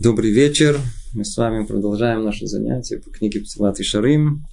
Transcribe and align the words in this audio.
Добрый 0.00 0.30
вечер. 0.30 0.80
Мы 1.12 1.26
с 1.26 1.36
вами 1.36 1.66
продолжаем 1.66 2.24
наше 2.24 2.46
занятие 2.46 2.96
по 3.00 3.10
книге 3.10 3.40
Птилат 3.40 3.80
и 3.80 3.82
Шарим. 3.82 4.46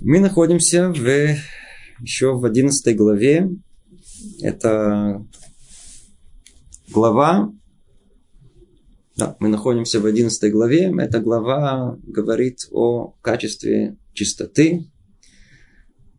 Мы 0.00 0.18
находимся 0.18 0.88
в, 0.88 1.36
еще 2.00 2.34
в 2.34 2.44
11 2.44 2.96
главе. 2.96 3.48
Это 4.42 5.24
глава 6.88 7.52
да, 9.14 9.36
мы 9.38 9.46
находимся 9.46 10.00
в 10.00 10.06
11 10.06 10.50
главе. 10.50 10.92
Эта 10.98 11.20
глава 11.20 11.96
говорит 12.08 12.66
о 12.72 13.14
качестве 13.22 13.96
чистоты, 14.14 14.90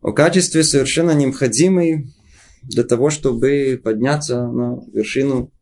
о 0.00 0.12
качестве 0.12 0.64
совершенно 0.64 1.10
необходимой 1.10 2.06
для 2.62 2.82
того, 2.82 3.10
чтобы 3.10 3.78
подняться 3.84 4.46
на 4.46 4.82
вершину 4.90 5.52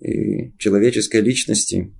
и 0.00 0.52
человеческой 0.58 1.20
личности, 1.20 1.92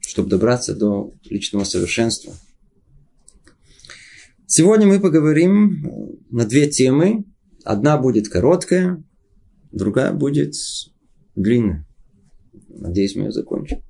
чтобы 0.00 0.28
добраться 0.28 0.74
до 0.74 1.12
личного 1.24 1.64
совершенства. 1.64 2.34
Сегодня 4.46 4.86
мы 4.86 5.00
поговорим 5.00 6.18
на 6.30 6.44
две 6.44 6.68
темы. 6.68 7.24
Одна 7.64 7.96
будет 7.96 8.28
короткая, 8.28 9.02
другая 9.70 10.12
будет 10.12 10.54
длинная. 11.34 11.86
Надеюсь, 12.68 13.16
мы 13.16 13.24
ее 13.24 13.32
закончим. 13.32 13.82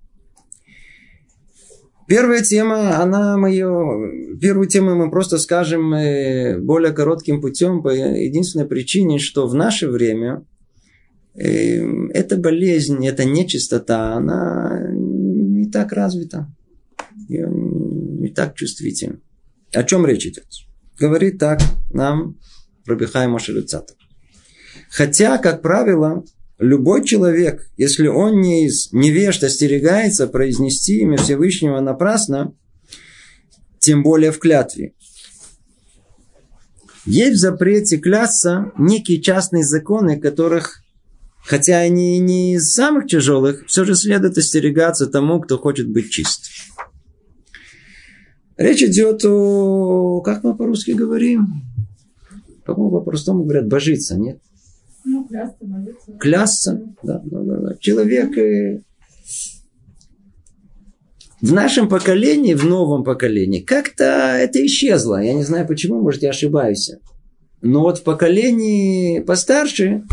Первая 2.06 2.42
тема, 2.42 3.00
она 3.00 3.38
мою, 3.38 4.38
первую 4.38 4.68
тему 4.68 4.94
мы 4.94 5.10
просто 5.10 5.38
скажем 5.38 5.94
э, 5.94 6.58
более 6.58 6.92
коротким 6.92 7.40
путем 7.40 7.82
по 7.82 7.88
единственной 7.88 8.66
причине, 8.66 9.18
что 9.18 9.46
в 9.46 9.54
наше 9.54 9.88
время 9.88 10.44
эта 11.34 12.36
болезнь, 12.36 13.06
эта 13.06 13.24
нечистота, 13.24 14.14
она 14.14 14.86
не 14.92 15.70
так 15.70 15.92
развита. 15.92 16.52
Ее 17.28 17.48
не 17.50 18.28
так 18.28 18.54
чувствительна. 18.54 19.20
О 19.72 19.84
чем 19.84 20.06
речь 20.06 20.26
идет? 20.26 20.46
Говорит 20.98 21.38
так 21.38 21.60
нам 21.92 22.38
Рабихай 22.86 23.26
Машелюцатов. 23.28 23.96
Хотя, 24.90 25.38
как 25.38 25.62
правило, 25.62 26.24
любой 26.58 27.04
человек, 27.04 27.70
если 27.76 28.06
он 28.06 28.40
не 28.40 28.66
из 28.66 28.92
невежд 28.92 29.42
остерегается 29.42 30.26
произнести 30.26 31.00
имя 31.00 31.16
Всевышнего 31.16 31.80
напрасно, 31.80 32.54
тем 33.78 34.02
более 34.02 34.32
в 34.32 34.38
клятве. 34.38 34.94
Есть 37.04 37.36
в 37.36 37.40
запрете 37.40 37.96
клясться 37.98 38.70
некие 38.78 39.20
частные 39.20 39.64
законы, 39.64 40.20
которых 40.20 40.81
хотя 41.44 41.78
они 41.78 42.18
не 42.18 42.54
из 42.54 42.72
самых 42.72 43.06
тяжелых, 43.06 43.66
все 43.66 43.84
же 43.84 43.94
следует 43.94 44.38
остерегаться 44.38 45.06
тому, 45.06 45.40
кто 45.40 45.58
хочет 45.58 45.88
быть 45.90 46.10
чист. 46.10 46.50
Речь 48.56 48.82
идет 48.82 49.24
о, 49.24 50.20
как 50.20 50.44
мы 50.44 50.56
по-русски 50.56 50.92
говорим? 50.92 51.48
По-моему, 52.64 52.98
по-простому 52.98 53.44
говорят, 53.44 53.66
божиться, 53.66 54.16
нет? 54.16 54.40
Ну, 55.04 55.26
клясться, 55.26 55.64
божиться. 55.64 56.12
Клясться, 56.20 56.82
да, 57.02 57.20
да, 57.24 57.40
да, 57.40 57.56
да. 57.56 57.76
Человек 57.80 58.38
э, 58.38 58.82
в 61.40 61.52
нашем 61.52 61.88
поколении, 61.88 62.54
в 62.54 62.64
новом 62.64 63.02
поколении, 63.02 63.60
как-то 63.60 64.04
это 64.04 64.64
исчезло. 64.64 65.20
Я 65.20 65.34
не 65.34 65.42
знаю 65.42 65.66
почему, 65.66 66.00
может, 66.00 66.22
я 66.22 66.30
ошибаюсь. 66.30 66.92
Но 67.62 67.80
вот 67.80 67.98
в 67.98 68.04
поколении 68.04 69.18
постарше 69.20 70.04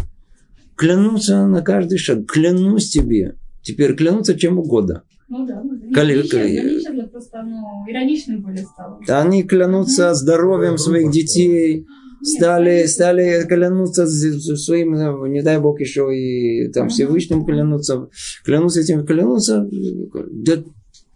клянутся 0.79 1.45
на 1.45 1.61
каждый 1.61 1.97
шаг. 1.97 2.25
Клянусь 2.25 2.89
тебе. 2.89 3.35
Теперь 3.61 3.95
клянутся 3.95 4.39
чем 4.39 4.57
угодно. 4.59 5.03
Ну 5.27 5.45
да, 5.45 5.61
ну, 5.61 5.93
Кали- 5.93 6.21
исчезли, 6.21 7.05
просто 7.11 7.43
ну, 7.43 7.85
ироничным 7.87 8.41
были 8.41 8.63
стало. 8.63 8.99
Они 9.21 9.43
клянутся 9.43 10.13
здоровьем 10.15 10.77
своих 10.77 11.11
детей, 11.11 11.85
стали, 12.23 12.85
стали 12.85 13.45
клянуться 13.47 14.07
своим, 14.07 14.93
ну, 14.93 15.25
не 15.27 15.43
дай 15.43 15.59
бог 15.59 15.79
еще 15.81 16.09
и 16.15 16.71
там 16.71 16.87
Всевышним 16.87 17.45
клянутся, 17.45 18.07
клянутся 18.43 18.79
этим, 18.79 19.05
клянутся, 19.05 19.69
да, 20.31 20.63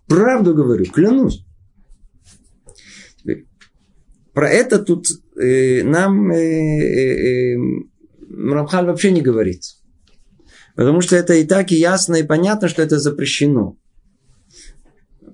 правду 0.07 0.53
говорю, 0.53 0.85
клянусь. 0.85 1.43
Теперь, 3.17 3.47
про 4.33 4.49
это 4.49 4.77
тут 4.77 5.07
э, 5.41 5.83
нам 5.83 6.31
э, 6.31 6.35
э, 6.35 7.55
э, 7.55 7.57
Рамхаль 8.33 8.85
вообще 8.85 9.11
не 9.11 9.21
говорит. 9.21 9.63
Потому 10.75 11.01
что 11.01 11.15
это 11.15 11.33
и 11.35 11.45
так 11.45 11.71
и 11.71 11.75
ясно, 11.75 12.15
и 12.15 12.23
понятно, 12.23 12.67
что 12.67 12.81
это 12.81 12.99
запрещено. 12.99 13.77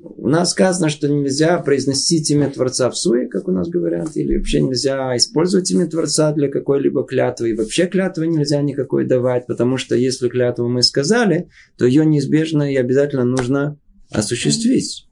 У 0.01 0.27
нас 0.27 0.51
сказано, 0.51 0.89
что 0.89 1.07
нельзя 1.07 1.57
произносить 1.59 2.29
имя 2.29 2.49
Творца 2.49 2.89
в 2.89 2.97
суе, 2.97 3.27
как 3.27 3.47
у 3.47 3.51
нас 3.51 3.69
говорят, 3.69 4.17
или 4.17 4.37
вообще 4.37 4.61
нельзя 4.61 5.15
использовать 5.15 5.71
имя 5.71 5.87
Творца 5.87 6.33
для 6.33 6.49
какой-либо 6.49 7.05
клятвы, 7.05 7.51
и 7.51 7.55
вообще 7.55 7.87
клятвы 7.87 8.27
нельзя 8.27 8.61
никакой 8.61 9.05
давать, 9.05 9.47
потому 9.47 9.77
что 9.77 9.95
если 9.95 10.27
клятву 10.27 10.67
мы 10.67 10.83
сказали, 10.83 11.49
то 11.77 11.85
ее 11.85 12.05
неизбежно 12.05 12.71
и 12.71 12.75
обязательно 12.75 13.23
нужно 13.23 13.77
осуществить. 14.11 15.07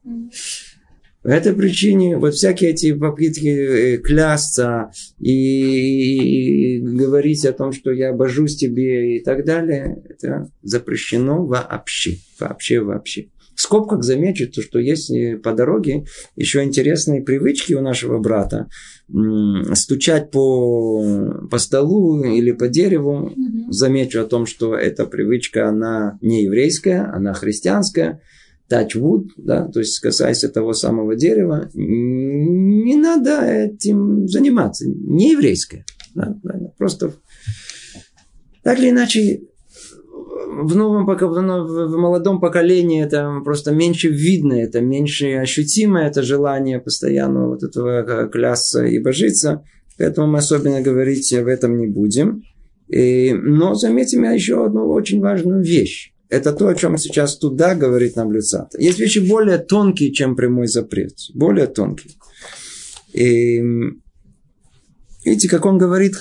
По 1.22 1.28
этой 1.28 1.52
причине 1.52 2.16
вот 2.16 2.34
всякие 2.34 2.70
эти 2.70 2.92
попытки 2.92 3.48
э, 3.48 3.98
клясться 3.98 4.90
и, 5.18 6.76
и 6.76 6.80
говорить 6.80 7.44
о 7.44 7.52
том, 7.52 7.72
что 7.72 7.90
я 7.90 8.12
божусь 8.12 8.56
тебе 8.56 9.16
и 9.16 9.24
так 9.24 9.44
далее, 9.44 10.02
это 10.08 10.50
запрещено 10.62 11.44
вообще. 11.44 12.18
Вообще, 12.38 12.80
вообще. 12.80 13.28
В 13.58 13.60
скобках 13.60 14.04
замечу, 14.04 14.48
то, 14.48 14.62
что 14.62 14.78
есть 14.78 15.10
э, 15.10 15.36
по 15.36 15.52
дороге 15.52 16.04
еще 16.36 16.62
интересные 16.62 17.22
привычки 17.22 17.74
у 17.74 17.80
нашего 17.80 18.20
брата. 18.20 18.68
Стучать 19.72 20.30
по, 20.30 21.42
по 21.50 21.58
столу 21.58 22.22
или 22.22 22.52
по 22.52 22.68
дереву. 22.68 23.32
Замечу 23.70 24.20
о 24.20 24.26
том, 24.26 24.46
что 24.46 24.76
эта 24.76 25.06
привычка, 25.06 25.68
она 25.68 26.16
не 26.20 26.44
еврейская, 26.44 27.10
она 27.12 27.32
христианская 27.34 28.20
wood, 28.94 29.28
да, 29.36 29.66
то 29.68 29.80
есть 29.80 29.98
касаясь 30.00 30.40
того 30.52 30.72
самого 30.72 31.16
дерева, 31.16 31.70
не 31.74 32.96
надо 32.96 33.42
этим 33.44 34.28
заниматься. 34.28 34.86
Не 34.86 35.32
еврейское. 35.32 35.84
Да, 36.14 36.36
да, 36.42 36.72
просто 36.76 37.12
так 38.62 38.78
или 38.78 38.90
иначе 38.90 39.42
в 40.62 40.74
новом 40.76 41.06
в 41.06 41.96
молодом 41.96 42.40
поколении 42.40 43.02
это 43.04 43.40
просто 43.44 43.72
меньше 43.72 44.08
видно, 44.08 44.54
это 44.54 44.80
меньше 44.80 45.34
ощутимо, 45.36 46.00
это 46.00 46.22
желание 46.22 46.80
постоянного 46.80 47.50
вот 47.50 47.62
этого 47.62 48.02
э, 48.02 48.28
клясться 48.28 48.84
и 48.84 48.98
божиться. 48.98 49.62
Поэтому 49.98 50.26
мы 50.28 50.38
особенно 50.38 50.80
говорить 50.80 51.32
об 51.34 51.46
этом 51.46 51.76
не 51.78 51.86
будем. 51.86 52.42
И- 52.88 53.32
но 53.32 53.74
заметим 53.74 54.24
еще 54.24 54.64
одну 54.64 54.88
очень 54.88 55.20
важную 55.20 55.62
вещь. 55.62 56.12
Это 56.28 56.52
то, 56.52 56.68
о 56.68 56.74
чем 56.74 56.98
сейчас 56.98 57.38
туда 57.38 57.74
говорит 57.74 58.16
нам 58.16 58.32
Люцата. 58.32 58.80
Есть 58.80 58.98
вещи 58.98 59.18
более 59.18 59.58
тонкие, 59.58 60.12
чем 60.12 60.36
прямой 60.36 60.66
запрет. 60.66 61.14
Более 61.34 61.66
тонкие. 61.66 62.12
И, 63.14 63.62
видите, 65.24 65.48
как 65.48 65.64
он 65.64 65.78
говорит, 65.78 66.16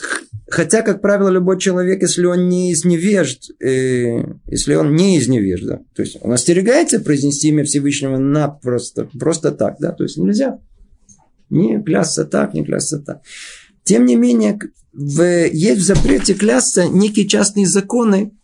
хотя, 0.49 0.81
как 0.81 1.01
правило, 1.01 1.29
любой 1.29 1.59
человек, 1.59 2.01
если 2.01 2.25
он 2.25 2.47
не 2.47 2.71
из 2.71 2.85
невежд, 2.85 3.51
э, 3.59 4.19
если 4.45 4.75
он 4.75 4.95
не 4.95 5.17
из 5.17 5.27
невежд, 5.27 5.65
да, 5.65 5.79
то 5.93 6.01
есть 6.01 6.17
он 6.21 6.31
остерегается 6.31 7.01
произнести 7.01 7.49
имя 7.49 7.65
Всевышнего 7.65 8.17
напросто, 8.17 9.09
просто 9.19 9.51
так, 9.51 9.75
да, 9.79 9.91
то 9.91 10.03
есть 10.03 10.17
нельзя. 10.17 10.59
Не 11.49 11.81
клясться 11.81 12.25
так, 12.25 12.53
не 12.53 12.63
клясться 12.63 12.99
так. 12.99 13.21
Тем 13.83 14.05
не 14.05 14.15
менее, 14.15 14.59
в, 14.93 15.21
есть 15.21 15.81
в 15.81 15.85
запрете 15.85 16.33
клясться 16.33 16.87
некие 16.87 17.27
частные 17.27 17.65
законы, 17.65 18.36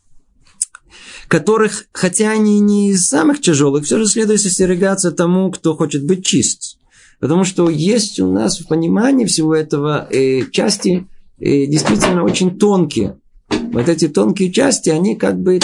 которых, 1.34 1.86
хотя 1.94 2.30
они 2.30 2.60
не 2.60 2.92
из 2.92 3.08
самых 3.08 3.42
тяжелых, 3.42 3.86
все 3.86 3.98
же 3.98 4.06
следует 4.06 4.46
остерегаться 4.46 5.12
тому, 5.12 5.50
кто 5.50 5.76
хочет 5.76 6.06
быть 6.06 6.24
чист. 6.24 6.78
Потому 7.20 7.44
что 7.44 7.72
есть 7.72 8.20
у 8.20 8.32
нас 8.32 8.60
в 8.60 8.68
понимании 8.68 9.26
всего 9.26 9.56
этого 9.56 10.08
э, 10.12 10.44
части 10.52 11.08
э, 11.40 11.66
действительно 11.66 12.24
очень 12.24 12.60
тонкие. 12.60 13.18
Вот 13.50 13.90
эти 13.90 14.10
тонкие 14.10 14.52
части, 14.52 14.92
они 14.92 15.16
как 15.16 15.40
бы 15.40 15.60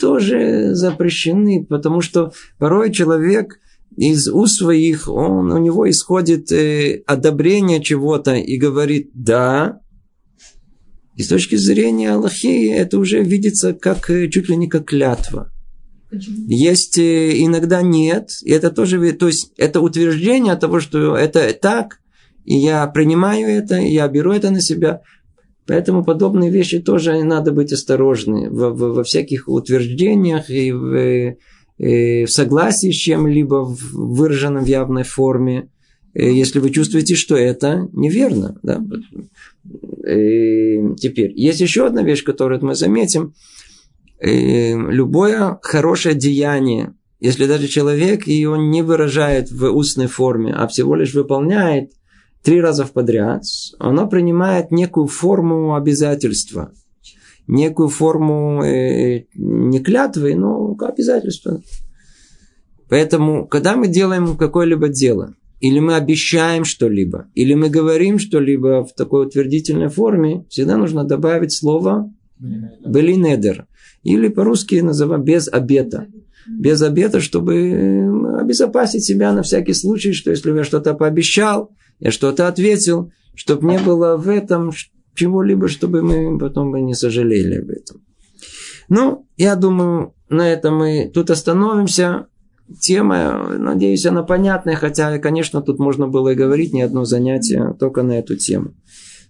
тоже 0.00 0.74
запрещены, 0.74 1.66
потому 1.68 2.00
что 2.00 2.32
порой 2.56 2.90
человек 2.90 3.60
из 3.94 4.28
уст 4.28 4.60
своих, 4.60 5.10
он, 5.10 5.52
у 5.52 5.58
него 5.58 5.90
исходит 5.90 6.50
э, 6.52 7.02
одобрение 7.06 7.82
чего-то 7.82 8.32
и 8.36 8.56
говорит 8.56 9.10
«да», 9.12 9.81
и 11.16 11.22
с 11.22 11.28
точки 11.28 11.56
зрения 11.56 12.12
Аллахи 12.12 12.68
это 12.68 12.98
уже 12.98 13.22
видится 13.22 13.74
как 13.74 14.08
э, 14.10 14.28
чуть 14.28 14.48
ли 14.48 14.56
не 14.56 14.68
как 14.68 14.86
клятва. 14.86 15.52
Почему? 16.10 16.48
Есть 16.48 16.98
э, 16.98 17.32
иногда 17.44 17.82
нет, 17.82 18.30
и 18.42 18.50
это 18.50 18.70
тоже, 18.70 19.12
то 19.12 19.26
есть 19.26 19.52
это 19.56 19.80
утверждение 19.80 20.56
того, 20.56 20.80
что 20.80 21.16
это 21.16 21.52
так, 21.52 21.98
и 22.44 22.56
я 22.56 22.86
принимаю 22.86 23.48
это, 23.48 23.76
и 23.78 23.92
я 23.92 24.08
беру 24.08 24.32
это 24.32 24.50
на 24.50 24.60
себя. 24.60 25.00
Поэтому 25.66 26.04
подобные 26.04 26.50
вещи 26.50 26.80
тоже 26.80 27.22
надо 27.22 27.52
быть 27.52 27.72
осторожны 27.72 28.50
во, 28.50 28.70
во- 28.70 28.94
во 28.94 29.04
всяких 29.04 29.48
утверждениях 29.48 30.50
и 30.50 30.72
в, 30.72 30.94
э, 30.94 31.36
в 31.78 32.30
согласии 32.30 32.90
с 32.90 32.96
чем-либо 32.96 33.76
выраженным 33.92 34.64
в 34.64 34.68
явной 34.68 35.04
форме, 35.04 35.68
если 36.14 36.58
вы 36.58 36.70
чувствуете, 36.70 37.14
что 37.14 37.36
это 37.36 37.88
неверно. 37.92 38.58
Да? 38.62 38.84
Э, 40.04 40.94
теперь, 40.96 41.32
есть 41.34 41.60
еще 41.60 41.86
одна 41.86 42.02
вещь, 42.02 42.24
которую 42.24 42.64
мы 42.64 42.74
заметим. 42.74 43.34
Любое 44.20 45.58
хорошее 45.62 46.14
деяние, 46.14 46.94
если 47.18 47.46
даже 47.46 47.66
человек 47.66 48.28
ее 48.28 48.56
не 48.56 48.82
выражает 48.82 49.50
в 49.50 49.68
устной 49.70 50.06
форме, 50.06 50.52
а 50.52 50.68
всего 50.68 50.94
лишь 50.94 51.12
выполняет 51.12 51.90
три 52.44 52.60
раза 52.60 52.86
подряд, 52.86 53.42
оно 53.80 54.06
принимает 54.06 54.70
некую 54.70 55.08
форму 55.08 55.74
обязательства– 55.74 56.72
некую 57.46 57.88
форму 57.88 58.62
э, 58.62 59.26
не 59.34 59.80
клятвы, 59.80 60.34
но 60.34 60.76
обязательства. 60.80 61.60
Поэтому, 62.88 63.46
когда 63.46 63.76
мы 63.76 63.88
делаем 63.88 64.36
какое-либо 64.36 64.88
дело, 64.88 65.34
или 65.62 65.78
мы 65.78 65.94
обещаем 65.94 66.64
что-либо, 66.64 67.28
или 67.34 67.54
мы 67.54 67.70
говорим 67.70 68.18
что-либо 68.18 68.84
в 68.84 68.94
такой 68.94 69.26
утвердительной 69.26 69.88
форме, 69.88 70.44
всегда 70.50 70.76
нужно 70.76 71.04
добавить 71.04 71.52
слово 71.52 72.12
«белинедер», 72.40 73.68
или 74.02 74.26
по-русски 74.26 74.80
называем 74.80 75.22
«без 75.22 75.46
обета». 75.46 76.08
Без 76.48 76.82
обета, 76.82 77.20
чтобы 77.20 77.54
э, 77.54 78.40
обезопасить 78.40 79.04
себя 79.04 79.32
на 79.32 79.42
всякий 79.42 79.74
случай, 79.74 80.12
что 80.12 80.30
если 80.30 80.50
я 80.50 80.64
что-то 80.64 80.94
пообещал, 80.94 81.70
я 82.00 82.10
что-то 82.10 82.48
ответил, 82.48 83.12
чтобы 83.36 83.68
не 83.68 83.78
было 83.78 84.16
в 84.16 84.28
этом 84.28 84.72
чего-либо, 85.14 85.68
чтобы 85.68 86.02
мы 86.02 86.36
потом 86.40 86.72
бы 86.72 86.80
не 86.80 86.94
сожалели 86.94 87.60
об 87.60 87.70
этом. 87.70 88.02
Ну, 88.88 89.28
я 89.36 89.54
думаю, 89.54 90.16
на 90.28 90.52
этом 90.52 90.78
мы 90.78 91.08
тут 91.14 91.30
остановимся. 91.30 92.26
Тема, 92.80 93.56
надеюсь, 93.58 94.06
она 94.06 94.22
понятная, 94.22 94.76
хотя, 94.76 95.18
конечно, 95.18 95.62
тут 95.62 95.78
можно 95.78 96.08
было 96.08 96.30
и 96.30 96.34
говорить 96.34 96.72
не 96.72 96.82
одно 96.82 97.04
занятие 97.04 97.74
только 97.78 98.02
на 98.02 98.18
эту 98.18 98.36
тему. 98.36 98.74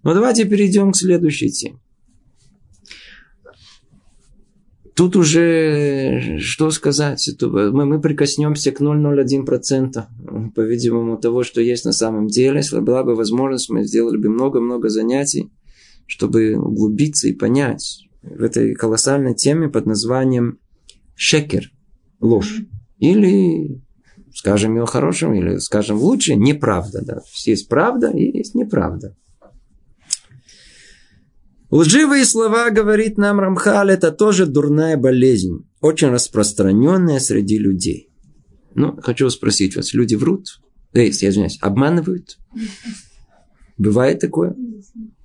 Но 0.03 0.15
давайте 0.15 0.45
перейдем 0.45 0.93
к 0.93 0.97
следующей 0.97 1.51
теме. 1.51 1.79
Тут 4.95 5.17
уже, 5.17 6.39
что 6.39 6.71
сказать, 6.71 7.27
мы, 7.41 7.87
мы 7.87 8.01
прикоснемся 8.01 8.73
к 8.73 8.81
0,01%, 8.81 10.53
по-видимому, 10.55 11.17
того, 11.17 11.43
что 11.45 11.63
есть 11.63 11.87
на 11.87 11.93
самом 11.93 12.27
деле. 12.27 12.59
Если 12.59 12.79
была 12.81 13.03
бы 13.03 13.15
возможность, 13.15 13.71
мы 13.71 13.85
сделали 13.85 14.19
бы 14.19 14.29
много-много 14.29 14.91
занятий 14.91 15.51
чтобы 16.13 16.57
углубиться 16.57 17.29
и 17.29 17.33
понять 17.33 18.07
в 18.23 18.43
этой 18.43 18.75
колоссальной 18.75 19.35
теме 19.35 19.69
под 19.69 19.87
названием 19.87 20.59
шекер, 21.15 21.73
ложь. 22.21 22.61
Или, 23.03 23.83
скажем 24.33 24.77
ее 24.77 24.87
хорошим, 24.87 25.35
или, 25.35 25.57
скажем 25.59 25.99
лучше, 25.99 26.37
неправда. 26.37 27.03
Да. 27.05 27.21
Есть 27.45 27.69
правда 27.69 28.11
и 28.11 28.39
есть 28.39 28.55
неправда. 28.55 29.17
Лживые 31.73 32.25
слова, 32.25 32.71
говорит 32.71 33.19
нам 33.19 33.41
Рамхаль, 33.41 33.91
это 33.91 34.13
тоже 34.13 34.47
дурная 34.47 34.97
болезнь, 34.97 35.67
очень 35.81 36.11
распространенная 36.11 37.19
среди 37.19 37.59
людей. 37.59 38.09
Ну, 38.77 38.97
хочу 39.03 39.29
спросить 39.31 39.75
вас, 39.75 39.95
люди 39.95 40.15
врут? 40.15 40.61
Эй, 40.93 41.11
я 41.11 41.31
извиняюсь, 41.31 41.59
обманывают? 41.61 42.39
Бывает 43.79 44.21
такое? 44.21 44.55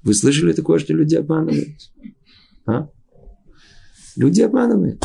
Вы 0.02 0.16
слышали 0.16 0.54
такое, 0.54 0.80
что 0.80 0.94
люди 0.94 1.14
обманывают? 1.14 1.78
А? 2.66 2.90
Люди 4.16 4.42
обманывают. 4.42 5.00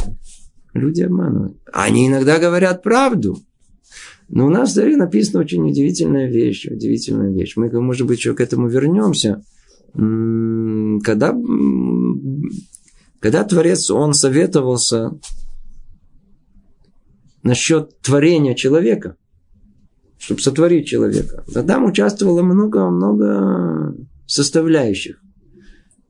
Люди 0.74 1.02
обманывают. 1.02 1.56
Они 1.72 2.08
иногда 2.08 2.38
говорят 2.38 2.82
правду. 2.82 3.38
Но 4.28 4.46
у 4.46 4.50
нас 4.50 4.70
в 4.70 4.74
Заре 4.74 4.96
написана 4.96 5.40
очень 5.40 5.69
удивительная 5.69 6.30
вещь. 6.30 6.66
Удивительная 6.66 7.30
вещь. 7.30 7.56
Мы, 7.56 7.69
может 7.80 8.06
быть, 8.06 8.19
еще 8.19 8.34
к 8.34 8.40
этому 8.40 8.69
вернемся. 8.69 9.42
Когда, 9.94 11.36
когда 13.20 13.44
Творец, 13.44 13.90
он 13.90 14.14
советовался 14.14 15.10
насчет 17.42 18.00
творения 18.00 18.54
человека, 18.54 19.16
чтобы 20.16 20.40
сотворить 20.40 20.86
человека. 20.86 21.44
Там 21.52 21.84
участвовало 21.84 22.42
много-много 22.42 23.94
составляющих. 24.26 25.20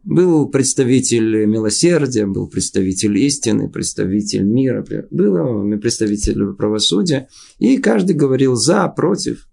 Был 0.04 0.49
представитель 0.49 1.46
милосердия, 1.46 2.26
был 2.26 2.49
представитель 2.49 3.16
истины, 3.19 3.69
представитель 3.69 4.43
мира, 4.43 4.84
был 5.10 5.78
представитель 5.78 6.54
правосудия. 6.54 7.28
И 7.58 7.78
каждый 7.78 8.16
говорил 8.16 8.56
за, 8.56 8.88
против. 8.88 9.49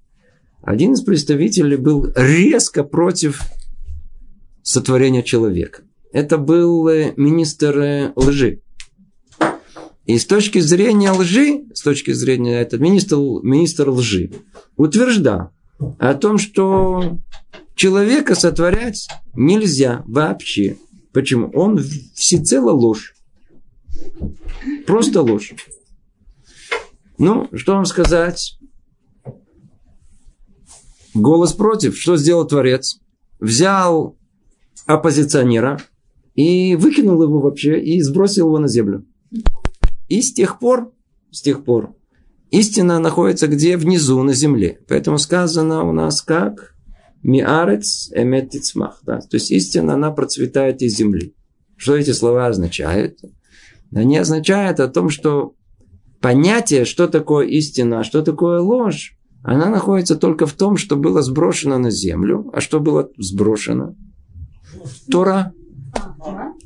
Один 0.63 0.93
из 0.93 1.01
представителей 1.01 1.77
был 1.77 2.11
резко 2.15 2.83
против 2.83 3.41
сотворения 4.63 5.23
человека. 5.23 5.83
Это 6.11 6.37
был 6.37 6.87
э, 6.87 7.13
министр 7.15 7.79
э, 7.79 8.13
лжи. 8.15 8.61
И 10.05 10.17
с 10.17 10.25
точки 10.25 10.59
зрения 10.59 11.11
лжи, 11.11 11.65
с 11.73 11.81
точки 11.81 12.11
зрения 12.11 12.61
этот 12.61 12.79
министр, 12.79 13.17
министр 13.43 13.89
лжи, 13.89 14.31
утверждал 14.75 15.51
о 15.99 16.13
том, 16.15 16.39
что 16.39 17.19
Человека 17.79 18.35
сотворять 18.35 19.07
нельзя 19.33 20.03
вообще. 20.05 20.75
Почему? 21.13 21.49
Он 21.53 21.79
всецело 22.13 22.71
ложь. 22.71 23.15
Просто 24.85 25.21
ложь. 25.21 25.53
Ну, 27.17 27.47
что 27.53 27.75
вам 27.75 27.85
сказать? 27.85 28.59
Голос 31.13 31.53
против. 31.53 31.95
Что 31.95 32.17
сделал 32.17 32.45
Творец? 32.45 32.99
Взял 33.39 34.17
оппозиционера 34.85 35.79
и 36.35 36.75
выкинул 36.75 37.23
его 37.23 37.39
вообще, 37.39 37.81
и 37.81 38.01
сбросил 38.01 38.47
его 38.47 38.59
на 38.59 38.67
землю. 38.67 39.05
И 40.09 40.21
с 40.21 40.33
тех 40.33 40.59
пор, 40.59 40.91
с 41.31 41.41
тех 41.41 41.63
пор, 41.63 41.95
истина 42.51 42.99
находится 42.99 43.47
где? 43.47 43.77
Внизу, 43.77 44.21
на 44.23 44.33
земле. 44.33 44.81
Поэтому 44.89 45.17
сказано 45.17 45.85
у 45.85 45.93
нас 45.93 46.21
как? 46.21 46.75
Миарец 47.23 48.11
эмет 48.13 48.51
тицмах. 48.51 49.01
Да? 49.05 49.19
То 49.19 49.35
есть 49.35 49.51
истина, 49.51 49.95
она 49.95 50.11
процветает 50.11 50.81
из 50.81 50.95
земли. 50.95 51.35
Что 51.75 51.95
эти 51.95 52.11
слова 52.11 52.47
означают? 52.47 53.19
Они 53.93 54.17
означают 54.17 54.79
о 54.79 54.87
том, 54.87 55.09
что 55.09 55.55
понятие, 56.21 56.85
что 56.85 57.07
такое 57.07 57.47
истина, 57.47 57.99
а 57.99 58.03
что 58.03 58.21
такое 58.21 58.59
ложь, 58.59 59.17
она 59.43 59.69
находится 59.69 60.15
только 60.15 60.45
в 60.45 60.53
том, 60.53 60.77
что 60.77 60.95
было 60.95 61.21
сброшено 61.21 61.77
на 61.77 61.91
землю. 61.91 62.49
А 62.53 62.59
что 62.61 62.79
было 62.79 63.09
сброшено? 63.17 63.95
Тора. 65.09 65.53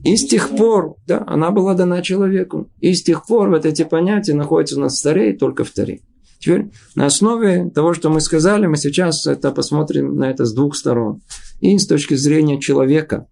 И 0.04 0.18
с 0.18 0.28
тех 0.28 0.50
пор, 0.50 0.96
да, 1.08 1.24
она 1.26 1.52
была 1.52 1.76
дана 1.76 2.02
человеку. 2.02 2.70
И 2.80 2.94
с 2.94 3.04
тех 3.04 3.26
пор 3.26 3.50
вот 3.50 3.66
эти 3.66 3.84
понятия 3.84 4.34
находятся 4.34 4.78
у 4.78 4.82
нас 4.82 5.00
в 5.00 5.04
Таре 5.04 5.34
только 5.34 5.64
в 5.64 5.72
Таре. 5.72 6.02
Теперь 6.44 6.72
на 6.96 7.06
основе 7.06 7.70
того, 7.70 7.94
что 7.94 8.10
мы 8.10 8.20
сказали, 8.20 8.66
мы 8.66 8.76
сейчас 8.76 9.26
это 9.28 9.52
посмотрим 9.52 10.18
на 10.18 10.30
это 10.30 10.44
с 10.44 10.54
двух 10.54 10.76
сторон. 10.76 11.22
И 11.62 11.78
с 11.78 11.88
точки 11.88 12.16
зрения 12.16 12.60
человека, 12.60 13.28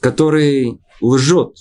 который 0.00 0.80
лжет, 1.02 1.54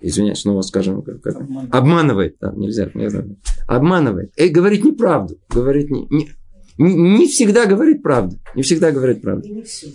извиняюсь, 0.00 0.40
снова 0.40 0.62
скажем, 0.62 1.02
как, 1.02 1.20
как, 1.20 1.36
обманывает, 1.70 2.36
да, 2.40 2.54
нельзя, 2.56 2.90
нельзя, 2.94 3.22
обманывает, 3.66 4.32
и 4.38 4.48
говорит 4.48 4.82
неправду, 4.82 5.36
говорит 5.50 5.90
не, 5.90 6.08
не, 6.08 6.30
не 6.78 7.28
всегда 7.28 7.66
говорит 7.66 8.02
правду, 8.02 8.38
не 8.54 8.62
всегда 8.62 8.92
говорит 8.92 9.20
правду. 9.20 9.46
И 9.46 9.52
не 9.52 9.62
всю. 9.62 9.88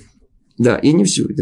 Да, 0.60 0.78
и 0.78 0.94
не 0.94 1.06
всю. 1.06 1.28
И, 1.28 1.36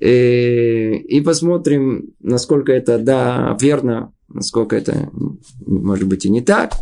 э, 0.00 0.94
и 0.94 1.20
посмотрим, 1.20 2.14
насколько 2.20 2.72
это, 2.72 2.98
да, 2.98 3.58
верно, 3.60 4.14
насколько 4.28 4.74
это, 4.74 5.10
может 5.66 6.08
быть, 6.08 6.24
и 6.24 6.30
не 6.30 6.40
так. 6.40 6.72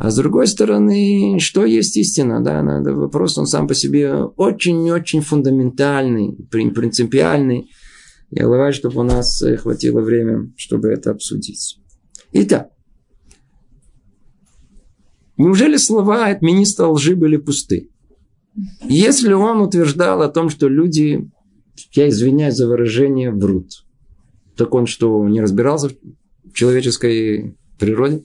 А 0.00 0.10
с 0.10 0.16
другой 0.16 0.46
стороны, 0.46 1.36
что 1.40 1.66
есть 1.66 1.98
истина? 1.98 2.42
Да, 2.42 2.62
это 2.80 2.94
вопрос, 2.94 3.36
он 3.36 3.44
сам 3.44 3.68
по 3.68 3.74
себе 3.74 4.14
очень-очень 4.14 5.20
фундаментальный, 5.20 6.38
принципиальный. 6.50 7.70
Я 8.30 8.44
желаю, 8.44 8.72
чтобы 8.72 9.00
у 9.00 9.02
нас 9.02 9.42
э, 9.42 9.58
хватило 9.58 10.00
времени, 10.00 10.54
чтобы 10.56 10.88
это 10.88 11.10
обсудить. 11.10 11.78
Итак, 12.32 12.70
неужели 15.36 15.76
слова 15.76 16.28
от 16.28 16.40
министра 16.40 16.86
лжи 16.86 17.14
были 17.14 17.36
пусты? 17.36 17.90
Если 18.82 19.34
он 19.34 19.60
утверждал 19.60 20.22
о 20.22 20.30
том, 20.30 20.48
что 20.48 20.66
люди, 20.68 21.30
я 21.92 22.08
извиняюсь 22.08 22.54
за 22.54 22.66
выражение, 22.66 23.32
врут, 23.32 23.84
так 24.56 24.72
он 24.72 24.86
что, 24.86 25.28
не 25.28 25.42
разбирался 25.42 25.90
в 25.90 26.54
человеческой 26.54 27.58
природе? 27.78 28.24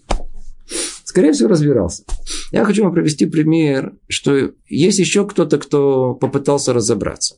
Скорее 1.15 1.31
всего, 1.31 1.47
разбирался. 1.47 2.03
Я 2.51 2.65
хочу 2.65 2.83
вам 2.83 2.93
привести 2.93 3.25
пример, 3.25 3.93
что 4.09 4.51
есть 4.67 4.99
еще 4.99 5.25
кто-то, 5.25 5.57
кто 5.57 6.13
попытался 6.13 6.73
разобраться. 6.73 7.37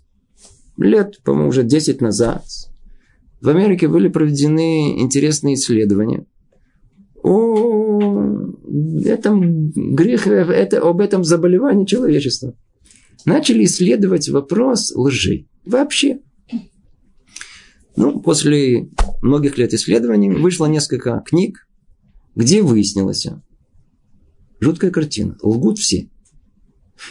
Лет, 0.77 1.21
по-моему, 1.23 1.49
уже 1.49 1.61
10 1.61 2.01
назад 2.01 2.43
в 3.39 3.47
Америке 3.47 3.87
были 3.87 4.07
проведены 4.07 4.99
интересные 4.99 5.53
исследования 5.53 6.25
о 7.21 7.99
это 9.05 9.31
грех, 9.35 10.25
это, 10.25 10.79
об 10.79 10.99
этом 10.99 11.23
заболевании 11.23 11.85
человечества. 11.85 12.55
Начали 13.25 13.65
исследовать 13.65 14.27
вопрос 14.29 14.91
лжи. 14.95 15.45
Вообще. 15.65 16.19
Ну, 17.95 18.21
после 18.21 18.89
многих 19.21 19.59
лет 19.59 19.71
исследований 19.75 20.31
вышло 20.31 20.65
несколько 20.65 21.21
книг, 21.27 21.67
где 22.35 22.63
выяснилось, 22.63 23.27
жуткая 24.59 24.91
картина, 24.91 25.37
лгут 25.41 25.79
все. 25.79 26.09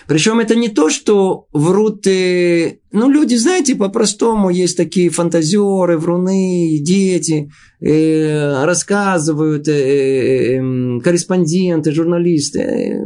Причем 0.06 0.40
это 0.40 0.54
не 0.54 0.68
то, 0.68 0.90
что 0.90 1.46
врут, 1.52 2.06
э, 2.06 2.78
ну, 2.92 3.08
люди, 3.08 3.36
знаете, 3.36 3.76
по-простому 3.76 4.50
есть 4.50 4.76
такие 4.76 5.10
фантазеры, 5.10 5.96
вруны, 5.96 6.78
дети, 6.80 7.50
э, 7.80 8.64
рассказывают, 8.64 9.68
э, 9.68 9.72
э, 9.72 10.56
эм, 10.56 11.00
корреспонденты, 11.00 11.92
журналисты, 11.92 12.60
э, 12.60 12.98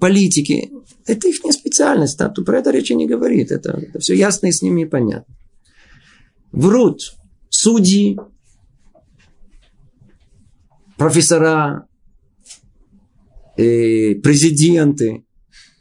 политики. 0.00 0.70
Это 1.06 1.28
их 1.28 1.44
не 1.44 1.52
специальность, 1.52 2.18
там, 2.18 2.34
про 2.34 2.58
это 2.58 2.70
речи 2.70 2.92
не 2.92 3.06
говорит, 3.06 3.52
это, 3.52 3.78
это 3.80 4.00
все 4.00 4.14
ясно 4.14 4.48
и 4.48 4.52
с 4.52 4.62
ними 4.62 4.82
и 4.82 4.86
понятно. 4.86 5.32
Врут 6.50 7.14
судьи, 7.50 8.18
профессора, 10.96 11.86
президенты, 13.56 15.24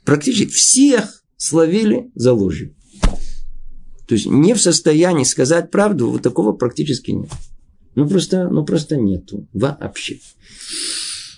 практически 0.04 0.48
всех 0.48 1.24
словили 1.38 2.12
за 2.16 2.34
ложью. 2.34 2.76
То 4.08 4.16
есть 4.16 4.28
не 4.28 4.54
в 4.54 4.62
состоянии 4.62 5.24
сказать 5.24 5.72
правду, 5.72 6.12
вот 6.12 6.22
такого 6.22 6.54
практически 6.54 7.12
нет. 7.12 7.30
Ну 7.96 8.08
просто, 8.08 8.50
ну 8.50 8.64
просто 8.64 8.98
нету 8.98 9.48
вообще. 9.54 10.20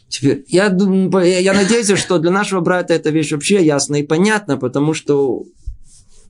Теперь, 0.10 0.46
я, 0.48 0.68
я 0.68 1.54
надеюсь, 1.54 1.98
что 1.98 2.18
для 2.18 2.32
нашего 2.32 2.62
брата 2.62 2.94
эта 2.94 3.10
вещь 3.10 3.32
вообще 3.32 3.64
ясна 3.66 3.98
и 3.98 4.04
понятна, 4.04 4.58
потому 4.58 4.94
что 4.94 5.44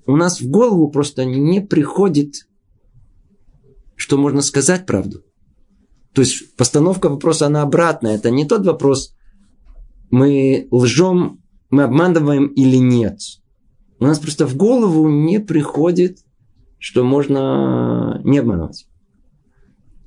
у 0.06 0.16
нас 0.16 0.42
в 0.42 0.50
голову 0.50 0.90
просто 0.90 1.26
не 1.26 1.62
приходит, 1.62 2.48
что 3.96 4.18
можно 4.18 4.42
сказать 4.42 4.86
правду. 4.86 5.24
То 6.14 6.22
есть 6.22 6.56
постановка 6.56 7.10
вопроса, 7.10 7.46
она 7.46 7.62
обратная. 7.62 8.16
Это 8.16 8.32
не 8.32 8.46
тот 8.46 8.66
вопрос, 8.66 9.14
мы 10.10 10.68
лжем 10.72 11.42
мы 11.70 11.84
обманываем 11.84 12.48
или 12.48 12.78
нет. 12.78 13.20
У 14.00 14.06
нас 14.06 14.20
просто 14.20 14.46
в 14.46 14.56
голову 14.56 15.10
не 15.10 15.40
приходит, 15.40 16.20
что 16.78 17.04
можно 17.04 18.22
не 18.24 18.38
обманывать. 18.38 18.88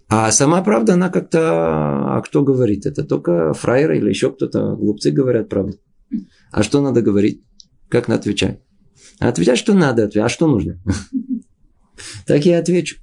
А 0.09 0.30
сама 0.33 0.62
правда, 0.62 0.95
она 0.95 1.09
как-то... 1.09 2.16
А 2.16 2.23
кто 2.23 2.42
говорит? 2.42 2.87
Это 2.87 3.04
только 3.04 3.52
фраеры 3.52 3.99
или 3.99 4.09
еще 4.09 4.33
кто-то. 4.33 4.75
Глупцы 4.75 5.11
говорят 5.11 5.49
правду. 5.49 5.78
А 6.50 6.62
что 6.62 6.80
надо 6.80 7.02
говорить? 7.02 7.45
Как 7.88 8.09
надо 8.09 8.21
отвечать? 8.21 8.61
Отвечать, 9.19 9.59
что 9.59 9.75
надо. 9.75 10.11
А 10.16 10.28
что 10.28 10.47
нужно? 10.47 10.80
Так 12.26 12.47
я 12.47 12.61
отвечу. 12.61 12.97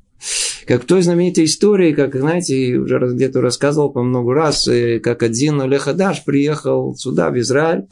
Как 0.67 0.83
в 0.83 0.85
той 0.85 1.01
знаменитой 1.01 1.45
истории, 1.45 1.93
как, 1.93 2.15
знаете, 2.15 2.75
уже 2.75 2.99
где-то 2.99 3.39
рассказывал 3.39 3.89
по 3.89 4.03
много 4.03 4.33
раз, 4.33 4.67
э, 4.67 4.99
как 4.99 5.23
один 5.23 5.61
Лехадаш 5.61 6.25
приехал 6.25 6.93
сюда, 6.95 7.29
в 7.29 7.39
Израиль, 7.39 7.87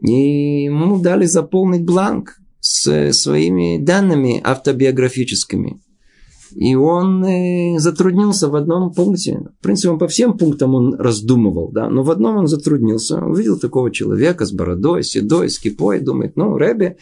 и 0.00 0.64
ему 0.64 0.98
дали 1.00 1.26
заполнить 1.26 1.84
бланк 1.84 2.38
с 2.60 3.12
своими 3.12 3.78
данными 3.78 4.40
автобиографическими. 4.42 5.82
И 6.54 6.74
он 6.74 7.24
э, 7.24 7.78
затруднился 7.78 8.48
в 8.48 8.56
одном 8.56 8.92
пункте. 8.92 9.40
В 9.58 9.62
принципе, 9.62 9.90
он 9.90 9.98
по 9.98 10.08
всем 10.08 10.38
пунктам 10.38 10.74
он 10.74 10.94
раздумывал, 10.94 11.70
да, 11.72 11.90
но 11.90 12.02
в 12.02 12.10
одном 12.10 12.36
он 12.36 12.46
затруднился. 12.46 13.22
Увидел 13.22 13.58
такого 13.58 13.90
человека 13.90 14.46
с 14.46 14.52
бородой, 14.52 15.02
седой, 15.02 15.50
с 15.50 15.58
кипой, 15.58 16.00
думает, 16.00 16.36
ну, 16.36 16.56
Рэбе, 16.56 16.96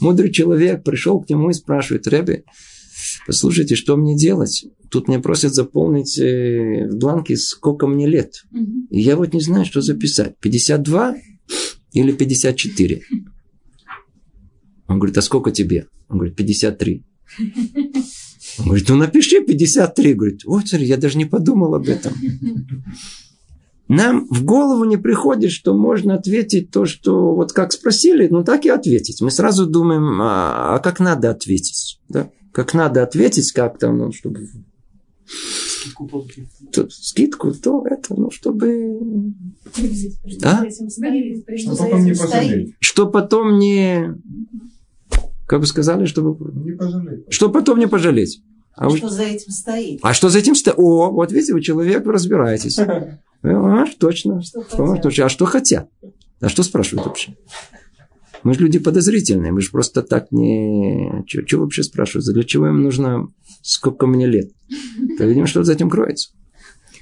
мудрый 0.00 0.30
человек, 0.30 0.84
пришел 0.84 1.20
к 1.20 1.28
нему 1.28 1.50
и 1.50 1.52
спрашивает, 1.52 2.06
Рэбе, 2.06 2.44
послушайте, 3.26 3.74
что 3.74 3.96
мне 3.96 4.16
делать? 4.16 4.66
Тут 4.90 5.08
меня 5.08 5.20
просят 5.20 5.54
заполнить 5.54 6.18
э, 6.18 6.88
в 6.88 6.96
бланке, 6.96 7.36
сколько 7.36 7.86
мне 7.86 8.06
лет. 8.06 8.44
И 8.90 9.00
я 9.00 9.16
вот 9.16 9.34
не 9.34 9.40
знаю, 9.40 9.64
что 9.64 9.80
записать. 9.80 10.38
52? 10.40 11.16
или 11.92 12.12
54. 12.12 13.02
Он 14.88 14.98
говорит, 14.98 15.18
а 15.18 15.22
сколько 15.22 15.50
тебе? 15.50 15.86
Он 16.08 16.18
говорит, 16.18 16.36
53. 16.36 17.04
Он 18.58 18.64
говорит, 18.66 18.88
ну 18.88 18.96
напиши 18.96 19.42
53. 19.44 20.14
Говорит, 20.14 20.44
вот, 20.44 20.66
я 20.72 20.96
даже 20.96 21.18
не 21.18 21.24
подумал 21.24 21.74
об 21.74 21.88
этом. 21.88 22.12
Нам 23.88 24.26
в 24.30 24.44
голову 24.44 24.84
не 24.84 24.96
приходит, 24.96 25.52
что 25.52 25.72
можно 25.72 26.14
ответить 26.14 26.70
то, 26.70 26.86
что 26.86 27.34
вот 27.34 27.52
как 27.52 27.72
спросили, 27.72 28.26
ну 28.28 28.42
так 28.42 28.64
и 28.64 28.68
ответить. 28.68 29.20
Мы 29.20 29.30
сразу 29.30 29.66
думаем, 29.66 30.20
а, 30.20 30.74
а 30.74 30.78
как 30.80 30.98
надо 30.98 31.30
ответить? 31.30 32.00
Да? 32.08 32.30
Как 32.56 32.72
надо 32.72 33.02
ответить, 33.02 33.52
как 33.52 33.78
там, 33.78 33.98
ну, 33.98 34.12
чтобы 34.12 34.48
скидку. 35.26 36.26
То, 36.72 36.88
скидку, 36.88 37.52
то 37.52 37.84
это, 37.86 38.14
ну, 38.18 38.30
чтобы... 38.30 38.98
А? 40.42 40.64
Что 40.70 41.76
потом 41.76 42.04
не 42.06 42.14
пожалеть. 42.14 42.74
Что 42.80 43.06
потом 43.08 43.58
не... 43.58 44.14
Как 45.46 45.60
бы 45.60 45.66
сказали, 45.66 46.06
чтобы... 46.06 46.50
Не 46.64 46.72
пожалеть. 46.72 47.26
Что 47.28 47.50
потом 47.50 47.78
не 47.78 47.88
пожалеть. 47.88 48.42
А 48.74 48.88
что 48.88 49.08
вы... 49.08 49.12
за 49.12 49.22
этим 49.24 49.52
стоит? 49.52 50.00
А 50.02 50.14
что 50.14 50.30
за 50.30 50.38
этим 50.38 50.54
стоит? 50.54 50.78
О, 50.78 51.10
вот 51.10 51.32
видите, 51.32 51.52
вы 51.52 51.60
человек, 51.60 52.06
вы 52.06 52.12
разбираетесь. 52.12 52.78
А, 53.42 53.84
точно. 54.00 54.40
Что 54.40 54.62
хотят. 54.62 55.22
А 55.22 55.28
что 55.28 55.44
хотят? 55.44 55.90
А 56.40 56.48
что 56.48 56.62
спрашивают 56.62 57.06
вообще? 57.06 57.36
Мы 58.46 58.54
же 58.54 58.60
люди 58.60 58.78
подозрительные, 58.78 59.50
мы 59.50 59.60
же 59.60 59.72
просто 59.72 60.02
так 60.02 60.30
не... 60.30 61.24
Что 61.26 61.58
вообще 61.58 61.82
спрашивают? 61.82 62.32
Для 62.32 62.44
чего 62.44 62.68
им 62.68 62.80
нужно 62.80 63.26
сколько 63.60 64.06
мне 64.06 64.24
лет? 64.28 64.52
То 65.18 65.24
видим, 65.24 65.48
что 65.48 65.64
за 65.64 65.72
этим 65.72 65.90
кроется. 65.90 66.30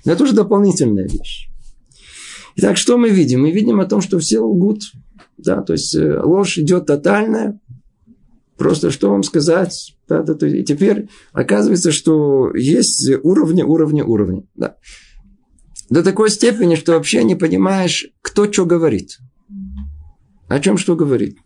Но 0.06 0.12
это 0.12 0.24
уже 0.24 0.32
дополнительная 0.32 1.06
вещь. 1.06 1.50
Итак, 2.56 2.78
что 2.78 2.96
мы 2.96 3.10
видим? 3.10 3.42
Мы 3.42 3.50
видим 3.50 3.78
о 3.80 3.84
том, 3.84 4.00
что 4.00 4.18
все 4.18 4.40
лгут. 4.40 4.84
Да, 5.36 5.60
то 5.60 5.74
есть 5.74 5.94
э, 5.94 6.18
ложь 6.22 6.56
идет 6.56 6.86
тотальная. 6.86 7.60
Просто 8.56 8.90
что 8.90 9.10
вам 9.10 9.22
сказать? 9.22 9.94
Да, 10.08 10.22
да, 10.22 10.32
то, 10.32 10.46
и 10.46 10.64
теперь 10.64 11.10
оказывается, 11.34 11.92
что 11.92 12.54
есть 12.54 13.06
уровни, 13.22 13.62
уровни, 13.62 14.00
уровни. 14.00 14.48
Да. 14.54 14.76
До 15.90 16.02
такой 16.02 16.30
степени, 16.30 16.74
что 16.74 16.92
вообще 16.92 17.22
не 17.22 17.34
понимаешь, 17.34 18.06
кто 18.22 18.50
что 18.50 18.64
говорит. 18.64 19.18
О 20.48 20.60
чем 20.60 20.76
что 20.76 20.96
говорит. 20.96 21.36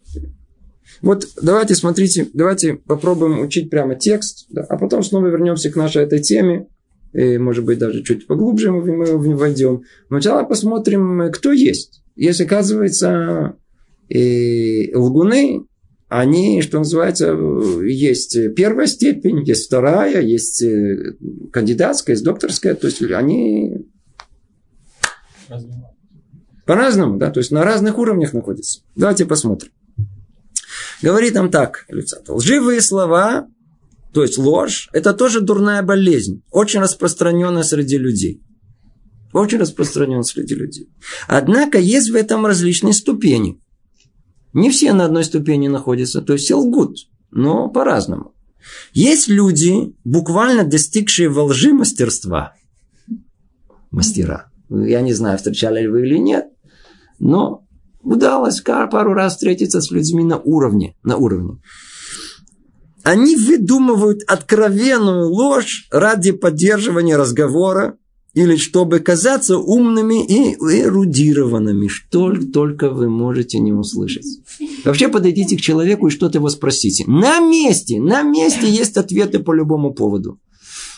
Вот 1.03 1.27
давайте, 1.41 1.75
смотрите, 1.75 2.27
давайте 2.33 2.75
попробуем 2.75 3.41
учить 3.41 3.71
прямо 3.71 3.95
текст, 3.95 4.47
да, 4.51 4.63
а 4.63 4.77
потом 4.77 5.03
снова 5.03 5.27
вернемся 5.27 5.71
к 5.71 5.77
нашей 5.77 6.03
этой 6.03 6.21
теме. 6.21 6.67
И, 7.13 7.39
может 7.39 7.65
быть, 7.65 7.79
даже 7.79 8.03
чуть 8.03 8.27
поглубже 8.27 8.71
мы, 8.71 8.83
мы 8.83 9.37
войдем. 9.37 9.83
Но 10.11 10.21
сначала 10.21 10.45
посмотрим, 10.45 11.31
кто 11.33 11.53
есть. 11.53 12.03
Если, 12.17 12.45
оказывается, 12.45 13.57
и 14.09 14.93
лгуны, 14.95 15.67
они, 16.09 16.63
что 16.63 16.79
называется, 16.79 17.37
есть 17.83 18.37
первая 18.55 18.87
степень, 18.87 19.45
есть 19.47 19.67
вторая, 19.67 20.23
есть 20.23 20.63
э, 20.63 21.17
кандидатская, 21.53 22.15
есть 22.15 22.25
докторская. 22.25 22.75
То 22.75 22.87
есть 22.87 23.03
они 23.03 23.87
по-разному, 26.69 27.17
да, 27.17 27.31
то 27.31 27.41
есть 27.41 27.51
на 27.51 27.65
разных 27.65 27.97
уровнях 27.97 28.35
находятся. 28.35 28.81
Давайте 28.95 29.25
посмотрим. 29.25 29.73
Говорит 31.01 31.33
нам 31.33 31.51
так, 31.51 31.87
лживые 32.29 32.83
слова, 32.83 33.49
то 34.13 34.21
есть 34.21 34.37
ложь, 34.37 34.91
это 34.93 35.15
тоже 35.15 35.41
дурная 35.41 35.83
болезнь, 35.83 36.43
очень 36.51 36.81
распространенная 36.81 37.63
среди 37.63 37.97
людей. 37.97 38.43
Очень 39.33 39.61
распространенная 39.61 40.25
среди 40.25 40.55
людей. 40.55 40.91
Однако 41.27 41.79
есть 41.79 42.11
в 42.11 42.15
этом 42.15 42.45
различные 42.45 42.93
ступени. 42.93 43.59
Не 44.53 44.69
все 44.69 44.93
на 44.93 45.07
одной 45.07 45.25
ступени 45.25 45.69
находятся, 45.69 46.21
то 46.21 46.35
есть 46.35 46.45
все 46.45 46.57
лгут, 46.57 46.99
но 47.31 47.71
по-разному. 47.71 48.35
Есть 48.93 49.29
люди, 49.29 49.95
буквально 50.05 50.65
достигшие 50.65 51.31
во 51.31 51.45
лжи 51.45 51.73
мастерства. 51.73 52.53
Мастера. 53.91 54.51
Я 54.69 55.01
не 55.01 55.15
знаю, 55.15 55.39
встречали 55.39 55.81
ли 55.81 55.89
вы 55.89 56.07
или 56.07 56.19
нет. 56.19 56.49
Но 57.19 57.65
удалось 58.03 58.61
пару 58.61 59.15
раз 59.15 59.35
встретиться 59.35 59.81
с 59.81 59.91
людьми 59.91 60.25
на 60.25 60.39
уровне. 60.39 60.97
На 61.03 61.17
уровне. 61.17 61.59
Они 63.03 63.37
выдумывают 63.37 64.23
откровенную 64.27 65.29
ложь 65.29 65.87
ради 65.91 66.33
поддерживания 66.33 67.17
разговора 67.17 67.97
или 68.35 68.57
чтобы 68.57 69.01
казаться 69.01 69.57
умными 69.57 70.27
и 70.27 70.55
эрудированными, 70.55 71.89
что 71.89 72.35
только 72.53 72.91
вы 72.91 73.09
можете 73.09 73.59
не 73.59 73.73
услышать. 73.73 74.27
Вообще 74.85 75.09
подойдите 75.09 75.57
к 75.57 75.61
человеку 75.61 76.09
и 76.09 76.11
что-то 76.11 76.39
его 76.39 76.49
спросите. 76.51 77.05
На 77.07 77.41
месте, 77.41 78.01
на 78.01 78.23
месте 78.23 78.69
есть 78.69 78.97
ответы 78.97 79.39
по 79.39 79.53
любому 79.53 79.95
поводу. 79.95 80.39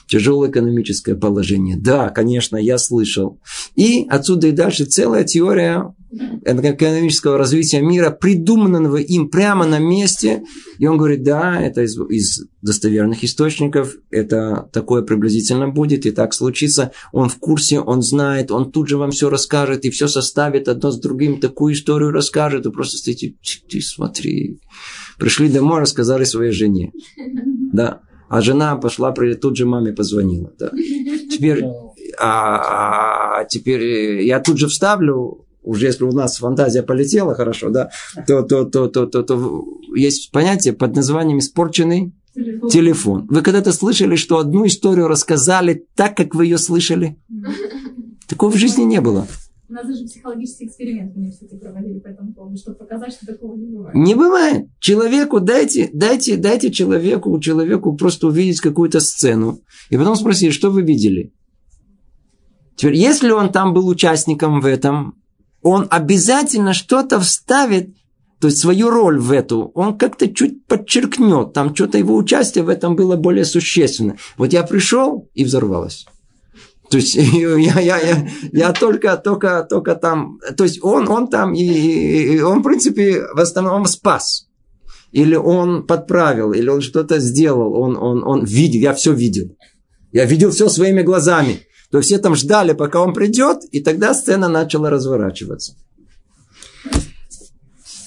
тяжелое 0.08 0.50
экономическое 0.50 1.14
положение. 1.14 1.76
Да, 1.76 2.08
конечно, 2.08 2.56
я 2.56 2.76
слышал. 2.78 3.38
И 3.76 4.04
отсюда 4.08 4.48
и 4.48 4.52
дальше 4.52 4.84
целая 4.84 5.22
теория 5.24 5.94
экономического 6.12 7.38
развития 7.38 7.80
мира, 7.80 8.10
придуманного 8.10 8.96
им 8.96 9.28
прямо 9.28 9.64
на 9.66 9.78
месте. 9.78 10.42
И 10.78 10.86
он 10.86 10.98
говорит, 10.98 11.22
да, 11.22 11.60
это 11.60 11.82
из, 11.82 11.98
из 11.98 12.46
достоверных 12.62 13.22
источников, 13.24 13.94
это 14.10 14.68
такое 14.72 15.02
приблизительно 15.02 15.68
будет, 15.68 16.06
и 16.06 16.10
так 16.10 16.34
случится. 16.34 16.92
Он 17.12 17.28
в 17.28 17.38
курсе, 17.38 17.80
он 17.80 18.02
знает, 18.02 18.50
он 18.50 18.70
тут 18.72 18.88
же 18.88 18.96
вам 18.96 19.10
все 19.10 19.30
расскажет, 19.30 19.84
и 19.84 19.90
все 19.90 20.08
составит 20.08 20.68
одно 20.68 20.90
с 20.90 21.00
другим, 21.00 21.40
такую 21.40 21.74
историю 21.74 22.10
расскажет, 22.10 22.66
и 22.66 22.70
просто 22.70 22.98
стоите, 22.98 23.34
ты 23.68 23.80
смотри. 23.80 24.60
Пришли 25.18 25.48
домой, 25.48 25.80
рассказали 25.80 26.24
своей 26.24 26.52
жене. 26.52 26.92
Да. 27.72 28.00
А 28.28 28.40
жена 28.40 28.76
пошла, 28.76 29.12
тут 29.12 29.56
же 29.56 29.66
маме 29.66 29.92
позвонила. 29.92 30.52
Да. 30.58 30.70
Теперь, 30.70 31.64
а, 32.18 33.40
а, 33.40 33.44
теперь 33.44 34.22
я 34.22 34.38
тут 34.38 34.58
же 34.58 34.68
вставлю, 34.68 35.46
уже 35.62 35.86
если 35.86 36.04
у 36.04 36.12
нас 36.12 36.38
фантазия 36.38 36.82
полетела 36.82 37.34
хорошо, 37.34 37.70
да, 37.70 37.90
то, 38.26 38.42
то, 38.42 38.64
то, 38.64 38.86
то, 38.88 39.06
то, 39.06 39.22
то 39.22 39.64
есть 39.94 40.30
понятие 40.30 40.72
под 40.72 40.96
названием 40.96 41.38
испорченный 41.38 42.12
телефон. 42.34 42.70
телефон. 42.70 43.26
Вы 43.28 43.42
когда-то 43.42 43.72
слышали, 43.72 44.16
что 44.16 44.38
одну 44.38 44.66
историю 44.66 45.08
рассказали 45.08 45.86
так, 45.94 46.16
как 46.16 46.34
вы 46.34 46.46
ее 46.46 46.58
слышали? 46.58 47.18
Такого 48.28 48.50
в 48.50 48.56
жизни 48.56 48.82
не 48.82 49.00
было. 49.00 49.26
У 49.68 49.72
нас 49.72 49.86
даже 49.86 50.04
психологический 50.04 50.66
эксперимент 50.66 51.14
в 51.14 51.16
университете 51.16 51.56
проводили 51.56 52.00
по 52.00 52.08
этому 52.08 52.32
поводу, 52.32 52.56
чтобы 52.56 52.76
показать, 52.78 53.12
что 53.12 53.24
такого 53.24 53.56
не 53.56 53.68
бывает. 53.68 53.94
Не 53.94 54.14
бывает. 54.16 54.68
Человеку 54.80 55.38
дайте, 55.38 55.90
дайте, 55.92 56.36
дайте 56.36 56.72
человеку, 56.72 57.38
человеку 57.38 57.94
просто 57.94 58.26
увидеть 58.26 58.60
какую-то 58.60 58.98
сцену. 58.98 59.60
И 59.88 59.96
потом 59.96 60.16
спросить, 60.16 60.54
что 60.54 60.70
вы 60.70 60.82
видели. 60.82 61.32
Теперь, 62.74 62.96
если 62.96 63.30
он 63.30 63.52
там 63.52 63.72
был 63.72 63.86
участником 63.86 64.60
в 64.60 64.66
этом, 64.66 65.19
он 65.62 65.86
обязательно 65.90 66.74
что-то 66.74 67.20
вставит, 67.20 67.90
то 68.40 68.48
есть 68.48 68.58
свою 68.58 68.90
роль 68.90 69.18
в 69.18 69.32
эту, 69.32 69.70
он 69.74 69.98
как-то 69.98 70.32
чуть 70.32 70.66
подчеркнет, 70.66 71.52
там 71.52 71.74
что-то 71.74 71.98
его 71.98 72.16
участие 72.16 72.64
в 72.64 72.68
этом 72.68 72.96
было 72.96 73.16
более 73.16 73.44
существенно. 73.44 74.16
Вот 74.38 74.52
я 74.52 74.62
пришел 74.62 75.28
и 75.34 75.44
взорвалось. 75.44 76.06
То 76.90 76.96
есть 76.96 77.14
я, 77.14 77.56
я, 77.56 77.98
я, 77.98 78.28
я 78.52 78.72
только, 78.72 79.16
только, 79.16 79.66
только 79.68 79.94
там, 79.94 80.38
то 80.56 80.64
есть 80.64 80.82
он, 80.82 81.08
он 81.08 81.28
там, 81.28 81.54
и, 81.54 81.62
и 81.62 82.40
он, 82.40 82.60
в 82.60 82.62
принципе, 82.62 83.22
в 83.34 83.40
основном 83.40 83.86
спас. 83.86 84.46
Или 85.12 85.34
он 85.34 85.86
подправил, 85.86 86.52
или 86.52 86.68
он 86.68 86.80
что-то 86.80 87.18
сделал, 87.18 87.74
он, 87.74 87.96
он, 87.96 88.22
он 88.24 88.44
видел, 88.44 88.80
я 88.80 88.94
все 88.94 89.12
видел. 89.12 89.56
Я 90.12 90.24
видел 90.24 90.50
все 90.50 90.68
своими 90.68 91.02
глазами. 91.02 91.66
То 91.90 92.00
все 92.00 92.18
там 92.18 92.34
ждали, 92.34 92.72
пока 92.72 93.00
он 93.02 93.12
придет, 93.12 93.64
и 93.72 93.80
тогда 93.80 94.14
сцена 94.14 94.48
начала 94.48 94.90
разворачиваться. 94.90 95.74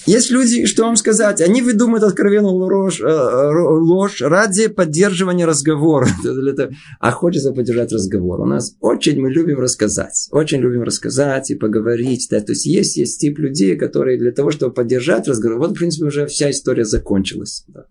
Есть 0.06 0.30
люди, 0.30 0.66
что 0.66 0.84
вам 0.84 0.96
сказать, 0.96 1.40
они 1.40 1.62
выдумывают 1.62 2.04
откровенную 2.04 2.52
ложь, 2.52 3.00
э, 3.00 3.06
ложь 3.06 4.20
ради 4.20 4.66
поддерживания 4.66 5.46
разговора. 5.46 6.08
А 7.00 7.10
хочется 7.10 7.52
поддержать 7.52 7.92
разговор. 7.92 8.40
У 8.40 8.44
нас 8.44 8.76
очень 8.80 9.20
мы 9.20 9.30
любим 9.30 9.60
рассказать. 9.60 10.28
Очень 10.30 10.60
любим 10.60 10.82
рассказать 10.82 11.50
и 11.50 11.54
поговорить. 11.54 12.26
Да. 12.30 12.40
То 12.40 12.52
есть 12.52 12.66
есть, 12.66 12.96
есть 12.96 13.20
тип 13.20 13.38
людей, 13.38 13.76
которые 13.76 14.18
для 14.18 14.32
того, 14.32 14.50
чтобы 14.50 14.74
поддержать 14.74 15.26
разговор, 15.26 15.58
вот, 15.58 15.70
в 15.70 15.74
принципе, 15.74 16.06
уже 16.06 16.26
вся 16.26 16.50
история 16.50 16.84
закончилась. 16.84 17.64
Да. 17.68 17.86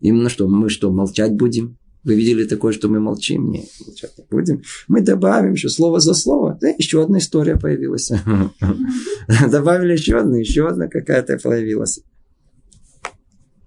Именно 0.00 0.28
что, 0.28 0.48
мы 0.48 0.68
что, 0.68 0.90
молчать 0.90 1.32
будем? 1.32 1.78
Вы 2.04 2.16
видели 2.16 2.44
такое, 2.44 2.72
что 2.72 2.88
мы 2.88 3.00
молчим? 3.00 3.50
Не, 3.50 3.66
молчать 3.84 4.12
не 4.18 4.24
будем. 4.30 4.62
Мы 4.88 5.00
добавим 5.00 5.54
еще 5.54 5.70
слово 5.70 6.00
за 6.00 6.12
слово. 6.14 6.58
Да, 6.60 6.68
еще 6.68 7.02
одна 7.02 7.18
история 7.18 7.56
появилась. 7.56 8.12
Добавили 9.50 9.92
еще 9.92 10.18
одну, 10.18 10.36
еще 10.36 10.68
одна 10.68 10.88
какая-то 10.88 11.38
появилась. 11.38 12.00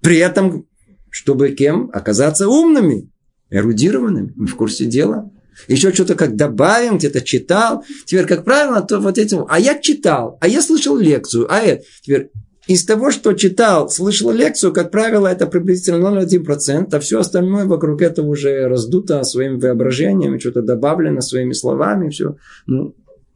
При 0.01 0.17
этом, 0.17 0.67
чтобы 1.09 1.49
кем? 1.49 1.89
Оказаться 1.91 2.47
умными, 2.47 3.11
эрудированными. 3.49 4.33
Мы 4.35 4.45
в 4.45 4.55
курсе 4.55 4.85
дела. 4.85 5.31
Еще 5.67 5.91
что-то 5.91 6.13
как 6.13 6.35
добавим, 6.35 6.99
где-то 6.99 7.21
читал. 7.21 7.83
Теперь, 8.05 8.27
как 8.27 8.45
правило, 8.45 8.81
то 8.81 8.99
вот 8.99 9.17
этим... 9.17 9.45
А 9.49 9.59
я 9.59 9.79
читал, 9.79 10.37
а 10.39 10.47
я 10.47 10.61
слышал 10.61 10.95
лекцию, 10.95 11.51
а 11.51 11.59
это... 11.59 11.83
Теперь 12.01 12.29
из 12.67 12.85
того, 12.85 13.11
что 13.11 13.33
читал, 13.33 13.89
слышал 13.89 14.31
лекцию, 14.31 14.73
как 14.73 14.91
правило, 14.91 15.27
это 15.27 15.47
приблизительно 15.47 16.05
0,1%, 16.05 16.89
а 16.91 16.99
все 16.99 17.19
остальное 17.19 17.65
вокруг 17.65 18.01
этого 18.01 18.27
уже 18.27 18.67
раздуто 18.67 19.23
своим 19.23 19.59
воображением, 19.59 20.39
что-то 20.39 20.61
добавлено 20.61 21.21
своими 21.21 21.53
словами, 21.53 22.09
все. 22.09 22.35
Ну, 22.65 22.93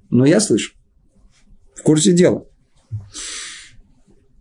но 0.09 0.25
я 0.25 0.39
слышу. 0.39 0.73
В 1.73 1.81
курсе 1.81 2.11
дела. 2.11 2.45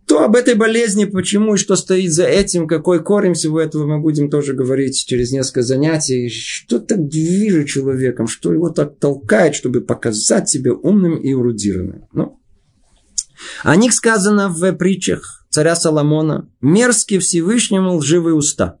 То 0.07 0.25
об 0.25 0.35
этой 0.35 0.55
болезни, 0.55 1.05
почему 1.05 1.53
и 1.53 1.57
что 1.57 1.77
стоит 1.77 2.11
за 2.11 2.25
этим, 2.25 2.67
какой 2.67 3.01
корень 3.01 3.33
всего 3.33 3.61
этого, 3.61 3.87
мы 3.87 3.99
будем 4.01 4.29
тоже 4.29 4.53
говорить 4.53 5.05
через 5.07 5.31
несколько 5.31 5.61
занятий. 5.61 6.27
Что 6.27 6.79
так 6.79 7.07
движет 7.07 7.69
человеком, 7.69 8.27
что 8.27 8.51
его 8.51 8.71
так 8.71 8.99
толкает, 8.99 9.55
чтобы 9.55 9.79
показать 9.79 10.49
себя 10.49 10.73
умным 10.73 11.15
и 11.15 11.31
эрудированным. 11.31 12.07
Ну, 12.11 12.40
о 13.63 13.75
них 13.75 13.93
сказано 13.93 14.49
в 14.49 14.73
притчах 14.73 15.45
царя 15.49 15.75
Соломона 15.75 16.49
«Мерзкие 16.61 17.19
Всевышнему 17.19 17.95
лживые 17.95 18.35
уста». 18.35 18.79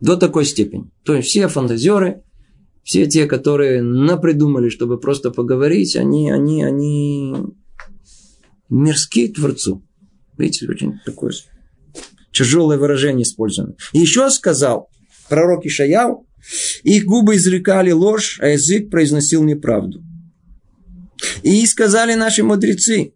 До 0.00 0.16
такой 0.16 0.44
степени. 0.44 0.90
То 1.04 1.14
есть 1.14 1.28
все 1.28 1.48
фантазеры, 1.48 2.22
все 2.84 3.06
те, 3.06 3.26
которые 3.26 3.82
напридумали, 3.82 4.68
чтобы 4.68 4.98
просто 5.00 5.30
поговорить, 5.30 5.96
они, 5.96 6.30
они, 6.30 6.62
они 6.62 7.34
мерзкие 8.68 9.32
Творцу. 9.32 9.84
Видите, 10.36 10.68
очень 10.68 11.00
такое 11.04 11.32
тяжелое 12.32 12.78
выражение 12.78 13.24
использовано. 13.24 13.74
Еще 13.92 14.30
сказал 14.30 14.88
пророк 15.28 15.66
Ишаяу, 15.66 16.26
их 16.82 17.04
губы 17.04 17.36
изрекали 17.36 17.90
ложь, 17.90 18.38
а 18.40 18.48
язык 18.48 18.90
произносил 18.90 19.42
неправду. 19.42 20.02
И 21.42 21.66
сказали 21.66 22.14
наши 22.14 22.44
мудрецы, 22.44 23.12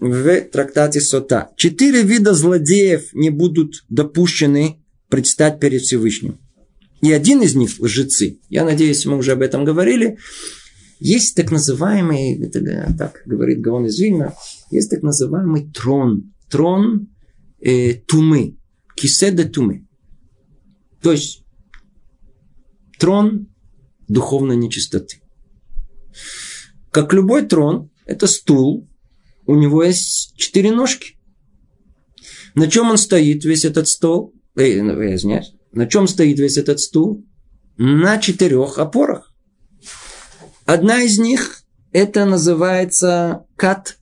в 0.00 0.40
трактате 0.42 1.00
Сота. 1.00 1.50
Четыре 1.56 2.02
вида 2.02 2.34
злодеев 2.34 3.12
не 3.12 3.30
будут 3.30 3.84
допущены 3.88 4.82
предстать 5.08 5.60
перед 5.60 5.82
Всевышним. 5.82 6.38
И 7.02 7.12
один 7.12 7.42
из 7.42 7.54
них– 7.54 7.70
лжецы. 7.78 8.40
Я 8.48 8.64
надеюсь, 8.64 9.06
мы 9.06 9.16
уже 9.16 9.32
об 9.32 9.42
этом 9.42 9.64
говорили. 9.64 10.18
Есть 10.98 11.34
так 11.34 11.50
называемый, 11.50 12.38
это, 12.42 12.94
так 12.98 13.22
говорит 13.24 13.60
Гаон 13.60 13.86
из 13.86 13.98
Вильна, 13.98 14.34
есть 14.70 14.90
так 14.90 15.02
называемый 15.02 15.70
трон. 15.70 16.32
Трон 16.50 17.08
э, 17.60 17.94
тумы. 17.94 18.58
Киседа 18.96 19.48
тумы. 19.48 19.86
То 21.00 21.12
есть, 21.12 21.42
трон 22.98 23.48
духовной 24.08 24.56
нечистоты. 24.56 25.22
Как 26.90 27.14
любой 27.14 27.46
трон, 27.46 27.90
это 28.04 28.26
стул, 28.26 28.88
у 29.50 29.56
него 29.56 29.82
есть 29.82 30.36
четыре 30.36 30.70
ножки. 30.70 31.16
На 32.54 32.70
чем 32.70 32.90
он 32.90 32.98
стоит, 32.98 33.44
весь 33.44 33.64
этот 33.64 33.88
стол? 33.88 34.32
Эй, 34.54 34.80
ну, 34.80 34.92
извиняюсь. 34.92 35.54
На 35.72 35.86
чем 35.86 36.06
стоит 36.06 36.38
весь 36.38 36.56
этот 36.56 36.78
стул? 36.78 37.26
На 37.76 38.18
четырех 38.18 38.78
опорах. 38.78 39.34
Одна 40.66 41.02
из 41.02 41.18
них, 41.18 41.64
это 41.90 42.26
называется 42.26 43.44
кат 43.56 43.98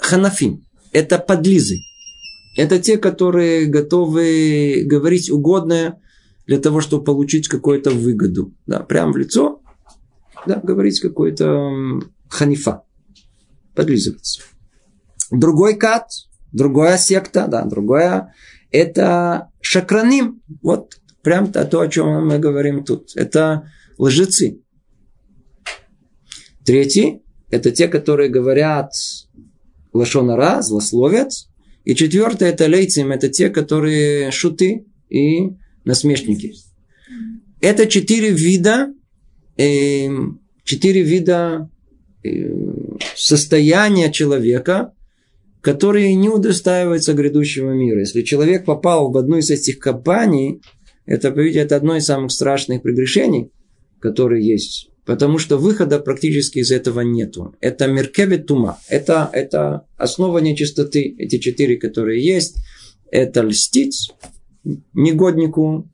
ханафим. 0.00 0.66
Это 0.90 1.18
подлизы. 1.18 1.78
Это 2.56 2.80
те, 2.80 2.98
которые 2.98 3.66
готовы 3.66 4.82
говорить 4.84 5.30
угодное 5.30 6.00
для 6.48 6.58
того, 6.58 6.80
чтобы 6.80 7.04
получить 7.04 7.46
какую-то 7.46 7.90
выгоду. 7.90 8.52
Да, 8.66 8.80
прямо 8.80 9.12
в 9.12 9.16
лицо 9.16 9.62
да, 10.44 10.60
говорить 10.60 10.98
какой-то 10.98 12.00
ханифа. 12.28 12.82
Подлизываться. 13.76 14.42
Другой 15.30 15.76
кат, 15.76 16.10
другая 16.52 16.98
секта, 16.98 17.46
да, 17.46 17.64
другая, 17.64 18.34
это 18.70 19.50
шакраним. 19.60 20.42
Вот 20.62 21.00
прям 21.22 21.52
то, 21.52 21.64
то, 21.64 21.80
о 21.80 21.88
чем 21.88 22.26
мы 22.26 22.38
говорим 22.38 22.84
тут. 22.84 23.12
Это 23.14 23.70
лжецы. 23.98 24.60
Третий– 26.64 27.22
это 27.50 27.70
те, 27.70 27.88
которые 27.88 28.28
говорят 28.30 28.92
лошонара, 29.92 30.62
злословят. 30.62 31.30
И 31.84 31.94
четвертое– 31.94 32.50
это 32.52 32.66
лейцим, 32.66 33.10
это 33.10 33.28
те, 33.28 33.48
которые 33.48 34.30
шуты 34.30 34.86
и 35.08 35.56
насмешники. 35.84 36.54
Это 37.60 37.86
четыре 37.86 38.30
вида, 38.30 38.92
э, 39.56 40.08
четыре 40.64 41.02
вида 41.02 41.70
э, 42.22 42.28
состояния 43.16 44.12
человека, 44.12 44.92
которые 45.60 46.14
не 46.14 46.28
удостаиваются 46.28 47.14
грядущего 47.14 47.72
мира. 47.72 48.00
Если 48.00 48.22
человек 48.22 48.64
попал 48.64 49.10
в 49.10 49.16
одну 49.16 49.38
из 49.38 49.50
этих 49.50 49.78
компаний, 49.78 50.60
это, 51.06 51.30
видите, 51.30 51.60
это 51.60 51.76
одно 51.76 51.96
из 51.96 52.04
самых 52.04 52.30
страшных 52.30 52.82
прегрешений, 52.82 53.50
который 54.00 54.44
есть. 54.44 54.90
Потому 55.04 55.38
что 55.38 55.56
выхода 55.56 56.00
практически 56.00 56.58
из 56.58 56.70
этого 56.70 57.00
нету. 57.00 57.56
Это 57.60 57.86
меркевит 57.86 58.46
тума. 58.46 58.78
Это, 58.88 59.30
это 59.32 59.86
основа 59.96 60.36
нечистоты. 60.38 61.14
Эти 61.18 61.38
четыре, 61.38 61.78
которые 61.78 62.22
есть. 62.22 62.58
Это 63.10 63.40
льстить 63.40 64.12
негоднику. 64.92 65.90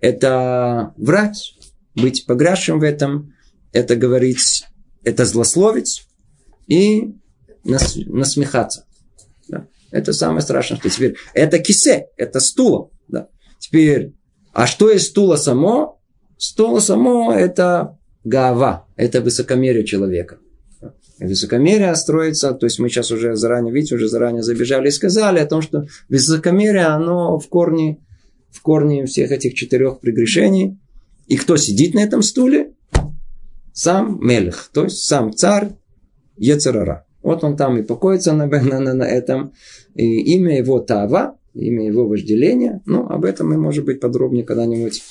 Это 0.00 0.94
врать. 0.96 1.56
Быть 1.94 2.24
погрязшим 2.24 2.80
в 2.80 2.84
этом. 2.84 3.34
Это 3.74 3.96
говорить. 3.96 4.64
Это 5.04 5.26
злословить. 5.26 6.06
И 6.68 7.16
нас, 7.64 7.96
насмехаться. 7.96 8.86
Это 9.90 10.12
самое 10.12 10.40
страшное, 10.42 10.78
что 10.78 10.90
теперь. 10.90 11.16
Это 11.34 11.58
кисе. 11.58 12.08
Это 12.16 12.40
стулом. 12.40 12.90
Да. 13.08 13.28
Теперь, 13.58 14.14
а 14.52 14.66
что 14.66 14.90
есть 14.90 15.06
стула 15.06 15.36
само? 15.36 16.00
Стула 16.36 16.80
само 16.80 17.32
это 17.32 17.98
гава, 18.24 18.86
это 18.96 19.20
высокомерие 19.20 19.84
человека. 19.84 20.38
Высокомерие 21.18 21.94
строится, 21.96 22.52
то 22.52 22.66
есть 22.66 22.78
мы 22.78 22.88
сейчас 22.88 23.10
уже 23.10 23.34
заранее, 23.34 23.74
видите, 23.74 23.96
уже 23.96 24.08
заранее 24.08 24.42
забежали 24.42 24.88
и 24.88 24.92
сказали 24.92 25.40
о 25.40 25.46
том, 25.46 25.62
что 25.62 25.86
высокомерие, 26.08 26.86
оно 26.86 27.38
в 27.40 27.48
корне, 27.48 27.98
в 28.50 28.62
корне 28.62 29.04
всех 29.06 29.32
этих 29.32 29.54
четырех 29.54 29.98
прегрешений. 29.98 30.78
И 31.26 31.36
кто 31.36 31.56
сидит 31.56 31.94
на 31.94 32.00
этом 32.00 32.22
стуле? 32.22 32.74
Сам 33.72 34.24
Мелех, 34.24 34.70
то 34.72 34.84
есть 34.84 35.04
сам 35.04 35.32
царь 35.32 35.70
Ецерара. 36.36 37.04
Вот 37.22 37.44
он 37.44 37.56
там 37.56 37.78
и 37.78 37.82
покоится 37.82 38.32
на, 38.32 38.46
на, 38.46 38.80
на, 38.80 38.94
на 38.94 39.04
этом. 39.04 39.52
И 39.94 40.34
имя 40.34 40.58
его 40.58 40.80
Тава, 40.80 41.36
имя 41.54 41.86
его 41.86 42.06
вожделения. 42.06 42.82
Ну, 42.86 43.06
об 43.06 43.24
этом 43.24 43.48
мы, 43.48 43.58
может 43.58 43.84
быть, 43.84 44.00
подробнее 44.00 44.44
когда-нибудь 44.44 45.02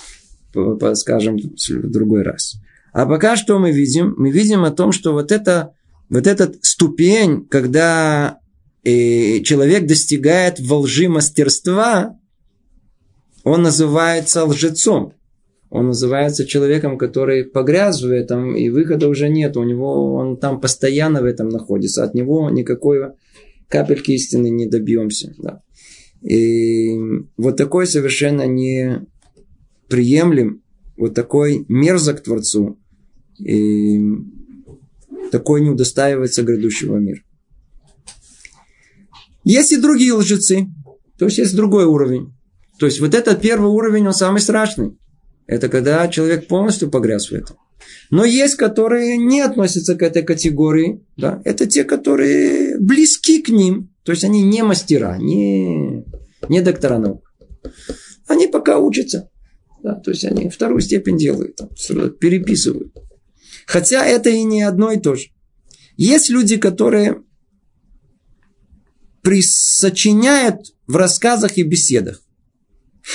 скажем 0.96 1.38
в 1.38 1.90
другой 1.90 2.24
раз. 2.24 2.56
А 2.94 3.06
пока 3.06 3.36
что 3.36 3.60
мы 3.60 3.72
видим? 3.72 4.16
Мы 4.18 4.32
видим 4.32 4.64
о 4.64 4.72
том, 4.72 4.92
что 4.92 5.14
вот, 5.14 5.32
это, 5.32 5.74
вот 6.10 6.26
этот 6.26 6.64
ступень, 6.64 7.46
когда 7.46 8.40
э, 8.84 9.42
человек 9.42 9.86
достигает 9.86 10.60
во 10.60 10.80
лжи 10.80 11.10
мастерства, 11.10 12.18
он 13.44 13.62
называется 13.62 14.46
лжецом. 14.46 15.14
Он 15.70 15.88
называется 15.88 16.46
человеком, 16.46 16.98
который 16.98 17.44
погряз 17.44 18.02
в 18.02 18.10
этом, 18.10 18.56
и 18.56 18.70
выхода 18.70 19.10
уже 19.10 19.28
нет. 19.28 19.58
У 19.58 19.64
него 19.64 20.16
он 20.16 20.38
там 20.38 20.62
постоянно 20.62 21.22
в 21.22 21.26
этом 21.26 21.50
находится. 21.50 22.04
От 22.04 22.14
него 22.14 22.50
никакой 22.50 23.12
капельки 23.68 24.12
истины 24.12 24.50
не 24.50 24.66
добьемся. 24.66 25.34
Да. 25.38 25.62
И 26.22 26.98
вот 27.36 27.58
такой 27.58 27.86
совершенно 27.86 28.48
не 28.48 29.06
приемлем, 29.90 30.64
вот 30.96 31.14
такой 31.14 31.66
мерзок 31.68 32.22
Творцу, 32.22 32.80
и 33.38 34.00
такой 35.32 35.62
не 35.62 35.70
удостаивается 35.70 36.44
грядущего 36.44 36.98
мира. 36.98 37.22
Есть 39.44 39.72
и 39.72 39.78
другие 39.78 40.14
лжецы, 40.14 40.68
то 41.18 41.26
есть 41.26 41.38
есть 41.38 41.56
другой 41.56 41.86
уровень. 41.86 42.34
То 42.80 42.86
есть 42.86 43.00
вот 43.00 43.14
этот 43.14 43.42
первый 43.42 43.70
уровень, 43.70 44.08
он 44.08 44.14
самый 44.14 44.40
страшный. 44.40 44.98
Это 45.48 45.70
когда 45.70 46.08
человек 46.10 46.48
полностью 46.48 46.92
погряз 46.92 47.32
в 47.32 47.34
этом. 47.34 47.58
Но 48.10 48.26
есть, 48.26 48.56
которые 48.56 49.18
не 49.18 49.42
относятся 49.42 49.96
к 49.96 50.02
этой 50.02 50.24
категории. 50.24 51.06
Да? 51.16 51.42
Это 51.46 51.66
те, 51.66 51.84
которые 51.84 52.80
близки 52.80 53.42
к 53.42 53.50
ним. 53.50 53.94
То 54.04 54.12
есть 54.12 54.24
они 54.24 54.44
не 54.44 54.64
мастера, 54.64 55.18
не, 55.18 56.06
не 56.50 56.62
доктора 56.62 56.98
наук. 56.98 57.34
Они 58.28 58.48
пока 58.48 58.78
учатся. 58.78 59.30
Да? 59.84 59.96
То 59.96 60.12
есть 60.12 60.26
они 60.26 60.50
вторую 60.50 60.82
степень 60.82 61.18
делают, 61.18 61.56
там, 61.56 61.70
переписывают. 62.20 62.94
Хотя 63.66 64.06
это 64.06 64.30
и 64.30 64.44
не 64.44 64.64
одно 64.64 64.92
и 64.92 65.00
то 65.00 65.16
же. 65.16 65.28
Есть 65.98 66.30
люди, 66.30 66.58
которые 66.58 67.24
присочиняют 69.22 70.74
в 70.88 70.96
рассказах 70.96 71.58
и 71.58 71.64
беседах. 71.64 72.22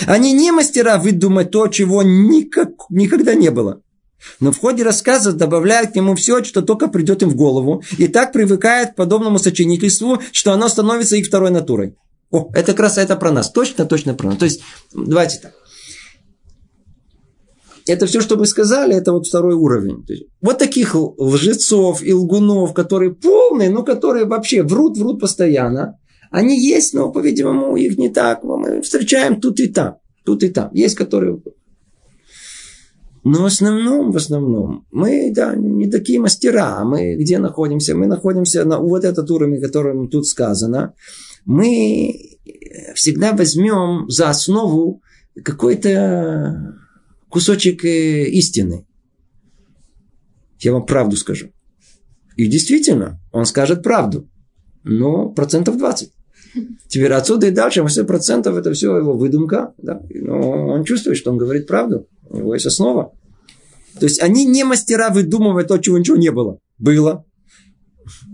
Они 0.07 0.33
не 0.33 0.51
мастера 0.53 0.99
выдумать 0.99 1.51
то, 1.51 1.69
чего 1.69 2.03
никак, 2.03 2.71
никогда 2.91 3.35
не 3.35 3.51
было. 3.51 3.83
Но 4.41 4.53
в 4.53 4.59
ходе 4.59 4.83
рассказа 4.83 5.33
добавляют 5.33 5.93
к 5.93 5.97
нему 5.97 6.15
все, 6.15 6.43
что 6.45 6.63
только 6.63 6.89
придет 6.89 7.23
им 7.23 7.31
в 7.31 7.37
голову. 7.37 7.83
И 7.99 8.09
так 8.09 8.33
привыкает 8.33 8.93
к 8.93 8.97
подобному 8.97 9.39
сочинительству, 9.39 10.21
что 10.33 10.53
оно 10.53 10.69
становится 10.69 11.17
их 11.17 11.27
второй 11.27 11.51
натурой. 11.51 11.97
О, 12.31 12.51
это 12.55 12.73
это 12.73 13.17
про 13.17 13.31
нас. 13.31 13.51
Точно, 13.51 13.85
точно 13.85 14.15
про 14.15 14.31
нас. 14.31 14.39
То 14.39 14.45
есть, 14.45 14.63
давайте 14.95 15.39
так. 15.39 15.53
Это 17.87 18.07
все, 18.07 18.21
что 18.21 18.37
вы 18.37 18.47
сказали, 18.47 18.95
это 18.95 19.13
вот 19.13 19.27
второй 19.27 19.55
уровень. 19.55 20.05
вот 20.41 20.59
таких 20.59 20.95
лжецов 20.95 22.03
и 22.03 22.13
лгунов, 22.13 22.75
которые 22.75 23.13
полные, 23.13 23.71
но 23.71 23.83
которые 23.83 24.25
вообще 24.25 24.63
врут, 24.63 24.97
врут 24.97 25.21
постоянно. 25.21 25.99
Они 26.33 26.59
есть, 26.59 26.95
но, 26.95 27.13
по-видимому, 27.13 27.77
их 27.77 27.99
не 27.99 28.09
так. 28.09 28.43
Мы 28.43 28.81
встречаем 28.81 29.39
тут 29.39 29.61
и 29.61 29.69
там. 29.69 29.99
Тут 30.25 30.43
и 30.43 30.49
там. 30.49 30.73
Есть, 30.73 30.97
которые... 30.97 31.41
Но 33.23 33.43
в 33.43 33.45
основном, 33.45 34.11
в 34.11 34.17
основном, 34.17 34.85
мы, 34.91 35.31
да, 35.33 35.55
не 35.55 35.89
такие 35.89 36.19
мастера. 36.19 36.83
Мы 36.85 37.15
где 37.17 37.39
находимся? 37.39 37.95
Мы 37.95 38.07
находимся 38.07 38.65
на 38.65 38.81
вот 38.81 39.05
этот 39.05 39.31
уровень, 39.31 39.61
которым 39.61 40.09
тут 40.09 40.27
сказано. 40.27 40.95
Мы 41.45 42.39
всегда 42.95 43.33
возьмем 43.33 44.09
за 44.09 44.31
основу 44.31 45.03
какой-то 45.45 46.75
кусочек 47.29 47.85
э, 47.85 48.25
истины. 48.31 48.87
Я 50.61 50.73
вам 50.73 50.87
правду 50.87 51.17
скажу. 51.17 51.51
И 52.37 52.47
действительно, 52.47 53.21
он 53.33 53.45
скажет 53.45 53.83
правду. 53.83 54.29
Но 54.83 55.29
процентов 55.29 55.77
20. 55.77 56.11
Теперь 56.89 57.13
отсюда 57.13 57.47
и 57.47 57.51
дальше 57.51 57.83
80 57.83 58.07
процентов 58.07 58.57
это 58.57 58.73
все 58.73 58.97
его 58.97 59.15
выдумка. 59.15 59.73
Да? 59.79 60.03
Но 60.11 60.69
он 60.69 60.85
чувствует, 60.85 61.17
что 61.17 61.31
он 61.31 61.39
говорит 61.39 61.67
правду. 61.67 62.07
У 62.29 62.39
него 62.39 62.55
есть 62.55 62.67
основа. 62.67 63.13
То 63.99 64.07
есть 64.07 64.23
они 64.23 64.45
не 64.45 64.65
мастера 64.65 65.11
выдумывать 65.11 65.69
то, 65.69 65.79
чего 65.79 65.99
ничего 65.99 66.17
не 66.17 66.31
было. 66.31 66.59
Было. 66.79 67.25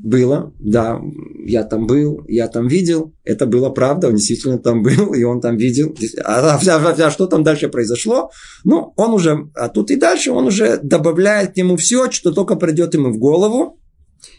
Было, 0.03 0.55
да, 0.59 0.99
я 1.45 1.63
там 1.63 1.87
был, 1.87 2.25
я 2.27 2.49
там 2.49 2.69
видел, 2.69 3.13
это 3.25 3.45
было 3.47 3.69
правда, 3.69 4.09
он 4.09 4.15
действительно 4.15 4.59
там 4.59 4.83
был, 4.83 5.13
и 5.13 5.23
он 5.25 5.43
там 5.43 5.57
видел. 5.57 5.95
А, 6.25 6.57
а, 6.57 6.59
а, 6.59 7.07
а 7.07 7.11
что 7.11 7.27
там 7.27 7.43
дальше 7.43 7.69
произошло? 7.69 8.31
Ну, 8.65 8.95
он 8.97 9.13
уже, 9.13 9.51
а 9.55 9.69
тут 9.69 9.91
и 9.91 9.97
дальше 9.97 10.31
он 10.31 10.47
уже 10.47 10.79
добавляет 10.83 11.53
к 11.53 11.57
нему 11.57 11.77
все, 11.77 12.11
что 12.11 12.33
только 12.33 12.57
придет 12.57 12.95
ему 12.95 13.11
в 13.13 13.19
голову, 13.19 13.78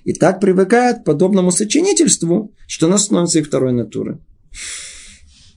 и 0.04 0.14
так 0.14 0.40
привыкает 0.40 1.00
к 1.00 1.04
подобному 1.06 1.52
сочинительству, 1.52 2.54
что 2.68 2.88
оно 2.88 2.98
становится 2.98 3.40
их 3.40 3.48
второй 3.48 3.74
натурой. 3.74 4.18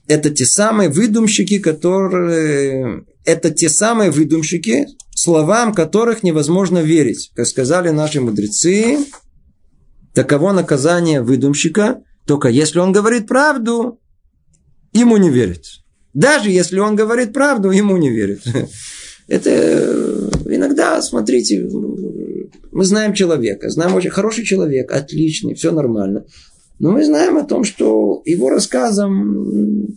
Это 0.07 0.29
те 0.29 0.45
самые 0.45 0.89
выдумщики, 0.89 1.59
которые... 1.59 3.05
Это 3.25 3.51
те 3.51 3.69
самые 3.69 4.11
выдумщики, 4.11 4.87
словам 5.15 5.73
которых 5.73 6.23
невозможно 6.23 6.79
верить. 6.79 7.31
Как 7.35 7.47
сказали 7.47 7.89
наши 7.89 8.19
мудрецы, 8.19 8.97
Таково 10.13 10.51
наказание 10.51 11.21
выдумщика, 11.23 12.03
только 12.25 12.47
если 12.47 12.79
он 12.79 12.91
говорит 12.91 13.27
правду, 13.27 13.99
ему 14.93 15.17
не 15.17 15.31
верят. 15.31 15.63
Даже 16.13 16.51
если 16.51 16.77
он 16.77 16.95
говорит 16.95 17.33
правду, 17.33 17.71
ему 17.71 17.97
не 17.97 18.11
верят. 18.11 18.41
Это 19.27 19.49
э, 19.49 20.29
иногда, 20.45 21.01
смотрите, 21.01 21.67
мы 22.73 22.85
знаем 22.85 23.13
человека, 23.13 23.69
знаем 23.69 23.95
очень 23.95 24.09
хороший 24.09 24.43
человек, 24.43 24.91
отличный, 24.91 25.53
все 25.53 25.71
нормально. 25.71 26.25
Но 26.79 26.91
мы 26.91 27.05
знаем 27.05 27.37
о 27.37 27.43
том, 27.43 27.63
что 27.63 28.21
его 28.25 28.49
рассказам 28.49 29.87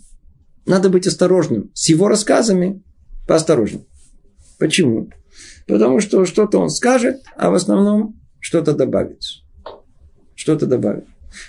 надо 0.66 0.88
быть 0.88 1.06
осторожным. 1.06 1.70
С 1.74 1.88
его 1.88 2.08
рассказами 2.08 2.82
поосторожнее. 3.26 3.84
Почему? 4.58 5.08
Потому 5.66 6.00
что 6.00 6.24
что-то 6.26 6.58
он 6.58 6.70
скажет, 6.70 7.22
а 7.36 7.50
в 7.50 7.54
основном 7.54 8.20
что-то 8.40 8.72
добавится 8.72 9.46
что-то 10.36 10.66
добавить. 10.66 11.04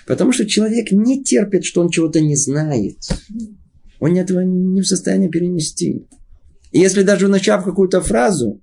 Потому 0.06 0.32
что 0.32 0.46
человек 0.46 0.90
не 0.90 1.22
терпит, 1.22 1.64
что 1.64 1.80
он 1.80 1.90
чего-то 1.90 2.20
не 2.20 2.34
знает. 2.34 2.96
Он 4.00 4.16
этого 4.16 4.40
не 4.40 4.80
в 4.80 4.86
состоянии 4.86 5.28
перенести. 5.28 6.06
И 6.72 6.80
если 6.80 7.02
даже 7.02 7.28
начав 7.28 7.64
какую-то 7.64 8.00
фразу, 8.00 8.60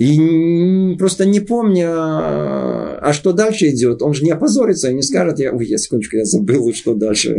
и 0.00 0.96
просто 0.96 1.26
не 1.26 1.40
помня, 1.40 1.90
а 1.92 3.12
что 3.12 3.34
дальше 3.34 3.68
идет, 3.68 4.00
он 4.00 4.14
же 4.14 4.24
не 4.24 4.30
опозорится 4.30 4.90
и 4.90 4.94
не 4.94 5.02
скажет, 5.02 5.38
я, 5.38 5.52
ой, 5.52 5.66
я 5.66 5.76
секундочку, 5.76 6.16
я 6.16 6.24
забыл, 6.24 6.72
что 6.72 6.94
дальше. 6.94 7.36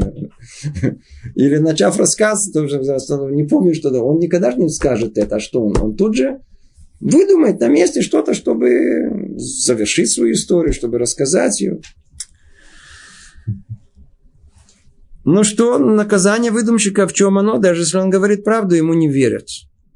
Или 1.36 1.58
начав 1.58 1.97
рассказ, 1.97 2.52
тоже 2.52 2.78
не 2.78 3.45
помню, 3.45 3.74
что 3.74 3.89
он 4.04 4.19
никогда 4.19 4.52
же 4.52 4.60
не 4.60 4.69
скажет 4.69 5.17
это, 5.17 5.38
а 5.38 5.39
что 5.39 5.63
он? 5.63 5.76
Он 5.82 5.95
тут 5.95 6.15
же 6.15 6.41
выдумать 7.00 7.60
на 7.60 7.67
месте 7.67 8.04
что-то, 8.04 8.36
чтобы 8.36 9.34
завершить 9.38 10.12
свою 10.12 10.34
историю, 10.34 10.71
чтобы 10.71 11.00
рассказать 11.00 11.60
ее. 11.62 11.82
Ну 15.26 15.43
что, 15.43 15.80
наказание 15.80 16.52
выдумщика, 16.52 17.08
в 17.08 17.13
чем 17.13 17.39
оно? 17.39 17.58
Даже 17.58 17.82
если 17.82 17.97
он 17.97 18.12
говорит 18.12 18.43
правду, 18.43 18.76
ему 18.76 18.93
не 18.93 19.10
верят. 19.10 19.47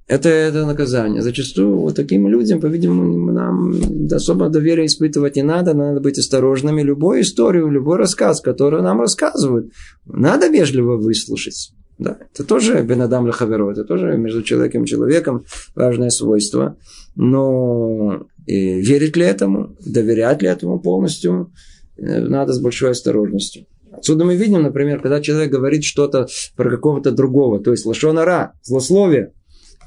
Это, 0.08 0.30
это 0.30 0.66
наказание. 0.66 1.24
Зачастую 1.24 1.80
вот 1.80 1.96
таким 1.96 2.28
людям, 2.28 2.62
по-видимому, 2.62 3.32
нам 3.32 3.74
особо 4.12 4.50
доверия 4.50 4.86
испытывать 4.86 5.36
не 5.36 5.44
надо. 5.44 5.74
Надо 5.74 6.00
быть 6.00 6.20
осторожными. 6.20 6.84
Любую 6.84 7.22
историю, 7.22 7.70
любой 7.70 7.98
рассказ, 7.98 8.40
который 8.40 8.84
нам 8.84 9.02
рассказывают, 9.02 9.72
надо 10.06 10.48
вежливо 10.48 10.98
выслушать. 10.98 11.72
Да, 11.98 12.18
это 12.34 12.44
тоже 12.44 12.84
Бенадам 12.84 13.26
Лахаверо, 13.26 13.72
это 13.72 13.86
тоже 13.86 14.18
между 14.18 14.44
человеком 14.44 14.84
и 14.84 14.88
человеком 14.88 15.46
важное 15.76 16.10
свойство. 16.10 16.78
Но 17.16 18.28
и 18.46 18.82
верить 18.82 19.16
ли 19.16 19.24
этому, 19.24 19.76
доверять 19.84 20.42
ли 20.42 20.50
этому 20.50 20.80
полностью, 20.80 21.52
э, 21.98 22.20
надо 22.20 22.54
с 22.54 22.60
большой 22.60 22.92
осторожностью. 22.92 23.66
Отсюда 23.92 24.26
мы 24.26 24.36
видим, 24.36 24.62
например, 24.62 25.02
когда 25.02 25.22
человек 25.22 25.52
говорит 25.52 25.86
что-то 25.86 26.28
про 26.58 26.70
какого-то 26.70 27.12
другого, 27.12 27.60
то 27.60 27.72
есть 27.72 27.86
лошонара, 27.86 28.54
злословие, 28.62 29.32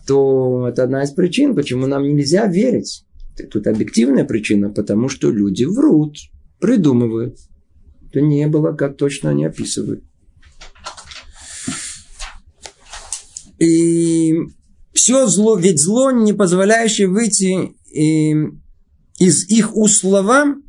то 0.09 0.67
это 0.67 0.85
одна 0.85 1.05
из 1.05 1.11
причин, 1.11 1.55
почему 1.55 1.87
нам 1.87 2.03
нельзя 2.03 2.47
верить. 2.47 3.05
Тут 3.51 3.67
объективная 3.67 4.25
причина, 4.25 4.71
потому 4.71 5.11
что 5.11 5.31
люди 5.31 5.65
врут, 5.65 6.17
придумывают. 6.59 7.37
Это 8.09 8.23
не 8.23 8.47
было, 8.47 8.73
как 8.73 8.97
точно 8.97 9.31
они 9.31 9.45
описывают. 9.45 10.03
И 13.59 14.35
все 14.95 15.27
зло, 15.27 15.59
ведь 15.59 15.79
зло, 15.79 16.11
не 16.11 16.33
позволяющее 16.33 17.09
выйти 17.09 17.75
из 19.19 19.49
их 19.51 19.77
уст 19.77 20.01
словам 20.01 20.63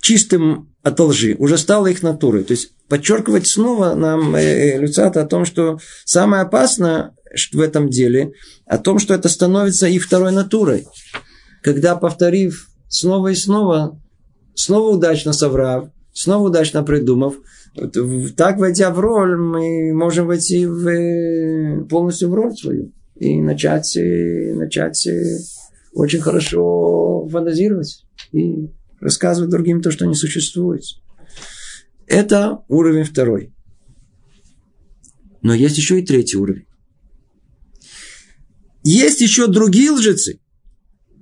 чистым 0.00 0.71
от 0.82 0.98
лжи, 1.00 1.36
уже 1.38 1.58
стало 1.58 1.86
их 1.86 2.02
натурой. 2.02 2.44
То 2.44 2.52
есть 2.52 2.72
подчеркивать 2.88 3.46
снова 3.46 3.94
нам 3.94 4.34
э, 4.34 4.42
э, 4.42 4.78
Люцата 4.78 5.22
о 5.22 5.26
том, 5.26 5.44
что 5.44 5.78
самое 6.04 6.42
опасное 6.42 7.14
в 7.52 7.60
этом 7.60 7.88
деле, 7.88 8.32
о 8.66 8.78
том, 8.78 8.98
что 8.98 9.14
это 9.14 9.28
становится 9.28 9.86
их 9.86 10.04
второй 10.04 10.32
натурой. 10.32 10.86
Когда, 11.62 11.96
повторив 11.96 12.68
снова 12.88 13.28
и 13.28 13.34
снова, 13.34 14.00
снова 14.54 14.96
удачно 14.96 15.32
соврав, 15.32 15.88
снова 16.12 16.48
удачно 16.48 16.82
придумав, 16.82 17.36
так 18.36 18.58
войдя 18.58 18.90
в 18.90 19.00
роль, 19.00 19.38
мы 19.38 19.94
можем 19.94 20.26
войти 20.26 20.66
в, 20.66 20.86
э, 20.88 21.84
полностью 21.88 22.28
в 22.28 22.34
роль 22.34 22.54
свою 22.54 22.92
и 23.14 23.40
начать, 23.40 23.96
начать 23.96 25.08
очень 25.94 26.20
хорошо 26.20 27.28
фантазировать 27.30 28.04
и 28.32 28.68
рассказывать 29.02 29.50
другим 29.50 29.82
то, 29.82 29.90
что 29.90 30.06
не 30.06 30.14
существует. 30.14 30.82
Это 32.06 32.60
уровень 32.68 33.04
второй. 33.04 33.52
Но 35.42 35.52
есть 35.52 35.76
еще 35.76 36.00
и 36.00 36.06
третий 36.06 36.36
уровень. 36.36 36.66
Есть 38.84 39.20
еще 39.20 39.46
другие 39.48 39.90
лжецы. 39.90 40.40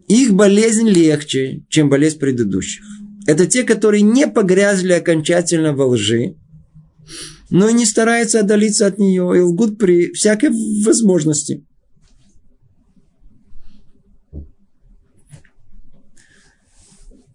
Их 0.09 0.33
болезнь 0.35 0.89
легче, 0.89 1.65
чем 1.69 1.89
болезнь 1.89 2.19
предыдущих. 2.19 2.85
Это 3.27 3.47
те, 3.47 3.63
которые 3.65 4.03
не 4.03 4.27
погрязли 4.27 4.93
окончательно 4.93 5.75
во 5.75 5.87
лжи, 5.87 6.37
но 7.51 7.71
не 7.71 7.87
стараются 7.87 8.41
отдалиться 8.41 8.87
от 8.87 8.99
нее 8.99 9.33
и 9.37 9.41
лгут 9.41 9.79
при 9.79 10.13
всякой 10.13 10.51
возможности. 10.85 11.65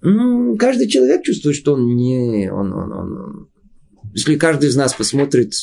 Ну, 0.07 0.55
каждый 0.55 0.87
человек 0.87 1.23
чувствует, 1.23 1.55
что 1.55 1.73
он 1.73 1.95
не... 1.95 2.47
Он, 2.51 2.71
он, 2.71 2.91
он, 2.91 3.49
если 4.13 4.37
каждый 4.37 4.69
из 4.69 4.75
нас 4.75 4.93
посмотрит 4.93 5.53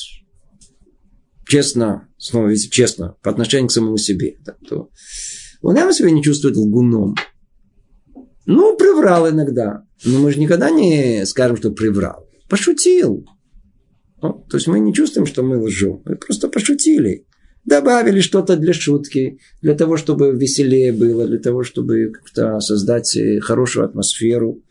честно, 1.46 2.08
снова 2.18 2.48
если 2.48 2.68
честно, 2.68 3.16
по 3.22 3.30
отношению 3.30 3.68
к 3.68 3.72
самому 3.72 3.98
себе, 3.98 4.36
да, 4.44 4.56
то 4.68 4.90
он 5.60 5.76
явно 5.76 5.92
себя 5.92 6.10
не 6.10 6.24
чувствует 6.24 6.56
лгуном. 6.56 7.14
Ну, 8.44 8.76
приврал 8.76 9.30
иногда. 9.30 9.84
Но 10.04 10.18
мы 10.18 10.32
же 10.32 10.40
никогда 10.40 10.70
не 10.70 11.24
скажем, 11.24 11.56
что 11.56 11.70
приврал. 11.70 12.28
Пошутил. 12.48 13.24
Ну, 14.20 14.44
то 14.50 14.56
есть 14.56 14.66
мы 14.66 14.80
не 14.80 14.92
чувствуем, 14.92 15.26
что 15.26 15.44
мы 15.44 15.62
лжем. 15.62 16.02
Мы 16.04 16.16
просто 16.16 16.48
пошутили 16.48 17.26
добавили 17.64 18.20
что-то 18.20 18.56
для 18.56 18.72
шутки, 18.72 19.38
для 19.60 19.74
того, 19.74 19.96
чтобы 19.96 20.32
веселее 20.32 20.92
было, 20.92 21.26
для 21.26 21.38
того, 21.38 21.62
чтобы 21.62 22.10
как-то 22.12 22.60
создать 22.60 23.16
э, 23.16 23.40
хорошую 23.40 23.84
атмосферу. 23.84 24.62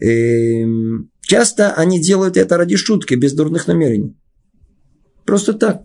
И 0.00 0.62
эм, 0.62 1.10
часто 1.22 1.72
они 1.72 2.00
делают 2.00 2.36
это 2.36 2.56
ради 2.56 2.76
шутки, 2.76 3.14
без 3.14 3.32
дурных 3.32 3.66
намерений. 3.66 4.16
Просто 5.24 5.54
так. 5.54 5.82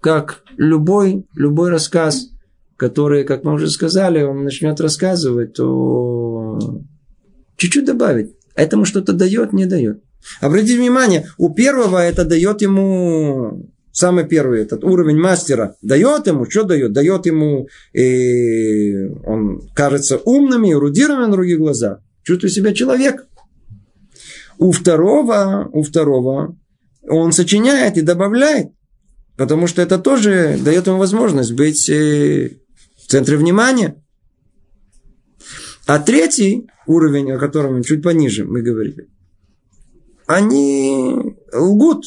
Как 0.00 0.42
любой, 0.56 1.26
любой 1.34 1.70
рассказ, 1.70 2.30
который, 2.76 3.24
как 3.24 3.44
мы 3.44 3.54
уже 3.54 3.68
сказали, 3.70 4.22
он 4.22 4.44
начнет 4.44 4.80
рассказывать, 4.80 5.54
то 5.54 6.58
чуть-чуть 7.56 7.84
добавить. 7.84 8.34
Этому 8.54 8.84
что-то 8.84 9.12
дает, 9.12 9.52
не 9.52 9.66
дает. 9.66 10.02
Обратите 10.40 10.78
внимание, 10.78 11.28
у 11.36 11.52
первого 11.52 11.98
это 11.98 12.24
дает 12.24 12.60
ему 12.62 13.70
самый 13.98 14.28
первый 14.28 14.62
этот 14.62 14.84
уровень 14.84 15.18
мастера 15.18 15.74
дает 15.82 16.28
ему, 16.28 16.48
что 16.48 16.62
дает? 16.62 16.92
Дает 16.92 17.26
ему, 17.26 17.66
э, 17.92 19.08
он 19.26 19.68
кажется 19.74 20.18
умным 20.18 20.64
и 20.64 20.72
эрудированным 20.72 21.30
на 21.30 21.36
других 21.36 21.58
глазах. 21.58 21.98
Чувствует 22.22 22.52
себя 22.52 22.72
человек. 22.72 23.26
У 24.58 24.70
второго, 24.70 25.68
у 25.72 25.82
второго 25.82 26.56
он 27.08 27.32
сочиняет 27.32 27.96
и 27.96 28.02
добавляет, 28.02 28.68
потому 29.36 29.66
что 29.66 29.82
это 29.82 29.98
тоже 29.98 30.58
дает 30.62 30.86
ему 30.86 30.98
возможность 30.98 31.52
быть 31.52 31.88
э, 31.90 32.52
в 33.02 33.06
центре 33.08 33.36
внимания. 33.36 34.00
А 35.86 35.98
третий 35.98 36.68
уровень, 36.86 37.32
о 37.32 37.38
котором 37.38 37.82
чуть 37.82 38.02
пониже 38.02 38.44
мы 38.44 38.62
говорили, 38.62 39.08
они 40.26 41.36
лгут. 41.52 42.04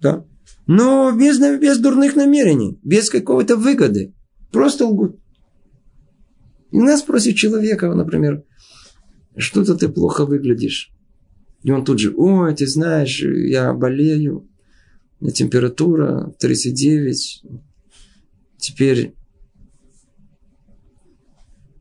Да? 0.00 0.24
Но 0.66 1.12
без, 1.12 1.38
без 1.38 1.78
дурных 1.78 2.16
намерений, 2.16 2.78
без 2.82 3.10
какой-то 3.10 3.56
выгоды. 3.56 4.14
Просто 4.50 4.86
лгут. 4.86 5.18
И 6.70 6.78
нас 6.78 7.02
просит 7.02 7.36
человека, 7.36 7.92
например, 7.92 8.44
что-то 9.36 9.74
ты 9.74 9.88
плохо 9.88 10.24
выглядишь. 10.24 10.90
И 11.62 11.70
он 11.70 11.84
тут 11.84 11.98
же, 11.98 12.14
ой, 12.16 12.54
ты 12.54 12.66
знаешь, 12.66 13.22
я 13.22 13.72
болею, 13.72 14.48
у 15.20 15.24
меня 15.24 15.32
температура 15.32 16.34
39. 16.38 17.42
Теперь 18.58 19.14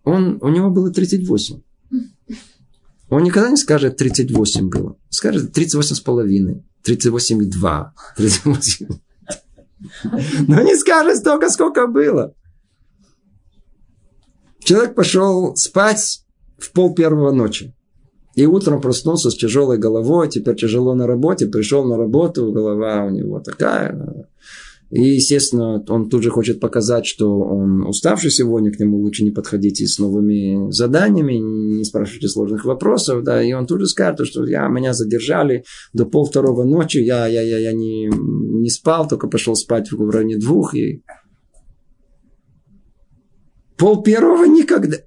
он, 0.04 0.38
у 0.41 0.50
него 0.50 0.69
было 0.69 0.91
38. 0.91 1.62
Он 3.10 3.24
никогда 3.24 3.50
не 3.50 3.58
скажет 3.58 3.98
38 3.98 4.69
было. 4.69 4.98
Скажет 5.13 5.54
38 5.54 5.95
с 5.95 5.99
половиной. 5.99 6.63
38,2. 6.84 7.86
38. 8.17 8.88
Но 10.47 10.62
не 10.62 10.76
скажет 10.76 11.17
столько, 11.17 11.49
сколько 11.49 11.86
было. 11.86 12.34
Человек 14.60 14.95
пошел 14.95 15.56
спать 15.56 16.26
в 16.58 16.71
пол 16.71 16.95
первого 16.95 17.32
ночи. 17.32 17.76
И 18.34 18.47
утром 18.47 18.82
проснулся 18.82 19.30
с 19.30 19.36
тяжелой 19.36 19.78
головой, 19.78 20.30
теперь 20.30 20.56
тяжело 20.56 20.95
на 20.95 21.06
работе, 21.06 21.45
пришел 21.45 21.86
на 21.86 21.95
работу, 21.95 22.52
голова 22.52 23.06
у 23.06 23.12
него 23.12 23.39
такая, 23.39 24.28
и, 24.93 25.15
естественно, 25.15 25.84
он 25.89 26.08
тут 26.08 26.21
же 26.21 26.29
хочет 26.29 26.60
показать, 26.60 27.08
что 27.08 27.39
он 27.39 27.84
уставший 27.84 28.29
сегодня, 28.29 28.71
к 28.71 28.79
нему 28.79 28.99
лучше 28.99 29.23
не 29.23 29.32
подходите 29.32 29.88
с 29.88 29.97
новыми 29.97 30.71
заданиями, 30.71 31.34
не 31.34 31.84
спрашивайте 31.84 32.27
сложных 32.27 32.63
вопросов, 32.63 33.23
да, 33.23 33.41
и 33.41 33.53
он 33.53 33.65
тут 33.65 33.79
же 33.79 33.88
скажет, 33.88 34.27
что 34.27 34.45
я, 34.45 34.67
меня 34.67 34.93
задержали 34.93 35.63
до 35.93 36.06
пол 36.06 36.27
второго 36.27 36.63
ночи, 36.63 36.99
я, 36.99 37.25
я, 37.25 37.41
я, 37.41 37.58
я 37.58 37.73
не, 37.73 38.06
не 38.06 38.69
спал, 38.69 39.08
только 39.08 39.27
пошел 39.27 39.56
спать 39.56 39.91
в 39.91 40.10
районе 40.12 40.38
двух, 40.38 40.75
и 40.75 41.03
пол 43.75 44.03
первого 44.03 44.45
никогда. 44.45 44.97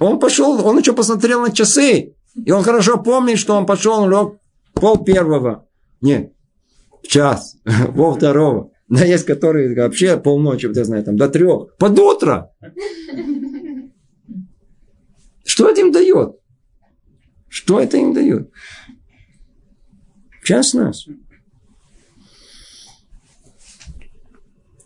Он 0.00 0.20
пошел, 0.20 0.66
он 0.66 0.78
еще 0.78 0.94
посмотрел 0.94 1.42
на 1.42 1.52
часы, 1.52 2.14
и 2.34 2.50
он 2.50 2.62
хорошо 2.62 2.96
помнит, 2.96 3.36
что 3.36 3.56
он 3.56 3.66
пошел, 3.66 4.04
он 4.04 4.10
лег 4.10 4.38
пол 4.72 5.04
первого. 5.04 5.68
Нет, 6.00 6.32
час, 7.06 7.56
пол 7.94 8.14
второго. 8.14 8.70
Да 8.88 9.04
есть, 9.04 9.26
которые 9.26 9.74
вообще 9.74 10.18
полночи, 10.18 10.66
вот 10.66 10.76
я 10.76 10.84
знаю, 10.84 11.04
там, 11.04 11.16
до 11.16 11.28
трех. 11.28 11.76
Под 11.76 11.98
утро. 11.98 12.52
Что 15.44 15.68
это 15.68 15.80
им 15.80 15.92
дает? 15.92 16.36
Что 17.48 17.80
это 17.80 17.96
им 17.98 18.14
дает? 18.14 18.50
Час 20.42 20.72
нас. 20.72 21.06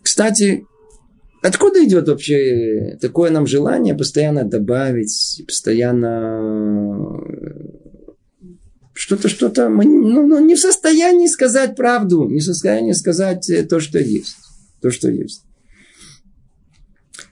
Кстати, 0.01 0.65
откуда 1.41 1.83
идет 1.85 2.09
вообще 2.09 2.97
такое 2.99 3.31
нам 3.31 3.47
желание 3.47 3.95
постоянно 3.95 4.43
добавить, 4.43 5.43
постоянно 5.47 7.21
что-то, 8.93 9.27
что-то, 9.27 9.69
мы 9.69 9.85
ну, 9.85 10.25
ну, 10.25 10.45
не 10.45 10.55
в 10.55 10.59
состоянии 10.59 11.27
сказать 11.27 11.75
правду, 11.75 12.29
не 12.29 12.39
в 12.39 12.43
состоянии 12.43 12.93
сказать 12.93 13.49
э, 13.49 13.63
то, 13.63 13.79
что 13.79 13.99
есть. 13.99 14.35
То, 14.81 14.91
что 14.91 15.09
есть. 15.09 15.43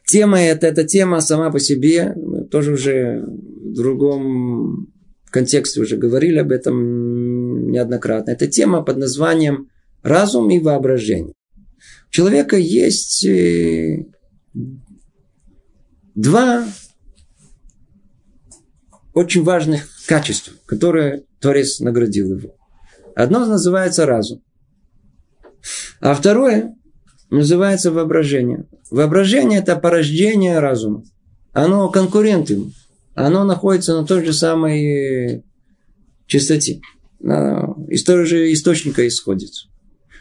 Тема 0.08 0.42
эта, 0.42 0.68
эта 0.68 0.84
тема 0.84 1.22
сама 1.22 1.52
по 1.52 1.60
себе, 1.60 2.16
тоже 2.50 2.74
уже 2.74 3.24
в 3.24 3.74
другом 3.74 4.92
контексте 5.30 5.82
уже 5.82 5.98
говорили 5.98 6.40
об 6.40 6.52
этом 6.52 7.72
неоднократно. 7.72 8.32
Это 8.32 8.48
тема 8.48 8.82
под 8.82 8.98
названием 8.98 9.70
разум 10.02 10.50
и 10.50 10.60
воображение. 10.60 11.34
У 12.08 12.12
человека 12.12 12.58
есть 12.58 13.24
э, 13.26 14.06
два 16.16 16.66
очень 19.14 19.44
важных 19.44 19.88
качества, 20.08 20.54
которые 20.66 21.24
Творец 21.42 21.80
наградил 21.80 22.38
его. 22.38 22.56
Одно 23.16 23.46
называется 23.46 24.06
разум, 24.06 24.42
а 26.00 26.14
второе 26.14 26.76
называется 27.30 27.92
воображение. 27.92 28.68
Воображение– 28.90 29.60
это 29.62 29.76
порождение 29.76 30.60
разума. 30.60 31.04
Оно 31.52 31.90
конкурент 31.90 32.50
ему. 32.50 32.72
Оно 33.16 33.44
находится 33.44 34.00
на 34.00 34.06
той 34.06 34.24
же 34.26 34.34
самой 34.34 35.44
частоте. 36.28 36.80
Из 37.20 38.04
того 38.04 38.26
же 38.26 38.52
источника 38.54 39.08
исходит. 39.08 39.52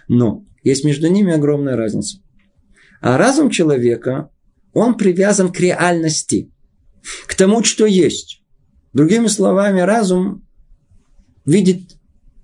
Но 0.09 0.45
есть 0.63 0.85
между 0.85 1.09
ними 1.09 1.33
огромная 1.33 1.77
разница. 1.77 2.19
А 3.01 3.17
разум 3.17 3.51
человека, 3.51 4.31
он 4.73 4.97
привязан 4.97 5.53
к 5.53 5.61
реальности, 5.61 6.53
к 7.27 7.35
тому, 7.35 7.63
что 7.65 7.87
есть. 7.87 8.43
Другими 8.93 9.29
словами, 9.29 9.81
разум 9.81 10.47
видит 11.51 11.97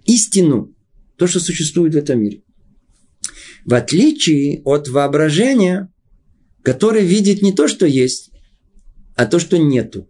истину, 0.05 0.75
то, 1.17 1.27
что 1.27 1.41
существует 1.41 1.95
в 1.95 1.99
этом 1.99 2.21
мире. 2.21 2.43
В 3.65 3.75
отличие 3.75 4.63
от 4.65 4.89
воображения, 4.89 5.93
которое 6.63 7.03
видит 7.03 7.43
не 7.43 7.53
то, 7.53 7.69
что 7.69 7.87
есть, 7.87 8.31
а 9.17 9.27
то, 9.27 9.39
что 9.39 9.59
нету. 9.59 10.09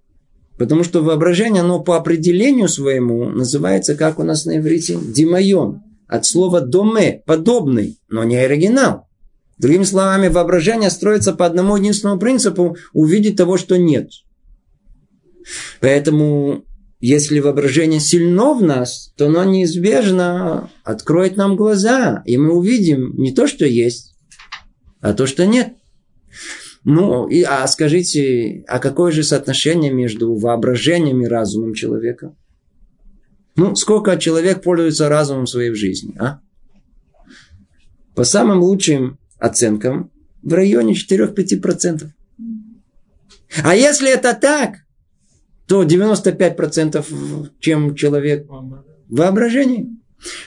Потому 0.59 0.85
что 0.85 1.03
воображение, 1.03 1.63
оно 1.63 1.81
по 1.81 1.97
определению 1.97 2.69
своему 2.69 3.29
называется, 3.29 3.95
как 3.95 4.19
у 4.19 4.23
нас 4.23 4.47
на 4.47 4.59
иврите, 4.59 4.99
димайон. 5.01 5.83
От 6.09 6.25
слова 6.25 6.61
доме, 6.61 7.23
подобный, 7.27 7.99
но 8.09 8.25
не 8.25 8.37
оригинал. 8.37 9.09
Другими 9.59 9.85
словами, 9.85 10.29
воображение 10.29 10.91
строится 10.91 11.33
по 11.33 11.45
одному 11.45 11.77
единственному 11.77 12.21
принципу– 12.21 12.77
увидеть 12.93 13.37
того, 13.37 13.57
что 13.57 13.77
нет. 13.77 14.11
Поэтому, 15.81 16.65
если 17.07 17.39
воображение 17.39 18.01
сильно 18.01 18.53
в 18.53 18.63
нас, 18.65 19.13
то 19.17 19.27
оно 19.27 19.45
неизбежно 19.45 20.71
откроет 20.83 21.37
нам 21.37 21.55
глаза, 21.55 22.25
и 22.27 22.37
мы 22.37 22.53
увидим 22.53 23.15
не 23.17 23.33
то, 23.33 23.47
что 23.47 23.65
есть, 23.65 24.17
а 25.01 25.13
то, 25.13 25.25
что 25.27 25.47
нет. 25.47 25.75
Ну, 26.83 27.29
и, 27.29 27.43
а 27.43 27.65
скажите, 27.69 28.65
а 28.67 28.81
какое 28.81 29.13
же 29.13 29.23
соотношение 29.23 29.93
между 29.93 30.35
воображением 30.35 31.23
и 31.23 31.29
разумом 31.29 31.75
человека? 31.75 32.35
Ну, 33.55 33.77
сколько 33.77 34.17
человек 34.17 34.65
пользуется 34.65 35.09
разумом 35.09 35.45
в 35.45 35.51
своей 35.51 35.75
жизни, 35.75 36.17
а? 36.19 36.41
По 38.17 38.25
самым 38.25 38.63
лучшим 38.63 39.21
оценкам, 39.39 40.11
в 40.43 40.53
районе 40.53 40.95
4-5%. 40.95 42.09
А 43.63 43.77
если 43.77 44.13
это 44.13 44.35
так, 44.35 44.86
то 45.67 45.83
95% 45.83 47.05
чем 47.61 47.95
человек 47.95 48.47
воображение. 49.09 49.89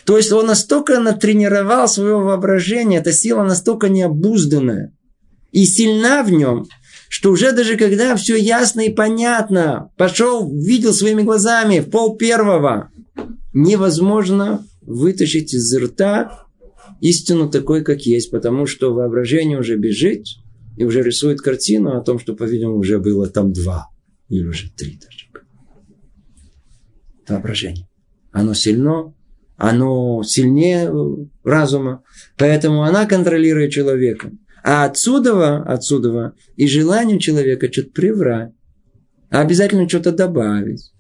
То 0.06 0.18
есть 0.18 0.32
он 0.32 0.48
настолько 0.48 1.00
натренировал 1.00 1.88
свое 1.88 2.16
воображение, 2.16 3.00
эта 3.00 3.12
сила 3.12 3.44
настолько 3.44 3.90
необузданная, 3.90 4.94
и 5.52 5.66
сильна 5.66 6.24
в 6.24 6.32
нем, 6.32 6.66
что 7.08 7.32
уже 7.32 7.52
даже 7.52 7.78
когда 7.78 8.16
все 8.16 8.36
ясно 8.36 8.82
и 8.82 8.94
понятно, 8.94 9.92
пошел, 9.98 10.52
видел 10.52 10.94
своими 10.94 11.22
глазами 11.22 11.80
в 11.80 11.90
пол 11.90 12.18
первого, 12.18 12.92
невозможно 13.54 14.66
вытащить 14.82 15.54
из 15.54 15.76
рта 15.76 16.46
истину 17.00 17.50
такой, 17.50 17.84
как 17.84 18.02
есть, 18.02 18.32
потому 18.32 18.66
что 18.66 18.94
воображение 18.94 19.60
уже 19.60 19.76
бежит 19.76 20.26
и 20.78 20.84
уже 20.84 21.04
рисует 21.04 21.42
картину 21.42 21.98
о 21.98 22.02
том, 22.02 22.20
что, 22.20 22.34
по-видимому, 22.36 22.78
уже 22.78 23.00
было 23.00 23.28
там 23.28 23.54
два 23.54 23.90
или 24.30 24.46
уже 24.46 24.72
три 24.72 24.98
даже. 24.98 25.26
Воображение. 27.28 27.88
Оно 28.32 28.54
сильно, 28.54 29.14
оно 29.58 30.24
сильнее 30.24 30.92
разума, 31.44 32.04
поэтому 32.38 32.84
она 32.84 33.06
контролирует 33.06 33.72
человека. 33.72 34.32
А 34.64 34.86
отсюда, 34.86 35.58
отсюда 35.64 36.34
и 36.56 36.68
желание 36.68 37.20
человека 37.20 37.72
что-то 37.72 37.92
приврать. 37.92 38.54
Обязательно 39.30 39.88
что-то 39.88 40.12
добавить. 40.12 40.92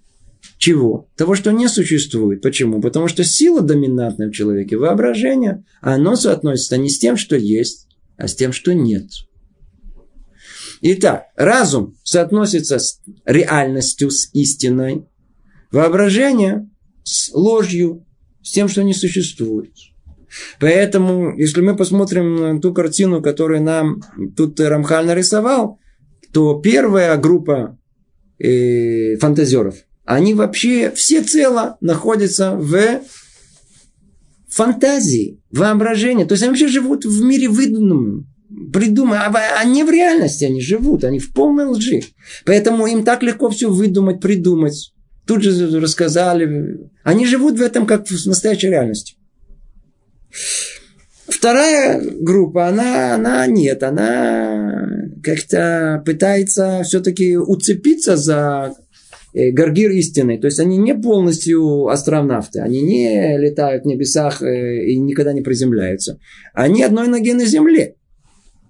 Чего? 0.58 1.10
Того, 1.16 1.36
что 1.36 1.52
не 1.52 1.68
существует. 1.68 2.42
Почему? 2.42 2.82
Потому 2.82 3.08
что 3.08 3.24
сила 3.24 3.62
доминантная 3.62 4.30
в 4.30 4.34
человеке, 4.34 4.78
воображение, 4.78 5.64
оно 5.82 6.16
соотносится 6.16 6.78
не 6.78 6.90
с 6.90 7.00
тем, 7.00 7.18
что 7.18 7.36
есть, 7.36 7.88
а 8.18 8.28
с 8.28 8.36
тем, 8.36 8.52
что 8.52 8.74
нет. 8.74 9.06
Итак, 10.82 11.26
разум 11.36 11.98
соотносится 12.04 12.80
с 12.80 13.02
реальностью, 13.26 14.12
с 14.12 14.30
истиной. 14.34 15.06
Воображение 15.72 16.70
с 17.04 17.32
ложью, 17.34 18.06
с 18.42 18.52
тем, 18.52 18.68
что 18.68 18.84
не 18.84 18.94
существует. 18.94 19.72
Поэтому, 20.60 21.36
если 21.38 21.62
мы 21.62 21.76
посмотрим 21.76 22.36
на 22.36 22.62
ту 22.62 22.74
картину, 22.74 23.22
которую 23.22 23.64
нам 23.64 24.02
тут 24.38 24.60
Рамхаль 24.60 25.06
нарисовал, 25.06 25.80
то 26.32 26.60
первая 26.60 27.18
группа 27.18 27.78
э, 28.38 29.18
фантазеров, 29.18 29.76
они 30.06 30.34
вообще 30.34 30.92
все 30.92 31.24
цело 31.24 31.78
находятся 31.82 32.56
в 32.56 33.02
фантазии, 34.48 35.42
воображении. 35.52 36.26
То 36.26 36.34
есть 36.34 36.44
они 36.44 36.52
вообще 36.52 36.68
живут 36.68 37.06
в 37.06 37.24
мире 37.24 37.50
выдуманном, 37.50 38.29
придумано, 38.74 39.26
а 39.26 39.64
не 39.64 39.84
в 39.84 39.90
реальности 39.90 40.46
они 40.46 40.62
живут, 40.62 41.04
они 41.04 41.20
в 41.20 41.34
полной 41.34 41.66
лжи. 41.66 42.02
Поэтому 42.46 42.88
им 42.88 43.04
так 43.04 43.24
легко 43.24 43.50
все 43.50 43.70
выдумать, 43.70 44.20
придумать. 44.20 44.94
Тут 45.26 45.44
же 45.44 45.80
рассказали. 45.80 46.80
Они 47.04 47.26
живут 47.26 47.60
в 47.60 47.62
этом 47.62 47.86
как 47.86 48.08
в 48.08 48.26
настоящей 48.26 48.70
реальности. 48.70 49.16
Вторая 51.28 52.02
группа, 52.02 52.68
она, 52.68 53.14
она 53.14 53.46
нет, 53.46 53.84
она 53.84 54.88
как-то 55.24 56.02
пытается 56.04 56.82
все-таки 56.84 57.38
уцепиться 57.38 58.18
за 58.18 58.74
э, 59.34 59.52
горгир 59.52 59.92
истины. 59.92 60.40
То 60.40 60.48
есть 60.48 60.60
они 60.60 60.78
не 60.78 60.96
полностью 60.96 61.88
астронавты, 61.88 62.62
они 62.62 62.82
не 62.82 63.38
летают 63.38 63.84
в 63.84 63.88
небесах 63.88 64.42
э, 64.42 64.86
и 64.86 64.98
никогда 64.98 65.34
не 65.34 65.42
приземляются. 65.42 66.20
Они 66.54 66.82
одной 66.82 67.08
ноги 67.08 67.34
на 67.34 67.46
земле. 67.46 67.96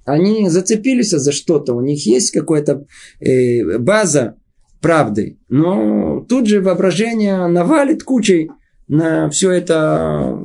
Они 0.10 0.50
зацепились 0.50 1.12
за 1.12 1.32
что-то, 1.32 1.74
у 1.74 1.82
них 1.82 2.06
есть 2.06 2.32
какая-то 2.32 2.86
э, 3.20 3.78
база 3.78 4.36
правды. 4.82 5.38
Но 5.50 6.26
тут 6.28 6.48
же 6.48 6.62
воображение 6.62 7.48
навалит 7.48 8.04
кучей 8.04 8.50
на 8.88 9.30
все 9.30 9.52
это 9.52 10.38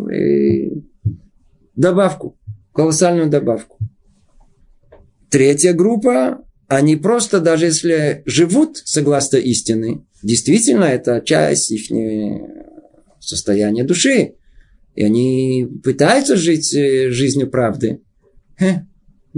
добавку, 1.75 2.39
колоссальную 2.73 3.31
добавку. 3.31 3.79
Третья 5.31 5.73
группа, 5.73 6.45
они 6.69 6.97
просто, 6.97 7.41
даже 7.41 7.67
если 7.67 8.23
живут 8.27 8.77
согласно 8.85 9.39
истины, 9.39 10.05
действительно 10.23 10.85
это 10.85 11.21
часть 11.25 11.73
их 11.73 11.91
состояния 13.19 13.85
души, 13.85 14.35
и 14.95 15.03
они 15.03 15.67
пытаются 15.83 16.37
жить 16.37 16.73
э, 16.75 17.11
жизнью 17.11 17.51
правды, 17.51 18.01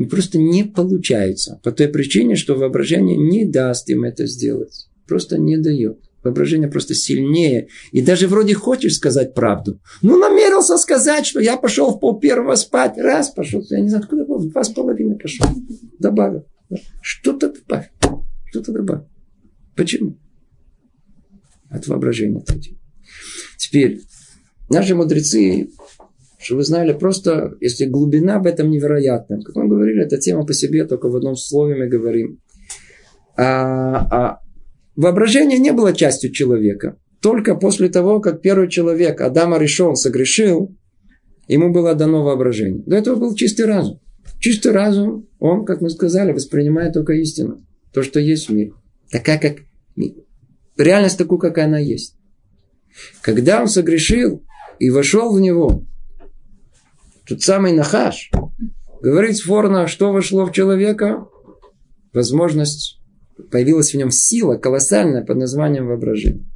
просто 0.04 0.38
не 0.38 0.64
получается. 0.64 1.58
По 1.64 1.72
той 1.72 1.88
причине, 1.88 2.36
что 2.36 2.54
воображение 2.54 3.16
не 3.16 3.46
даст 3.46 3.88
им 3.88 4.04
это 4.04 4.26
сделать. 4.26 4.88
Просто 5.06 5.38
не 5.38 5.56
дает. 5.56 5.98
Воображение 6.22 6.68
просто 6.68 6.94
сильнее. 6.94 7.68
И 7.92 8.02
даже 8.02 8.28
вроде 8.28 8.54
хочешь 8.54 8.96
сказать 8.96 9.32
правду. 9.32 9.80
Ну, 10.02 10.18
намерился 10.18 10.76
сказать, 10.76 11.24
что 11.24 11.40
я 11.40 11.56
пошел 11.56 11.92
в 11.92 12.00
пол 12.00 12.18
первого 12.18 12.56
спать. 12.56 12.98
Раз 12.98 13.30
пошел. 13.30 13.64
Я 13.70 13.80
не 13.80 13.88
знаю, 13.88 14.02
откуда 14.02 14.24
был. 14.24 14.40
Два 14.40 14.64
с 14.64 14.68
половиной 14.68 15.16
пошел. 15.16 15.46
Добавил. 15.98 16.44
Что-то 17.00 17.52
добавь. 17.52 17.90
Что-то 18.50 18.72
добавь. 18.72 19.02
Почему? 19.76 20.18
От 21.70 21.86
воображения 21.86 22.38
отойти. 22.38 22.76
Теперь, 23.56 24.00
наши 24.68 24.94
мудрецы, 24.94 25.70
что 26.38 26.56
вы 26.56 26.64
знали, 26.64 26.92
просто, 26.92 27.54
если 27.60 27.86
глубина 27.86 28.38
в 28.38 28.46
этом 28.46 28.70
невероятна. 28.70 29.40
Как 29.42 29.56
мы 29.56 29.68
говорили, 29.68 30.04
эта 30.04 30.18
тема 30.18 30.44
по 30.44 30.52
себе, 30.52 30.84
только 30.84 31.08
в 31.08 31.16
одном 31.16 31.36
слове 31.36 31.76
мы 31.76 31.88
говорим. 31.88 32.40
А, 33.36 34.06
а 34.10 34.40
Воображение 34.96 35.58
не 35.58 35.72
было 35.72 35.92
частью 35.92 36.32
человека. 36.32 36.98
Только 37.20 37.54
после 37.54 37.90
того, 37.90 38.20
как 38.20 38.40
первый 38.40 38.68
человек, 38.68 39.20
Адама 39.20 39.58
решил, 39.58 39.94
согрешил, 39.94 40.74
ему 41.48 41.70
было 41.70 41.94
дано 41.94 42.24
воображение. 42.24 42.82
До 42.86 42.96
этого 42.96 43.16
был 43.16 43.34
чистый 43.34 43.66
разум. 43.66 44.00
Чистый 44.40 44.72
разум, 44.72 45.28
он, 45.38 45.64
как 45.64 45.82
мы 45.82 45.90
сказали, 45.90 46.32
воспринимает 46.32 46.94
только 46.94 47.12
истину. 47.12 47.66
То, 47.92 48.02
что 48.02 48.20
есть 48.20 48.48
в 48.48 48.54
мире. 48.54 48.72
Такая, 49.10 49.38
как 49.38 49.58
реальность 50.78 51.18
такую, 51.18 51.38
как 51.38 51.58
она 51.58 51.78
есть. 51.78 52.16
Когда 53.20 53.60
он 53.60 53.68
согрешил 53.68 54.44
и 54.78 54.88
вошел 54.88 55.34
в 55.34 55.40
него, 55.40 55.84
тот 57.26 57.42
самый 57.42 57.72
Нахаш, 57.72 58.30
говорит 59.02 59.38
Форна, 59.40 59.86
что 59.86 60.12
вошло 60.12 60.46
в 60.46 60.52
человека? 60.52 61.26
Возможность, 62.12 63.00
появилась 63.50 63.92
в 63.92 63.96
нем 63.96 64.10
сила 64.10 64.56
колоссальная 64.56 65.24
под 65.24 65.36
названием 65.38 65.86
воображение. 65.86 66.46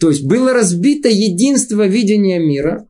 То 0.00 0.10
есть 0.10 0.26
было 0.26 0.52
разбито 0.52 1.08
единство 1.08 1.86
видения 1.86 2.38
мира, 2.38 2.88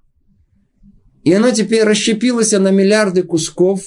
и 1.25 1.33
оно 1.33 1.51
теперь 1.51 1.83
расщепилось 1.83 2.53
на 2.53 2.71
миллиарды 2.71 3.23
кусков 3.23 3.83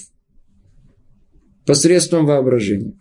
посредством 1.66 2.26
воображения. 2.26 2.94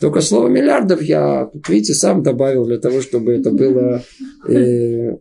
Только 0.00 0.20
слово 0.20 0.48
миллиардов 0.48 1.02
я, 1.02 1.50
видите, 1.68 1.94
сам 1.94 2.22
добавил 2.22 2.66
для 2.66 2.78
того, 2.78 3.00
чтобы 3.00 3.32
это 3.34 3.50
было... 3.50 4.02
Э, 4.48 5.16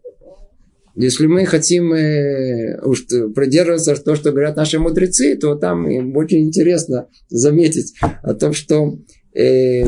если 0.95 1.27
мы 1.27 1.45
хотим 1.45 1.93
э, 1.93 2.81
уж 2.83 3.05
придерживаться 3.35 3.95
то, 3.95 4.15
что 4.15 4.31
говорят 4.31 4.55
наши 4.55 4.79
мудрецы, 4.79 5.35
то 5.37 5.55
там 5.55 5.89
им 5.89 6.15
очень 6.15 6.43
интересно 6.43 7.07
заметить 7.29 7.93
о 8.01 8.33
том, 8.33 8.53
что 8.53 8.97
э, 9.33 9.83
э, 9.83 9.87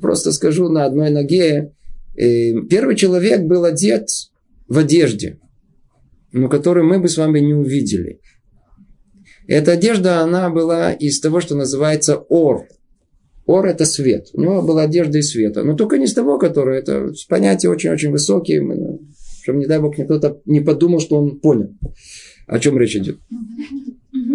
просто 0.00 0.32
скажу 0.32 0.68
на 0.68 0.84
одной 0.84 1.10
ноге, 1.10 1.72
э, 2.16 2.52
первый 2.68 2.96
человек 2.96 3.42
был 3.42 3.64
одет 3.64 4.08
в 4.68 4.78
одежде, 4.78 5.38
но 6.32 6.48
которую 6.48 6.86
мы 6.86 6.98
бы 6.98 7.08
с 7.08 7.16
вами 7.16 7.40
не 7.40 7.54
увидели. 7.54 8.20
Эта 9.46 9.72
одежда, 9.72 10.20
она 10.20 10.50
была 10.50 10.92
из 10.92 11.20
того, 11.20 11.40
что 11.40 11.54
называется 11.54 12.16
ор. 12.16 12.66
Ор– 13.46 13.66
это 13.66 13.84
свет. 13.84 14.30
У 14.32 14.40
него 14.40 14.60
была 14.62 14.82
одежда 14.82 15.18
из 15.18 15.30
света. 15.30 15.62
Но 15.62 15.74
только 15.74 15.98
не 15.98 16.04
из 16.04 16.14
того, 16.14 16.38
которое 16.38 16.80
это 16.80 17.12
понятие 17.28 17.70
очень-очень 17.70 18.10
высокие. 18.10 18.60
Чтобы, 19.42 19.58
не 19.58 19.66
дай 19.66 19.80
бог, 19.80 19.94
кто-то 19.94 20.40
не 20.44 20.60
подумал, 20.60 20.98
что 20.98 21.18
он 21.18 21.38
понял, 21.38 21.70
о 22.48 22.58
чем 22.58 22.76
речь 22.78 22.96
идет. 22.96 23.18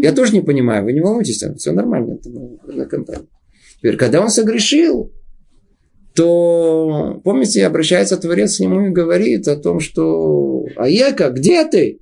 Я 0.01 0.13
тоже 0.13 0.33
не 0.33 0.41
понимаю, 0.41 0.85
вы 0.85 0.93
не 0.93 1.01
волнуйтесь, 1.01 1.43
все 1.57 1.71
нормально. 1.73 2.13
Это 2.13 2.29
на 2.73 2.85
контакт. 2.85 3.25
Теперь, 3.77 3.97
когда 3.97 4.21
он 4.21 4.29
согрешил, 4.29 5.11
то, 6.15 7.19
помните, 7.23 7.65
обращается 7.65 8.17
Творец 8.17 8.57
к 8.57 8.59
нему 8.61 8.87
и 8.87 8.89
говорит 8.89 9.47
о 9.47 9.57
том, 9.57 9.79
что 9.79 10.65
«Аека, 10.77 11.29
где 11.29 11.65
ты?» 11.65 11.99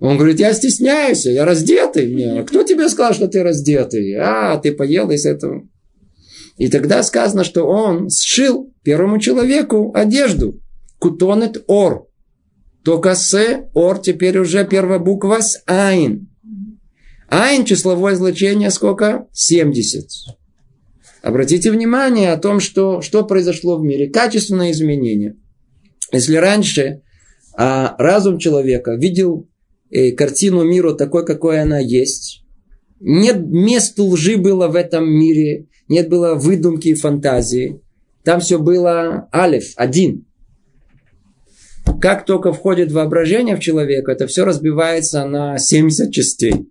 Он 0.00 0.16
говорит, 0.16 0.40
я 0.40 0.54
стесняюсь, 0.54 1.26
я 1.26 1.44
раздетый. 1.44 2.42
Кто 2.44 2.62
тебе 2.62 2.88
сказал, 2.88 3.12
что 3.12 3.28
ты 3.28 3.42
раздетый? 3.42 4.14
А, 4.14 4.56
ты 4.58 4.72
поел 4.72 5.10
из 5.10 5.26
этого. 5.26 5.68
И 6.60 6.68
тогда 6.68 7.02
сказано, 7.02 7.42
что 7.42 7.64
он 7.64 8.08
сшил 8.08 8.72
первому 8.84 9.18
человеку 9.18 9.90
одежду. 9.94 10.60
Кутонет 11.00 11.64
ор. 11.66 12.06
Только 12.84 13.14
с 13.14 13.34
ор 13.74 13.98
теперь 13.98 14.38
уже 14.38 14.64
первая 14.64 15.00
буква 15.00 15.40
с 15.40 15.62
айн. 15.66 16.28
Айн 17.28 17.64
числовое 17.64 18.14
значение 18.14 18.70
сколько? 18.70 19.26
70. 19.32 20.06
Обратите 21.22 21.72
внимание 21.72 22.32
о 22.32 22.38
том, 22.38 22.60
что, 22.60 23.00
что 23.00 23.24
произошло 23.24 23.76
в 23.76 23.82
мире. 23.82 24.08
Качественное 24.08 24.70
изменение. 24.70 25.36
Если 26.12 26.36
раньше 26.36 27.02
а, 27.56 27.96
разум 27.98 28.38
человека 28.38 28.94
видел 28.94 29.50
Э, 29.90 30.12
картину 30.12 30.62
мира 30.64 30.92
такой, 30.92 31.26
какой 31.26 31.60
она 31.60 31.78
есть. 31.80 32.44
Нет 33.00 33.44
места 33.44 34.04
лжи 34.04 34.36
было 34.36 34.68
в 34.68 34.76
этом 34.76 35.08
мире, 35.08 35.66
нет 35.90 36.08
было 36.08 36.34
выдумки 36.34 36.88
и 36.88 36.94
фантазии. 36.94 37.82
Там 38.24 38.40
все 38.40 38.58
было 38.58 39.28
алиф, 39.34 39.72
один. 39.76 40.24
Как 42.00 42.24
только 42.24 42.52
входит 42.52 42.92
воображение 42.92 43.56
в 43.56 43.60
человека, 43.60 44.12
это 44.12 44.26
все 44.26 44.44
разбивается 44.44 45.26
на 45.26 45.58
70 45.58 46.12
частей. 46.12 46.70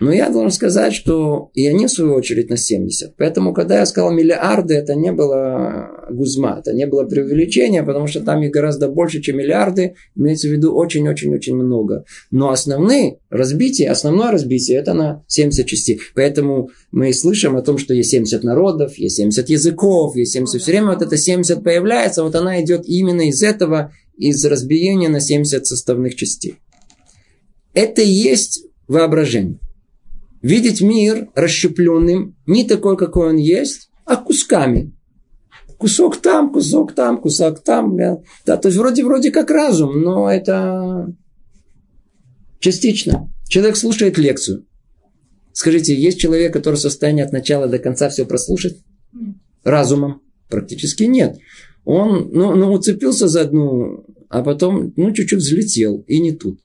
Но 0.00 0.12
я 0.12 0.30
должен 0.30 0.52
сказать, 0.52 0.94
что 0.94 1.50
и 1.54 1.66
они 1.66 1.86
в 1.86 1.90
свою 1.90 2.14
очередь 2.14 2.50
на 2.50 2.56
70. 2.56 3.16
Поэтому, 3.16 3.52
когда 3.52 3.80
я 3.80 3.86
сказал 3.86 4.12
миллиарды, 4.12 4.74
это 4.74 4.94
не 4.94 5.10
было 5.10 6.06
гузма, 6.10 6.58
это 6.60 6.72
не 6.72 6.86
было 6.86 7.04
преувеличение, 7.04 7.82
потому 7.82 8.06
что 8.06 8.20
там 8.20 8.42
их 8.42 8.52
гораздо 8.52 8.88
больше, 8.88 9.20
чем 9.20 9.38
миллиарды, 9.38 9.94
имеется 10.14 10.48
в 10.48 10.52
виду 10.52 10.72
очень-очень-очень 10.72 11.56
много. 11.56 12.04
Но 12.30 12.50
основные 12.50 13.18
разбития, 13.28 13.90
основное 13.90 14.30
разбитие, 14.30 14.78
это 14.78 14.94
на 14.94 15.24
70 15.26 15.66
частей. 15.66 16.00
Поэтому 16.14 16.70
мы 16.92 17.12
слышим 17.12 17.56
о 17.56 17.62
том, 17.62 17.78
что 17.78 17.92
есть 17.92 18.10
70 18.10 18.44
народов, 18.44 18.96
есть 18.98 19.16
70 19.16 19.48
языков, 19.48 20.14
есть 20.14 20.32
70, 20.32 20.60
все 20.60 20.70
время 20.70 20.92
вот 20.92 21.02
это 21.02 21.16
70 21.16 21.64
появляется, 21.64 22.22
вот 22.22 22.36
она 22.36 22.62
идет 22.62 22.82
именно 22.86 23.28
из 23.28 23.42
этого, 23.42 23.92
из 24.16 24.44
разбиения 24.44 25.08
на 25.08 25.20
70 25.20 25.66
составных 25.66 26.14
частей. 26.14 26.56
Это 27.74 28.02
и 28.02 28.08
есть 28.08 28.64
воображение 28.86 29.58
видеть 30.42 30.80
мир 30.80 31.28
расщепленным, 31.34 32.36
не 32.46 32.64
такой, 32.64 32.96
какой 32.96 33.30
он 33.30 33.36
есть, 33.36 33.90
а 34.04 34.16
кусками. 34.16 34.94
Кусок 35.78 36.16
там, 36.16 36.52
кусок 36.52 36.94
там, 36.94 37.20
кусок 37.20 37.62
там. 37.62 37.96
Да, 38.44 38.56
то 38.56 38.68
есть 38.68 38.78
вроде, 38.78 39.04
вроде 39.04 39.30
как 39.30 39.50
разум, 39.50 40.00
но 40.00 40.30
это 40.30 41.14
частично. 42.58 43.32
Человек 43.48 43.76
слушает 43.76 44.18
лекцию. 44.18 44.66
Скажите, 45.52 45.94
есть 45.94 46.18
человек, 46.18 46.52
который 46.52 46.76
в 46.76 46.80
состоянии 46.80 47.22
от 47.22 47.32
начала 47.32 47.68
до 47.68 47.78
конца 47.78 48.08
все 48.08 48.24
прослушать? 48.24 48.82
Разумом? 49.64 50.22
Практически 50.48 51.04
нет. 51.04 51.38
Он 51.84 52.30
ну, 52.32 52.54
ну, 52.54 52.72
уцепился 52.72 53.28
за 53.28 53.42
одну, 53.42 54.04
а 54.28 54.42
потом 54.42 54.92
ну, 54.96 55.12
чуть-чуть 55.12 55.40
взлетел, 55.40 56.04
и 56.06 56.20
не 56.20 56.32
тут. 56.32 56.60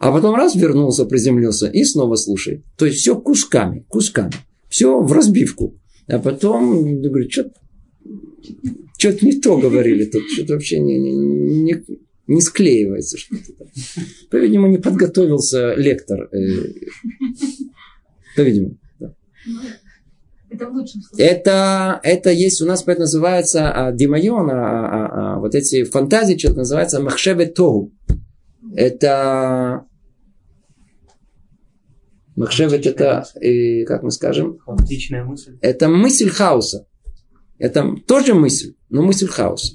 А 0.00 0.10
потом 0.12 0.34
раз 0.34 0.54
вернулся, 0.54 1.04
приземлился 1.04 1.66
и 1.68 1.84
снова 1.84 2.16
слушает. 2.16 2.64
То 2.78 2.86
есть 2.86 3.00
все 3.00 3.14
кусками, 3.20 3.84
кусками. 3.86 4.32
Все 4.70 4.98
в 4.98 5.12
разбивку. 5.12 5.78
А 6.06 6.18
потом 6.18 7.02
говорит, 7.02 7.30
что 7.30 7.52
что-то 8.96 9.26
не 9.26 9.38
то 9.38 9.58
говорили 9.58 10.06
тут, 10.06 10.22
что-то 10.32 10.54
вообще 10.54 10.80
не, 10.80 10.98
не, 10.98 11.12
не, 11.12 11.84
не 12.28 12.40
склеивается 12.40 13.18
что-то. 13.18 13.66
По-видимому, 14.30 14.72
не 14.72 14.78
подготовился 14.78 15.74
лектор. 15.74 16.30
Э, 16.32 16.72
по-видимому. 18.36 18.78
Да. 18.98 19.14
Это. 20.50 20.72
Это, 21.18 22.00
это 22.02 22.30
есть 22.30 22.62
у 22.62 22.66
нас, 22.66 22.82
поэтому 22.84 23.02
называется 23.02 23.70
а, 23.70 23.92
Димайон, 23.92 24.48
а, 24.50 24.54
а, 24.54 25.34
а, 25.34 25.38
вот 25.40 25.54
эти 25.54 25.84
фантазии, 25.84 26.38
что-то 26.38 26.60
называется 26.60 27.02
Махшеве 27.02 27.44
Тогу. 27.44 27.92
Это 28.74 29.84
Махшевет 32.40 32.86
это, 32.86 33.26
и, 33.38 33.84
как 33.84 34.02
мы 34.02 34.10
скажем? 34.10 34.56
Хаотичная 34.64 35.24
мысль. 35.24 35.58
Это 35.60 35.90
мысль 35.90 36.30
хаоса. 36.30 36.86
Это 37.58 37.94
тоже 38.06 38.32
мысль, 38.32 38.72
но 38.88 39.02
мысль 39.02 39.26
хаоса. 39.26 39.74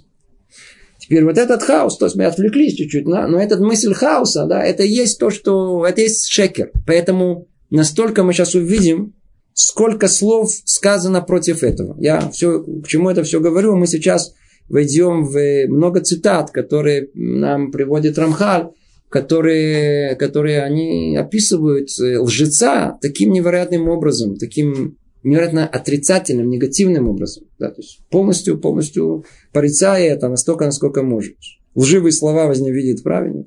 Теперь 0.98 1.24
вот 1.26 1.38
этот 1.38 1.62
хаос, 1.62 2.00
то 2.00 2.08
есть 2.08 2.16
мы 2.16 2.26
отвлеклись 2.26 2.74
чуть-чуть, 2.74 3.06
но, 3.06 3.28
но 3.28 3.40
этот 3.40 3.60
мысль 3.60 3.94
хаоса, 3.94 4.48
да, 4.48 4.64
это 4.64 4.82
есть 4.82 5.20
то, 5.20 5.30
что, 5.30 5.86
это 5.86 6.02
есть 6.02 6.28
шекер. 6.28 6.72
Поэтому 6.88 7.48
настолько 7.70 8.24
мы 8.24 8.34
сейчас 8.34 8.56
увидим, 8.56 9.14
сколько 9.54 10.08
слов 10.08 10.50
сказано 10.66 11.22
против 11.22 11.62
этого. 11.62 11.96
Я 12.02 12.32
все, 12.32 12.64
к 12.64 12.88
чему 12.88 13.12
это 13.12 13.22
все 13.22 13.40
говорю, 13.40 13.76
мы 13.76 13.86
сейчас 13.86 14.34
войдем 14.70 15.26
в 15.26 15.68
много 15.68 16.02
цитат, 16.02 16.50
которые 16.50 17.12
нам 17.14 17.72
приводит 17.72 18.18
Рамхаль, 18.18 18.72
которые, 19.16 20.18
которые 20.18 20.62
они 20.62 21.16
описывают 21.16 21.88
э, 22.02 22.20
лжеца 22.20 22.98
таким 23.02 23.32
невероятным 23.32 23.88
образом, 23.88 24.36
таким 24.36 24.98
невероятно 25.24 25.66
отрицательным, 25.66 26.50
негативным 26.50 27.08
образом. 27.08 27.46
Да, 27.58 27.70
то 27.70 27.82
есть 27.82 28.02
полностью, 28.10 28.60
полностью 28.60 29.24
порицая 29.54 30.10
это 30.10 30.28
настолько, 30.28 30.66
насколько 30.66 31.02
может. 31.02 31.38
Лживые 31.76 32.12
слова 32.12 32.48
возневидит 32.48 33.04
правильно. 33.04 33.46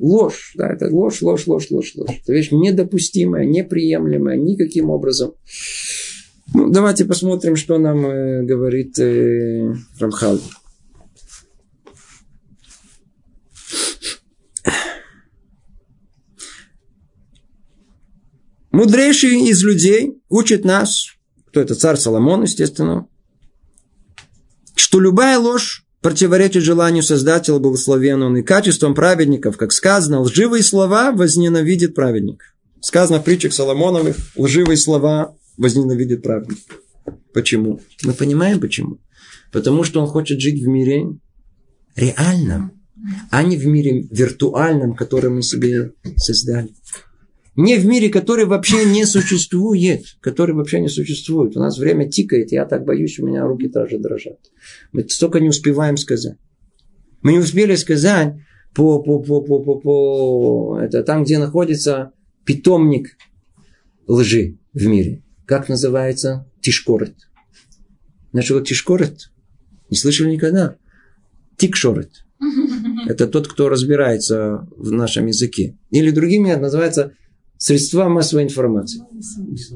Ложь, 0.00 0.54
да, 0.56 0.72
это 0.72 0.92
ложь, 0.92 1.22
ложь, 1.22 1.46
ложь, 1.46 1.70
ложь, 1.70 1.92
ложь. 1.94 2.18
Это 2.20 2.32
вещь 2.32 2.50
недопустимая, 2.50 3.46
неприемлемая 3.46 4.36
никаким 4.36 4.90
образом. 4.90 5.34
Ну, 6.52 6.70
давайте 6.70 7.04
посмотрим, 7.04 7.54
что 7.54 7.78
нам 7.78 8.04
э, 8.04 8.42
говорит 8.42 8.98
э, 8.98 9.74
Рамхал. 10.00 10.40
Мудрейший 18.76 19.48
из 19.48 19.64
людей 19.64 20.20
учит 20.28 20.66
нас, 20.66 21.06
кто 21.46 21.62
это 21.62 21.74
царь 21.74 21.96
Соломон, 21.96 22.42
естественно, 22.42 23.08
что 24.74 25.00
любая 25.00 25.38
ложь 25.38 25.86
противоречит 26.02 26.62
желанию 26.62 27.02
Создателя 27.02 27.58
благословенного 27.58 28.36
и 28.36 28.42
качествам 28.42 28.94
праведников, 28.94 29.56
как 29.56 29.72
сказано, 29.72 30.20
лживые 30.20 30.62
слова 30.62 31.10
возненавидит 31.12 31.94
праведник. 31.94 32.54
Сказано 32.82 33.20
в 33.20 33.24
притчах 33.24 33.54
Соломоновых, 33.54 34.14
лживые 34.36 34.76
слова 34.76 35.34
возненавидит 35.56 36.22
праведник. 36.22 36.58
Почему? 37.32 37.80
Мы 38.02 38.12
понимаем 38.12 38.60
почему. 38.60 38.98
Потому 39.52 39.84
что 39.84 40.02
он 40.02 40.06
хочет 40.06 40.38
жить 40.38 40.62
в 40.62 40.68
мире 40.68 41.16
реальном, 41.94 42.72
а 43.30 43.42
не 43.42 43.56
в 43.56 43.66
мире 43.66 44.02
виртуальном, 44.10 44.94
который 44.94 45.30
мы 45.30 45.40
себе 45.40 45.92
создали. 46.18 46.74
Не 47.56 47.78
в 47.78 47.86
мире, 47.86 48.10
который 48.10 48.44
вообще 48.44 48.84
не 48.84 49.06
существует. 49.06 50.04
Который 50.20 50.54
вообще 50.54 50.80
не 50.80 50.88
существует. 50.88 51.56
У 51.56 51.60
нас 51.60 51.78
время 51.78 52.08
тикает, 52.08 52.52
я 52.52 52.66
так 52.66 52.84
боюсь, 52.84 53.18
у 53.18 53.26
меня 53.26 53.46
руки 53.46 53.68
тоже 53.68 53.98
дрожат. 53.98 54.38
Мы 54.92 55.08
столько 55.08 55.40
не 55.40 55.48
успеваем 55.48 55.96
сказать. 55.96 56.36
Мы 57.22 57.32
не 57.32 57.38
успели 57.38 57.74
сказать 57.76 58.34
по, 58.74 59.02
по, 59.02 59.20
по, 59.20 59.40
по, 59.40 59.58
по, 59.60 59.80
по 59.80 60.78
это 60.82 61.02
там, 61.02 61.24
где 61.24 61.38
находится 61.38 62.12
питомник 62.44 63.16
лжи 64.06 64.58
в 64.74 64.86
мире. 64.86 65.24
Как 65.46 65.70
называется? 65.70 66.50
Тишкорет. 66.60 67.14
Знаешь, 68.32 68.46
что 68.46 68.60
тишкорет? 68.60 69.30
Не 69.88 69.96
слышали 69.96 70.30
никогда? 70.30 70.76
Тикшорет. 71.56 72.26
Это 73.08 73.26
тот, 73.26 73.48
кто 73.48 73.70
разбирается 73.70 74.68
в 74.76 74.92
нашем 74.92 75.26
языке. 75.26 75.78
Или 75.90 76.10
другими 76.10 76.52
называется 76.52 77.14
средства 77.58 78.08
массовой 78.08 78.44
информации. 78.44 79.02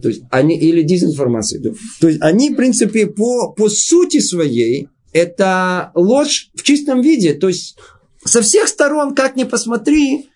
То 0.03 0.09
есть 0.09 0.23
они, 0.31 0.59
или 0.59 0.83
дезинформации. 0.83 1.75
То 2.01 2.09
есть 2.09 2.21
они, 2.21 2.51
в 2.51 2.57
принципе, 2.57 3.07
по, 3.07 3.53
по 3.53 3.69
сути 3.69 4.21
своей, 4.21 4.89
это 5.13 5.91
ложь 5.95 6.51
в 6.55 6.63
чистом 6.63 7.01
виде. 7.01 7.35
То 7.35 7.49
есть 7.49 7.77
со 8.25 8.43
всех 8.43 8.69
сторон, 8.69 9.15
как 9.15 9.37
ни 9.37 9.45
посмотри, 9.45 10.27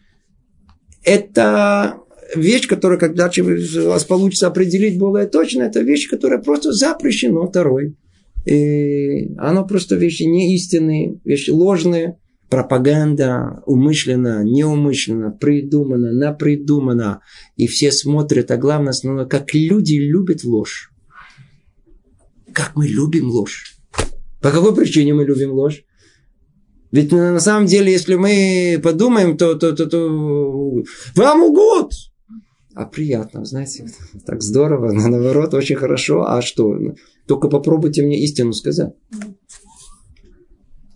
это 1.03 2.01
вещь, 2.35 2.67
которая, 2.67 2.99
когда 2.99 3.31
у 3.37 3.89
вас 3.89 4.05
получится 4.05 4.47
определить 4.47 4.99
более 4.99 5.27
точно, 5.27 5.63
это 5.63 5.81
вещь, 5.81 6.09
которая 6.09 6.41
просто 6.41 6.73
запрещена 6.73 7.47
второй. 7.47 7.97
И 8.47 9.35
она 9.39 9.63
просто 9.63 9.97
вещи 9.97 10.25
не 10.25 10.55
истинные, 10.55 11.21
вещи 11.25 11.51
ложные 11.51 12.19
пропаганда 12.49 13.63
умышленно, 13.67 14.45
неумышленно, 14.45 15.31
придумана, 15.31 16.13
напридумана. 16.13 17.21
И 17.57 17.67
все 17.67 17.91
смотрят, 17.91 18.51
а 18.51 18.57
главное, 18.57 18.91
основное, 18.91 19.27
как 19.27 19.55
люди 19.55 19.95
любят 19.95 20.45
ложь. 20.45 20.91
Как 22.53 22.77
мы 22.77 22.87
любим 22.87 23.29
ложь. 23.31 23.77
По 24.41 24.51
какой 24.51 24.75
причине 24.75 25.15
мы 25.15 25.25
любим 25.25 25.53
ложь? 25.53 25.85
Ведь 26.93 27.11
на 27.11 27.41
самом 27.41 27.67
деле, 27.67 27.91
если 27.91 28.15
мы 28.15 28.81
подумаем, 28.81 29.37
то, 29.37 29.55
то, 29.55 29.73
то, 29.73 29.87
то 29.87 30.85
вам 31.17 31.43
угод. 31.43 31.93
А 32.77 32.87
приятно, 32.87 33.45
знаете, 33.45 33.87
так 34.27 34.43
здорово, 34.43 34.93
наоборот, 34.93 35.55
очень 35.55 35.77
хорошо. 35.77 36.25
А 36.27 36.41
что? 36.43 36.77
Только 37.27 37.49
попробуйте 37.49 38.03
мне 38.03 38.23
истину 38.23 38.53
сказать 38.53 38.95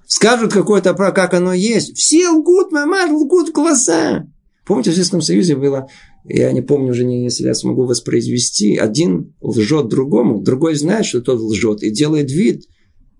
скажут 0.08 0.52
какое-то 0.52 0.94
про 0.94 1.12
как 1.12 1.34
оно 1.34 1.52
есть. 1.52 1.96
Все 1.96 2.28
лгут, 2.30 2.72
мамаш, 2.72 3.10
лгут 3.10 3.50
в 3.50 3.52
глаза. 3.52 4.26
Помните, 4.66 4.90
в 4.90 4.94
Советском 4.94 5.22
Союзе 5.22 5.54
было, 5.54 5.88
я 6.24 6.50
не 6.52 6.60
помню 6.60 6.90
уже, 6.90 7.04
если 7.04 7.44
я 7.44 7.54
смогу 7.54 7.84
воспроизвести, 7.84 8.76
один 8.76 9.34
лжет 9.40 9.88
другому, 9.88 10.42
другой 10.42 10.74
знает, 10.74 11.06
что 11.06 11.22
тот 11.22 11.40
лжет, 11.40 11.82
и 11.82 11.90
делает 11.90 12.30
вид, 12.30 12.64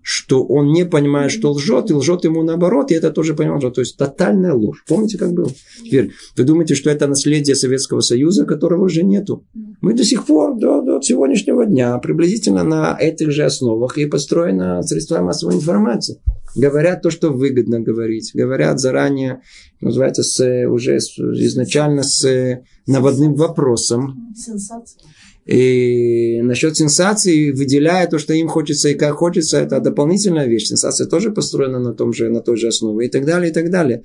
что 0.01 0.43
он 0.43 0.71
не 0.71 0.85
понимает, 0.85 1.31
что 1.31 1.51
лжет, 1.51 1.91
и 1.91 1.93
лжет 1.93 2.23
ему 2.23 2.43
наоборот, 2.43 2.91
и 2.91 2.95
это 2.95 3.11
тоже 3.11 3.33
понимает, 3.33 3.73
то 3.73 3.81
есть 3.81 3.97
тотальная 3.97 4.53
ложь. 4.53 4.83
Помните, 4.87 5.17
как 5.17 5.33
было? 5.33 5.49
Теперь, 5.83 6.11
вы 6.35 6.43
думаете, 6.43 6.75
что 6.75 6.89
это 6.89 7.07
наследие 7.07 7.55
Советского 7.55 8.01
Союза, 8.01 8.45
которого 8.45 8.85
уже 8.85 9.03
нету? 9.03 9.45
Мы 9.81 9.93
до 9.93 10.03
сих 10.03 10.25
пор, 10.25 10.57
до, 10.57 10.81
до 10.81 11.01
сегодняшнего 11.01 11.65
дня, 11.65 11.97
приблизительно 11.99 12.63
на 12.63 12.97
этих 12.99 13.31
же 13.31 13.43
основах 13.43 13.97
и 13.97 14.05
построено 14.05 14.81
средства 14.83 15.21
массовой 15.21 15.55
информации. 15.55 16.19
Говорят 16.55 17.01
то, 17.01 17.11
что 17.11 17.29
выгодно 17.29 17.79
говорить. 17.79 18.31
Говорят 18.33 18.79
заранее, 18.79 19.41
называется, 19.81 20.23
с, 20.23 20.67
уже 20.67 20.99
с, 20.99 21.17
изначально 21.17 22.03
с 22.03 22.61
наводным 22.85 23.35
вопросом. 23.35 24.33
Сенсация. 24.35 25.01
И 25.45 26.41
насчет 26.43 26.77
сенсации, 26.77 27.51
выделяя 27.51 28.07
то, 28.07 28.19
что 28.19 28.33
им 28.33 28.47
хочется 28.47 28.89
и 28.89 28.93
как 28.93 29.15
хочется, 29.15 29.57
это 29.57 29.79
дополнительная 29.79 30.47
вещь. 30.47 30.67
Сенсация 30.67 31.07
тоже 31.07 31.31
построена 31.31 31.79
на, 31.79 31.93
том 31.93 32.13
же, 32.13 32.29
на 32.29 32.41
той 32.41 32.57
же 32.57 32.67
основе 32.67 33.07
и 33.07 33.09
так 33.09 33.25
далее, 33.25 33.49
и 33.49 33.53
так 33.53 33.71
далее. 33.71 34.03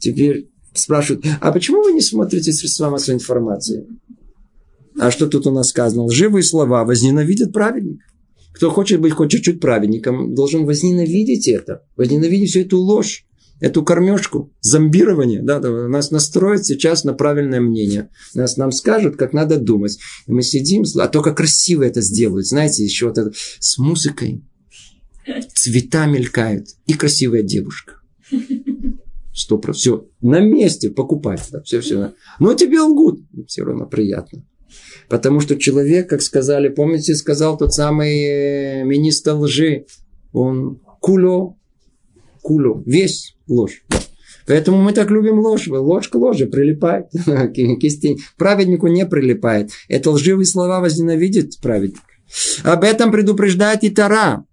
Теперь 0.00 0.48
спрашивают, 0.74 1.24
а 1.40 1.52
почему 1.52 1.82
вы 1.82 1.92
не 1.92 2.00
смотрите 2.00 2.52
средства 2.52 2.90
массовой 2.90 3.16
информации? 3.16 3.86
А 4.98 5.10
что 5.10 5.28
тут 5.28 5.46
у 5.46 5.52
нас 5.52 5.68
сказано? 5.68 6.04
Лживые 6.04 6.42
слова 6.42 6.84
возненавидят 6.84 7.52
праведник. 7.52 8.00
Кто 8.52 8.70
хочет 8.70 9.00
быть 9.00 9.12
хоть 9.12 9.30
чуть-чуть 9.30 9.60
праведником, 9.60 10.34
должен 10.34 10.66
возненавидеть 10.66 11.48
это, 11.48 11.84
возненавидеть 11.96 12.50
всю 12.50 12.60
эту 12.60 12.78
ложь, 12.78 13.24
эту 13.62 13.84
кормежку, 13.84 14.52
зомбирование. 14.60 15.40
Да, 15.40 15.60
нас 15.60 16.10
настроят 16.10 16.66
сейчас 16.66 17.04
на 17.04 17.14
правильное 17.14 17.60
мнение. 17.60 18.10
Нас, 18.34 18.56
нам 18.56 18.72
скажут, 18.72 19.16
как 19.16 19.32
надо 19.32 19.56
думать. 19.56 19.98
И 20.26 20.32
мы 20.32 20.42
сидим, 20.42 20.82
а 20.98 21.06
только 21.06 21.32
красиво 21.32 21.84
это 21.84 22.00
сделают. 22.00 22.46
Знаете, 22.46 22.84
еще 22.84 23.06
вот 23.06 23.18
это, 23.18 23.32
с 23.60 23.78
музыкой, 23.78 24.42
цвета 25.54 26.06
мелькают 26.06 26.66
и 26.86 26.94
красивая 26.94 27.42
девушка. 27.42 27.94
Сто. 29.32 29.60
Все, 29.72 30.08
на 30.20 30.40
месте 30.40 30.90
покупать. 30.90 31.42
Да, 31.52 31.62
все, 31.62 31.80
все. 31.80 32.14
Но 32.40 32.54
тебе 32.54 32.80
лгут. 32.80 33.20
Все 33.46 33.62
равно 33.62 33.86
приятно. 33.86 34.44
Потому 35.08 35.38
что 35.38 35.56
человек, 35.56 36.10
как 36.10 36.20
сказали, 36.20 36.68
помните, 36.68 37.14
сказал 37.14 37.56
тот 37.56 37.72
самый 37.72 38.24
э, 38.24 38.84
министр 38.84 39.34
лжи, 39.34 39.86
он 40.32 40.80
куло, 41.00 41.56
куло, 42.42 42.82
весь 42.84 43.36
ложь. 43.52 43.82
Поэтому 44.46 44.82
мы 44.82 44.92
так 44.92 45.10
любим 45.10 45.38
ложь. 45.38 45.68
Ложь 45.68 46.08
к 46.08 46.14
ложе 46.14 46.46
прилипает 46.46 47.06
к 47.26 48.18
Праведнику 48.36 48.88
не 48.88 49.06
прилипает. 49.06 49.70
Это 49.88 50.10
лживые 50.10 50.46
слова 50.46 50.80
возненавидит 50.80 51.60
праведник. 51.60 52.02
Об 52.64 52.82
этом 52.82 53.12
предупреждает 53.12 53.84
и 53.84 53.90
Тара. 53.90 54.44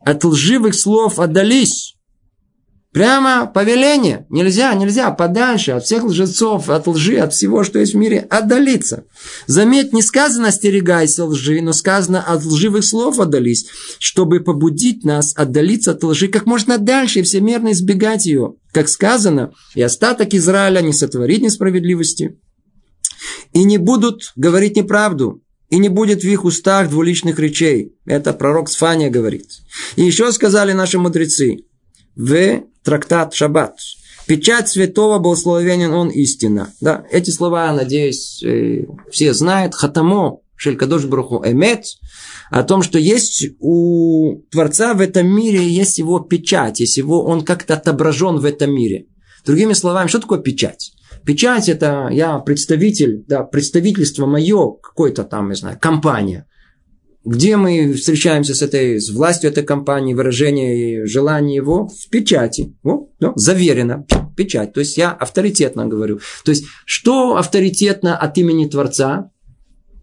От 0.00 0.24
лживых 0.24 0.74
слов 0.74 1.18
отдались. 1.18 1.95
Прямо 2.96 3.46
повеление. 3.46 4.24
Нельзя, 4.30 4.72
нельзя 4.72 5.10
подальше 5.10 5.72
от 5.72 5.84
всех 5.84 6.04
лжецов, 6.04 6.70
от 6.70 6.86
лжи, 6.86 7.18
от 7.18 7.34
всего, 7.34 7.62
что 7.62 7.78
есть 7.78 7.92
в 7.92 7.98
мире, 7.98 8.26
отдалиться. 8.30 9.04
Заметь, 9.46 9.92
не 9.92 10.00
сказано 10.00 10.48
«остерегайся 10.48 11.26
лжи», 11.26 11.60
но 11.60 11.74
сказано 11.74 12.22
«от 12.22 12.42
лживых 12.42 12.82
слов 12.82 13.20
отдались», 13.20 13.66
чтобы 13.98 14.40
побудить 14.40 15.04
нас 15.04 15.34
отдалиться 15.36 15.90
от 15.90 16.02
лжи 16.04 16.28
как 16.28 16.46
можно 16.46 16.78
дальше 16.78 17.18
и 17.18 17.22
всемерно 17.22 17.72
избегать 17.72 18.24
ее. 18.24 18.54
Как 18.72 18.88
сказано, 18.88 19.52
и 19.74 19.82
остаток 19.82 20.32
Израиля 20.32 20.80
не 20.80 20.94
сотворит 20.94 21.42
несправедливости, 21.42 22.38
и 23.52 23.64
не 23.64 23.76
будут 23.76 24.32
говорить 24.36 24.74
неправду, 24.74 25.42
и 25.68 25.76
не 25.76 25.90
будет 25.90 26.22
в 26.22 26.26
их 26.26 26.46
устах 26.46 26.88
двуличных 26.88 27.38
речей. 27.38 27.92
Это 28.06 28.32
пророк 28.32 28.70
Сфания 28.70 29.10
говорит. 29.10 29.50
И 29.96 30.02
еще 30.02 30.32
сказали 30.32 30.72
наши 30.72 30.98
мудрецы, 30.98 31.58
в 32.16 32.62
трактат 32.82 33.34
Шаббат. 33.34 33.76
Печать 34.26 34.68
святого 34.68 35.18
благословенен 35.20 35.92
он 35.92 36.08
истина. 36.08 36.72
Да, 36.80 37.04
эти 37.12 37.30
слова, 37.30 37.72
надеюсь, 37.72 38.42
э, 38.42 38.84
все 39.10 39.32
знают. 39.32 39.74
Хатамо 39.74 40.40
Шелькадош 40.56 41.04
Бруху 41.04 41.42
Эмет. 41.44 41.84
О 42.50 42.62
том, 42.64 42.82
что 42.82 42.98
есть 42.98 43.46
у 43.60 44.40
Творца 44.50 44.94
в 44.94 45.00
этом 45.00 45.28
мире, 45.28 45.68
есть 45.68 45.98
его 45.98 46.18
печать, 46.20 46.80
есть 46.80 46.96
его, 46.96 47.24
он 47.24 47.44
как-то 47.44 47.74
отображен 47.74 48.38
в 48.38 48.44
этом 48.44 48.74
мире. 48.74 49.06
Другими 49.44 49.74
словами, 49.74 50.08
что 50.08 50.20
такое 50.20 50.40
печать? 50.40 50.92
Печать 51.24 51.68
это 51.68 52.08
я 52.10 52.38
представитель, 52.38 53.24
да, 53.26 53.42
представительство 53.42 54.26
мое, 54.26 54.72
какой-то 54.82 55.24
там, 55.24 55.50
не 55.50 55.56
знаю, 55.56 55.78
компания. 55.80 56.46
Где 57.26 57.56
мы 57.56 57.92
встречаемся 57.94 58.54
с 58.54 58.62
этой, 58.62 59.00
с 59.00 59.10
властью 59.10 59.50
этой 59.50 59.64
компании, 59.64 60.14
выражение 60.14 61.02
и 61.02 61.04
желание 61.06 61.56
его 61.56 61.88
в 61.88 62.08
печати. 62.08 62.76
О, 62.84 63.08
да, 63.18 63.32
заверено. 63.34 64.06
Печать. 64.36 64.72
То 64.72 64.78
есть 64.78 64.96
я 64.96 65.10
авторитетно 65.10 65.86
говорю. 65.86 66.20
То 66.44 66.52
есть, 66.52 66.66
что 66.84 67.36
авторитетно 67.36 68.16
от 68.16 68.38
имени 68.38 68.66
Творца? 68.66 69.32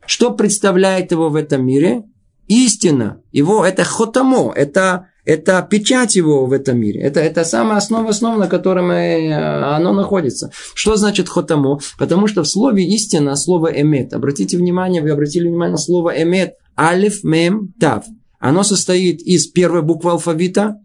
Что 0.06 0.32
представляет 0.32 1.12
его 1.12 1.30
в 1.30 1.38
этом 1.38 1.66
мире? 1.66 2.04
Истина. 2.50 3.22
Его, 3.32 3.66
это 3.66 3.86
хотамо, 3.86 4.52
это, 4.54 5.08
это 5.24 5.66
печать 5.72 6.18
его 6.18 6.46
в 6.46 6.52
этом 6.52 6.78
мире. 6.78 7.00
Это, 7.04 7.22
это 7.22 7.46
самая 7.46 7.78
основа 7.78 8.10
основ, 8.10 8.38
на 8.38 8.48
которой 8.48 8.84
мы, 8.84 9.34
оно 9.34 9.94
находится. 9.94 10.52
Что 10.76 10.98
значит 10.98 11.30
хотамо? 11.30 11.80
Потому 11.98 12.28
что 12.28 12.44
в 12.44 12.50
слове 12.50 12.84
истина 12.86 13.38
слово 13.38 13.68
эмет. 13.68 14.12
Обратите 14.12 14.58
внимание, 14.58 15.02
вы 15.02 15.12
обратили 15.12 15.48
внимание 15.48 15.72
на 15.72 15.78
слово 15.78 16.22
эмет. 16.22 16.56
Алиф, 16.78 17.24
мем, 17.24 17.74
тав. 17.80 18.06
Оно 18.40 18.64
состоит 18.64 19.22
из 19.22 19.48
первой 19.48 19.82
буквы 19.82 20.12
алфавита 20.12 20.78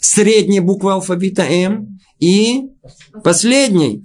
средняя 0.00 0.62
буква 0.62 0.94
алфавита 0.94 1.42
М 1.42 1.98
и 2.18 2.70
последней 3.24 4.04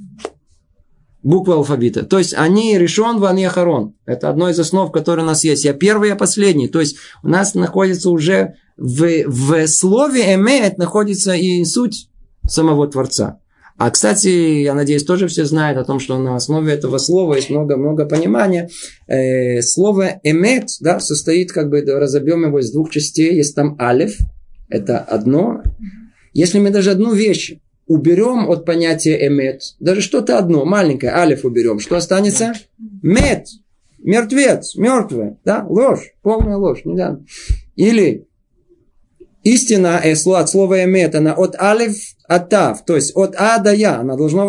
буквы 1.24 1.56
алфавита. 1.56 2.04
То 2.04 2.18
есть 2.18 2.34
они 2.34 2.78
решен 2.78 3.20
ван 3.20 3.38
яхарон. 3.38 3.95
Это 4.06 4.30
одно 4.30 4.50
из 4.50 4.60
основ, 4.60 4.91
которое 4.91 5.24
у 5.24 5.26
нас 5.26 5.43
есть. 5.43 5.66
Я 5.66 5.74
первый, 5.74 6.10
я 6.10 6.16
последний. 6.16 6.68
То 6.68 6.80
есть 6.80 6.98
у 7.24 7.28
нас 7.28 7.54
находится 7.54 8.10
уже 8.10 8.56
в, 8.78 9.26
в 9.26 9.68
слове 9.68 10.36
эмет 10.36 10.78
находится 10.78 11.34
и 11.34 11.64
суть 11.66 12.10
самого 12.48 12.88
Творца. 12.88 13.39
А, 13.78 13.92
кстати, 13.92 14.28
я 14.28 14.74
надеюсь, 14.74 15.04
тоже 15.04 15.28
все 15.28 15.46
знают 15.46 15.78
о 15.78 15.84
том, 15.84 16.00
что 16.00 16.18
на 16.18 16.36
основе 16.36 16.74
этого 16.74 16.98
слова 16.98 17.36
есть 17.36 17.52
много-много 17.52 18.06
понимания. 18.06 18.70
Э, 19.08 19.62
слово 19.62 20.20
эмет 20.24 20.70
да, 20.80 21.00
состоит, 21.00 21.52
как 21.52 21.70
бы, 21.70 21.82
разобьем 21.82 22.46
его 22.46 22.60
из 22.60 22.72
двух 22.72 22.90
частей. 22.90 23.36
Есть 23.36 23.56
там 23.56 23.78
алиф, 23.80 24.18
это 24.68 24.98
одно. 24.98 25.62
Если 26.34 26.60
мы 26.60 26.72
даже 26.72 26.92
одну 26.92 27.14
вещь 27.14 27.58
уберем 27.86 28.50
от 28.50 28.66
понятия 28.66 29.28
эмет, 29.28 29.62
даже 29.80 30.02
что-то 30.02 30.40
одно, 30.40 30.66
маленькое, 30.66 31.14
алиф 31.14 31.46
уберем, 31.46 31.80
что 31.80 31.96
останется? 31.96 32.54
Мет, 33.04 33.48
мертвец, 34.00 34.76
мертвый, 34.76 35.38
да, 35.46 35.66
ложь, 35.70 36.14
полная 36.24 36.58
ложь. 36.58 36.82
Не 36.84 36.96
да. 36.96 37.20
Или 37.76 38.27
истина 39.54 40.02
э, 40.04 40.14
от 40.14 40.50
слова 40.50 40.84
эмет, 40.84 41.16
она 41.16 41.34
от 41.34 41.56
алиф 41.56 41.95
от 42.28 42.50
тав, 42.50 42.84
то 42.86 42.95
есть 42.95 43.16
от 43.16 43.36
а 43.38 43.58
до 43.60 43.74
я, 43.74 44.00
она 44.00 44.18
должна 44.18 44.45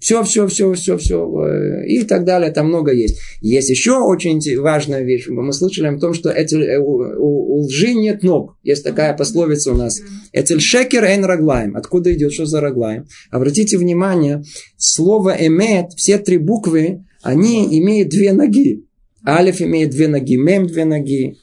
все, 0.00 0.22
все, 0.22 0.46
все, 0.46 0.74
все, 0.74 0.98
все 0.98 1.84
и 1.86 2.02
так 2.04 2.24
далее, 2.24 2.50
там 2.50 2.68
много 2.68 2.92
есть. 2.92 3.18
Есть 3.40 3.70
еще 3.70 3.98
очень 3.98 4.40
важная 4.60 5.02
вещь, 5.02 5.26
мы 5.28 5.52
слышали 5.52 5.86
о 5.86 5.98
том, 5.98 6.12
что 6.12 6.30
эти, 6.30 6.56
э, 6.56 6.78
у, 6.78 6.98
у, 6.98 7.56
у 7.56 7.66
лжи 7.66 7.94
нет 7.94 8.22
ног, 8.22 8.56
есть 8.62 8.84
такая 8.84 9.16
пословица 9.16 9.72
у 9.72 9.76
нас, 9.76 10.00
этель 10.32 10.60
шекер 10.60 11.04
эн 11.04 11.24
раглаем, 11.24 11.76
откуда 11.76 12.12
идет, 12.12 12.32
что 12.32 12.46
за 12.46 12.60
раглаем? 12.60 13.06
Обратите 13.30 13.78
внимание, 13.78 14.42
слово 14.76 15.36
эмет, 15.38 15.92
все 15.96 16.18
три 16.18 16.36
буквы, 16.36 17.04
они 17.22 17.78
имеют 17.78 18.08
две 18.08 18.32
ноги. 18.32 18.84
Алиф 19.26 19.60
имеет 19.60 19.90
две 19.90 20.08
ноги, 20.08 20.36
мем 20.36 20.66
две 20.66 20.84
ноги. 20.84 21.36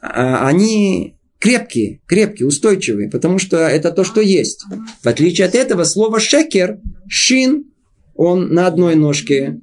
А, 0.00 0.48
они 0.48 1.16
крепкие, 1.42 2.00
крепкие, 2.06 2.46
устойчивые, 2.46 3.10
потому 3.10 3.38
что 3.40 3.56
это 3.56 3.90
то, 3.90 4.04
что 4.04 4.20
есть. 4.20 4.64
В 5.02 5.06
отличие 5.08 5.48
от 5.48 5.56
этого, 5.56 5.82
слово 5.82 6.20
шекер, 6.20 6.78
шин, 7.08 7.64
он 8.14 8.54
на 8.54 8.68
одной 8.68 8.94
ножке, 8.94 9.58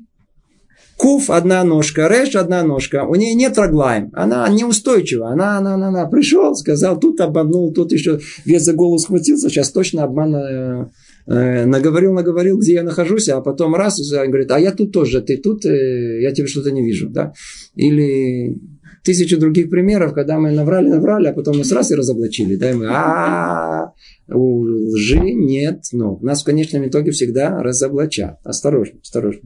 Куф 0.98 1.30
одна 1.30 1.64
ножка, 1.64 2.10
Реш 2.10 2.36
одна 2.36 2.62
ножка. 2.62 3.06
У 3.06 3.16
нее 3.16 3.34
нет 3.34 3.58
раглаем. 3.58 4.10
Она 4.12 4.50
неустойчива. 4.50 5.30
Она, 5.30 5.58
она, 5.58 5.76
она, 5.76 5.88
она 5.88 6.06
пришел, 6.08 6.54
сказал, 6.56 7.00
тут 7.00 7.22
обманул, 7.22 7.72
тут 7.72 7.94
еще 7.94 8.20
вес 8.44 8.64
за 8.64 8.74
голову 8.74 8.98
схватился. 8.98 9.48
Сейчас 9.48 9.72
точно 9.72 10.04
обман 10.04 10.36
э, 10.36 10.90
э, 11.28 11.66
наговорил, 11.66 12.12
наговорил, 12.12 12.60
где 12.60 12.74
я 12.74 12.84
нахожусь, 12.84 13.30
а 13.30 13.40
потом 13.40 13.76
раз, 13.76 13.98
говорит, 14.12 14.52
а 14.52 14.60
я 14.60 14.74
тут 14.74 14.92
тоже, 14.92 15.22
ты 15.22 15.38
тут, 15.38 15.66
э, 15.66 16.22
я 16.22 16.32
тебе 16.34 16.48
что-то 16.48 16.72
не 16.72 16.84
вижу. 16.84 17.10
Да? 17.10 17.32
Или 17.76 18.60
тысячу 19.04 19.38
других 19.38 19.70
примеров, 19.70 20.14
когда 20.14 20.40
мы 20.40 20.52
наврали, 20.52 20.90
наврали, 20.90 21.28
а 21.28 21.34
потом 21.34 21.58
нас 21.58 21.72
раз 21.72 21.92
и 21.92 21.96
разоблачили. 21.96 22.56
Да, 22.56 22.72
и 22.72 22.74
мы, 22.74 22.88
а 22.90 23.94
у 24.32 24.62
лжи 24.94 25.20
нет, 25.20 25.86
но 25.92 26.18
нас 26.22 26.42
в 26.42 26.46
конечном 26.46 26.88
итоге 26.88 27.12
всегда 27.12 27.62
разоблачат. 27.62 28.40
Осторожно, 28.44 29.00
осторожно. 29.02 29.42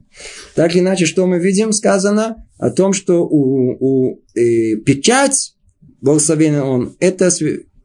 Так 0.54 0.74
или 0.74 0.80
иначе, 0.80 1.06
что 1.06 1.26
мы 1.26 1.38
видим? 1.38 1.72
Сказано 1.72 2.46
о 2.58 2.70
том, 2.70 2.92
что 2.92 3.26
у, 3.26 3.76
у 3.78 4.22
э, 4.34 4.76
печать, 4.76 5.54
благословенный 6.00 6.62
он, 6.62 6.96
это 7.00 7.30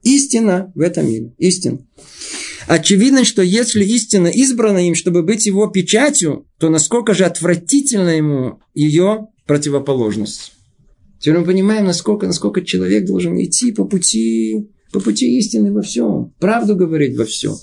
истина 0.04 0.72
в 0.76 0.82
этом 0.82 1.08
мире. 1.08 1.34
Истина. 1.38 1.80
Очевидно, 2.68 3.26
что 3.26 3.42
если 3.42 3.84
истина 3.84 4.28
избрана 4.28 4.88
им, 4.88 4.94
чтобы 4.94 5.24
быть 5.24 5.46
его 5.46 5.68
печатью, 5.68 6.48
то 6.60 6.70
насколько 6.70 7.14
же 7.14 7.26
отвратительна 7.26 8.10
ему 8.10 8.60
ее 8.76 9.28
противоположность. 9.48 10.54
Теперь 11.20 11.40
мы 11.40 11.46
понимаем, 11.46 11.86
насколько, 11.86 12.28
насколько 12.28 12.64
человек 12.64 13.06
должен 13.06 13.40
идти 13.42 13.72
по 13.74 13.86
пути, 13.86 14.70
по 14.94 15.02
пути 15.02 15.38
истины 15.38 15.74
во 15.74 15.82
всем. 15.82 16.34
Правду 16.40 16.76
говорить 16.76 17.18
во 17.18 17.26
всем. 17.26 17.56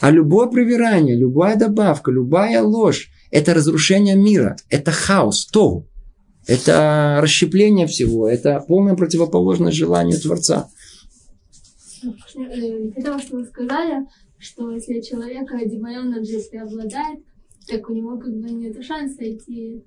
А 0.00 0.10
любое 0.10 0.48
привирание, 0.48 1.16
любая 1.16 1.56
добавка, 1.56 2.10
любая 2.10 2.62
ложь– 2.62 3.10
это 3.30 3.52
разрушение 3.52 4.16
мира, 4.16 4.56
это 4.70 4.90
хаос, 4.90 5.46
то, 5.46 5.84
это 6.46 7.18
расщепление 7.20 7.86
всего, 7.86 8.28
это 8.28 8.64
полная 8.66 8.94
противоположность 8.94 9.76
желанию 9.76 10.18
Творца. 10.18 10.70
Хотела, 12.00 13.18
что 13.18 13.36
вы 13.36 13.44
сказали, 13.44 14.06
что 14.38 14.70
если 14.70 15.00
человек 15.00 15.50
демоном 15.68 16.22
если 16.22 16.56
обладает, 16.56 17.20
так 17.66 17.90
у 17.90 17.92
него 17.92 18.16
как 18.18 18.32
бы 18.34 18.50
нет 18.50 18.82
шанса 18.82 19.30
идти. 19.30 19.82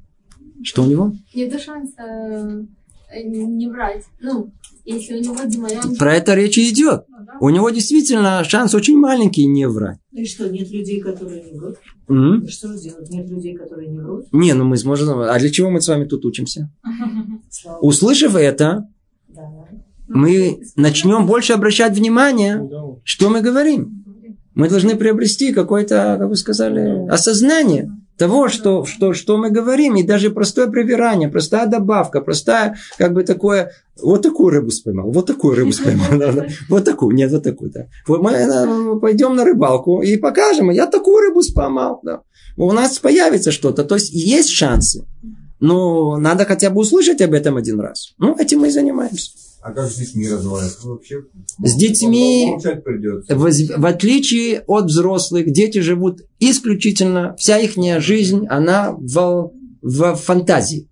Что 0.62 0.84
у 0.84 0.88
него? 0.88 1.14
Нет 1.34 1.60
шанса 1.60 2.68
не 3.14 3.68
врать. 3.68 4.05
Ну, 4.20 4.51
если 4.86 5.16
у 5.16 5.22
него 5.22 5.43
демоян... 5.45 5.95
Про 5.95 6.16
это 6.16 6.34
речь 6.34 6.57
и 6.57 6.70
идет. 6.70 7.05
Ну, 7.07 7.18
да. 7.26 7.38
У 7.39 7.49
него 7.49 7.70
действительно 7.70 8.43
шанс 8.43 8.74
очень 8.74 8.97
маленький 8.97 9.45
не 9.45 9.68
врать. 9.68 9.99
Ну 10.12 10.22
и 10.22 10.26
что, 10.26 10.49
нет 10.49 10.70
людей, 10.72 11.01
которые 11.01 11.43
не 11.43 11.57
врут? 11.57 11.78
Mm-hmm. 12.07 12.47
Что 12.47 12.76
сделать? 12.76 13.09
Нет 13.09 13.30
людей, 13.30 13.55
которые 13.55 13.89
не 13.89 13.99
врут? 13.99 14.26
Не, 14.32 14.53
ну 14.53 14.66
мы 14.66 14.78
сможем... 14.78 15.20
А 15.20 15.38
для 15.39 15.49
чего 15.49 15.70
мы 15.70 15.82
с 15.82 15.88
вами 15.88 16.05
тут 16.05 16.26
учимся? 16.26 16.72
Услышав 17.82 18.36
это, 18.36 18.88
мы 20.07 20.62
начнем 20.76 21.26
больше 21.26 21.53
обращать 21.53 21.97
внимание, 21.97 22.68
что 23.03 23.30
мы 23.30 23.41
говорим. 23.41 24.03
Мы 24.53 24.68
должны 24.68 24.95
приобрести 24.95 25.53
какое-то, 25.53 26.18
как 26.20 26.28
вы 26.28 26.36
сказали, 26.36 27.07
осознание 27.07 27.89
того, 28.22 28.49
что, 28.49 28.86
что, 28.86 29.13
что 29.13 29.38
мы 29.38 29.49
говорим, 29.49 29.95
и 29.95 30.03
даже 30.03 30.30
простое 30.30 30.67
проверание, 30.67 31.28
простая 31.28 31.65
добавка, 31.65 32.22
простая, 32.22 32.78
как 32.99 33.13
бы 33.13 33.24
такое, 33.24 33.72
вот 33.99 34.22
такую 34.22 34.51
рыбу 34.51 34.69
споймал, 34.69 35.11
вот 35.11 35.26
такую 35.26 35.55
рыбу 35.55 35.72
споймал, 35.72 36.45
вот 36.69 36.86
такую, 36.86 37.15
нет, 37.15 37.32
вот 37.32 37.41
такую, 37.41 37.72
да. 37.72 37.88
Мы 38.07 38.30
э, 38.30 38.99
пойдем 38.99 39.36
на 39.36 39.43
рыбалку 39.43 40.03
и 40.03 40.17
покажем, 40.17 40.69
я 40.69 40.86
такую 40.86 41.30
рыбу 41.30 41.41
споймал, 41.41 41.99
да. 42.03 42.22
У 42.57 42.72
нас 42.72 42.99
появится 42.99 43.51
что-то, 43.51 43.84
то 43.84 43.95
есть 43.95 44.11
есть 44.13 44.51
шансы, 44.51 45.07
но 45.62 46.18
надо 46.18 46.43
хотя 46.45 46.70
бы 46.70 46.82
услышать 46.82 47.22
об 47.22 47.34
этом 47.34 47.55
один 47.55 47.80
раз. 47.80 48.14
Ну, 48.18 48.36
этим 48.38 48.59
мы 48.59 48.68
и 48.68 48.72
занимаемся. 48.72 49.32
А 49.62 49.72
как 49.72 49.89
с 49.89 49.95
детьми 49.95 50.28
разговаривать? 50.28 50.76
Вообще 50.84 51.24
с 51.64 51.76
детьми, 51.76 52.57
в, 53.30 53.80
в 53.80 53.86
отличие 53.86 54.62
от 54.62 54.86
взрослых, 54.86 55.51
дети 55.51 55.78
живут 55.78 56.22
исключительно, 56.39 57.36
вся 57.38 57.59
их 57.59 57.74
жизнь, 58.01 58.47
она 58.49 58.91
в, 58.91 59.51
в 59.84 60.16
фантазии. 60.16 60.89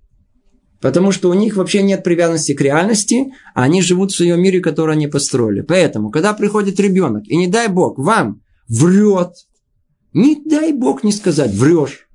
Потому 0.81 1.11
что 1.11 1.29
у 1.29 1.33
них 1.33 1.57
вообще 1.57 1.81
нет 1.81 2.03
привязанности 2.03 2.53
к 2.53 2.61
реальности, 2.61 3.33
а 3.55 3.63
они 3.63 3.81
живут 3.81 4.11
в 4.11 4.15
своем 4.15 4.39
мире, 4.39 4.61
который 4.61 4.95
они 4.95 5.07
построили. 5.07 5.61
Поэтому, 5.61 6.11
когда 6.11 6.33
приходит 6.33 6.79
ребенок, 6.79 7.23
и 7.27 7.35
не 7.35 7.47
дай 7.47 7.67
бог, 7.67 7.97
вам 7.97 8.41
врет, 8.69 9.33
не 10.13 10.41
дай 10.45 10.73
бог 10.73 11.03
не 11.03 11.11
сказать, 11.11 11.51
врешь. 11.53 12.08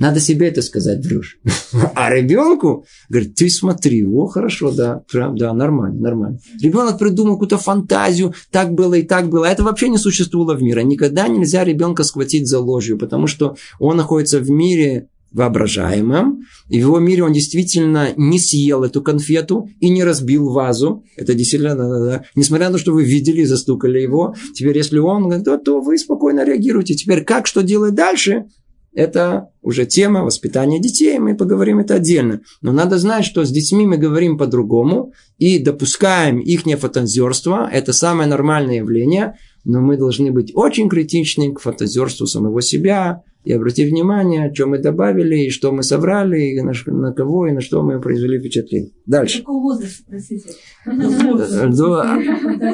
Надо 0.00 0.18
себе 0.18 0.48
это 0.48 0.62
сказать, 0.62 1.04
врешь. 1.04 1.38
А 1.94 2.10
ребенку 2.10 2.86
говорит, 3.10 3.34
ты 3.34 3.50
смотри, 3.50 4.04
о, 4.04 4.26
хорошо, 4.26 4.72
да, 4.72 5.02
да, 5.12 5.52
нормально, 5.52 6.00
нормально. 6.00 6.38
Ребенок 6.60 6.98
придумал 6.98 7.34
какую-то 7.34 7.58
фантазию, 7.58 8.34
так 8.50 8.72
было 8.72 8.94
и 8.94 9.02
так 9.02 9.28
было. 9.28 9.44
Это 9.44 9.62
вообще 9.62 9.90
не 9.90 9.98
существовало 9.98 10.56
в 10.56 10.62
мире. 10.62 10.82
Никогда 10.84 11.28
нельзя 11.28 11.64
ребенка 11.64 12.02
схватить 12.02 12.48
за 12.48 12.60
ложью, 12.60 12.98
потому 12.98 13.26
что 13.26 13.56
он 13.78 13.98
находится 13.98 14.40
в 14.40 14.50
мире 14.50 15.08
воображаемом, 15.32 16.40
и 16.68 16.78
в 16.78 16.86
его 16.86 16.98
мире 16.98 17.22
он 17.22 17.32
действительно 17.32 18.08
не 18.16 18.38
съел 18.38 18.82
эту 18.82 19.02
конфету 19.02 19.68
и 19.80 19.88
не 19.88 20.02
разбил 20.02 20.50
вазу. 20.50 21.04
Это 21.16 21.34
действительно, 21.34 21.76
да, 21.76 22.04
да, 22.04 22.24
несмотря 22.34 22.66
на 22.66 22.72
то, 22.72 22.78
что 22.78 22.92
вы 22.92 23.04
видели 23.04 23.42
и 23.42 23.44
застукали 23.44 24.00
его, 24.00 24.34
теперь 24.54 24.76
если 24.76 24.98
он 24.98 25.44
то, 25.44 25.56
то 25.58 25.80
вы 25.80 25.98
спокойно 25.98 26.44
реагируете. 26.44 26.94
Теперь 26.94 27.22
как, 27.22 27.46
что 27.46 27.62
делать 27.62 27.94
дальше, 27.94 28.46
это 28.92 29.50
уже 29.62 29.86
тема 29.86 30.24
воспитания 30.24 30.80
детей, 30.80 31.18
мы 31.18 31.36
поговорим 31.36 31.78
это 31.78 31.94
отдельно. 31.94 32.40
Но 32.60 32.72
надо 32.72 32.98
знать, 32.98 33.24
что 33.24 33.44
с 33.44 33.50
детьми 33.50 33.86
мы 33.86 33.96
говорим 33.98 34.36
по-другому 34.36 35.12
и 35.38 35.58
допускаем 35.58 36.38
их 36.40 36.64
фантазерство. 36.78 37.68
Это 37.70 37.92
самое 37.92 38.28
нормальное 38.28 38.76
явление, 38.76 39.36
но 39.64 39.80
мы 39.80 39.96
должны 39.96 40.32
быть 40.32 40.52
очень 40.54 40.88
критичны 40.88 41.52
к 41.52 41.60
фантазерству 41.60 42.26
самого 42.26 42.62
себя, 42.62 43.22
и 43.42 43.52
обратить 43.52 43.90
внимание, 43.90 44.52
что 44.52 44.66
мы 44.66 44.78
добавили, 44.78 45.46
и 45.46 45.50
что 45.50 45.72
мы 45.72 45.82
соврали, 45.82 46.40
и 46.40 46.60
на, 46.60 46.72
на 46.86 47.12
кого, 47.12 47.46
и 47.46 47.52
на 47.52 47.60
что 47.60 47.82
мы 47.82 47.98
произвели 48.00 48.38
впечатление. 48.38 48.90
Дальше. 49.06 49.38
Какого 49.38 49.62
возраста, 49.62 50.04
простите? 50.08 50.50
До, 50.84 52.02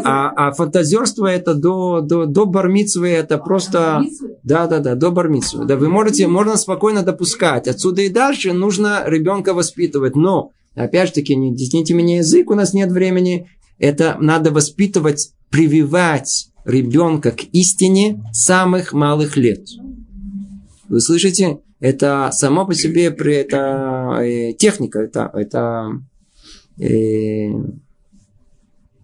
а, 0.04 0.48
а 0.48 0.52
фантазерство 0.52 1.26
это 1.26 1.54
до, 1.54 2.00
до, 2.00 2.26
до 2.26 2.46
бармицвы, 2.46 3.08
это 3.08 3.38
просто... 3.38 4.02
Да, 4.42 4.66
да, 4.66 4.80
да, 4.80 4.96
до 4.96 5.10
бармицвы. 5.12 5.66
Да, 5.66 5.76
вы 5.76 5.88
можете, 5.88 6.26
можно 6.26 6.56
спокойно 6.56 7.02
допускать. 7.02 7.68
Отсюда 7.68 8.02
и 8.02 8.08
дальше 8.08 8.52
нужно 8.52 9.04
ребенка 9.06 9.54
воспитывать. 9.54 10.16
Но, 10.16 10.50
опять 10.74 11.08
же 11.08 11.14
таки, 11.14 11.36
не 11.36 11.54
десните 11.54 11.94
меня 11.94 12.18
язык, 12.18 12.50
у 12.50 12.54
нас 12.54 12.74
нет 12.74 12.90
времени. 12.90 13.48
это 13.78 14.16
надо 14.20 14.50
воспитывать, 14.50 15.30
прививать 15.50 16.48
ребенка 16.64 17.30
к 17.30 17.44
истине 17.52 18.24
самых 18.32 18.92
малых 18.92 19.36
лет. 19.36 19.60
Вы 20.88 21.00
слышите? 21.00 21.60
Это 21.80 22.30
само 22.32 22.66
по 22.66 22.74
себе 22.74 23.06
это 23.06 24.18
э, 24.20 24.52
техника, 24.54 25.00
это, 25.00 25.30
это 25.34 26.00
э, 26.78 27.50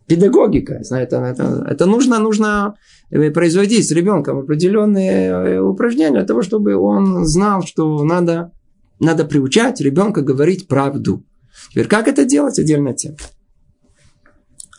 педагогика. 0.06 0.80
Это, 0.90 1.16
это, 1.16 1.66
это 1.68 1.86
нужно, 1.86 2.18
нужно 2.18 2.74
э, 3.10 3.30
производить 3.30 3.88
с 3.88 3.92
ребенком 3.92 4.38
определенные 4.38 5.28
э, 5.28 5.60
упражнения 5.60 6.18
для 6.18 6.24
того, 6.24 6.42
чтобы 6.42 6.74
он 6.76 7.26
знал, 7.26 7.62
что 7.62 8.02
надо, 8.04 8.52
надо 9.00 9.24
приучать 9.24 9.80
ребенка 9.80 10.22
говорить 10.22 10.68
правду. 10.68 11.24
Теперь 11.70 11.86
как 11.86 12.08
это 12.08 12.24
делать, 12.24 12.58
отдельная 12.58 12.94
тема. 12.94 13.16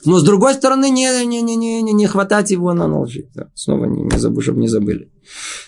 Но 0.05 0.19
с 0.19 0.23
другой 0.23 0.53
стороны, 0.53 0.89
не, 0.89 1.07
не, 1.25 1.41
не, 1.41 1.55
не, 1.55 1.81
не, 1.81 1.93
не 1.93 2.07
хватать 2.07 2.51
его 2.51 2.73
на 2.73 3.01
лжи. 3.01 3.25
Да, 3.33 3.49
снова 3.55 3.85
не, 3.85 4.03
не 4.03 4.17
забудь, 4.17 4.43
чтобы 4.43 4.59
не 4.59 4.67
забыли. 4.67 5.09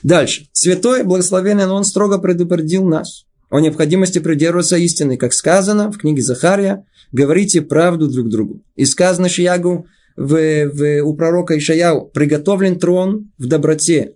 Дальше. 0.04 0.48
Святой, 0.52 1.04
благословенный, 1.04 1.66
но 1.66 1.76
он 1.76 1.84
строго 1.84 2.18
предупредил 2.18 2.86
нас 2.86 3.26
о 3.50 3.60
необходимости 3.60 4.20
придерживаться 4.20 4.78
истины, 4.78 5.18
как 5.18 5.34
сказано 5.34 5.92
в 5.92 5.98
книге 5.98 6.22
Захария, 6.22 6.86
говорите 7.12 7.62
правду 7.62 8.10
друг 8.10 8.30
другу. 8.30 8.62
И 8.76 8.86
сказано 8.86 9.30
Шиягу 9.30 9.88
в, 10.18 10.70
в, 10.70 11.02
у 11.04 11.14
пророка 11.16 11.58
Ишаяу, 11.58 12.08
приготовлен 12.08 12.80
трон 12.80 13.32
в 13.38 13.48
доброте, 13.48 14.16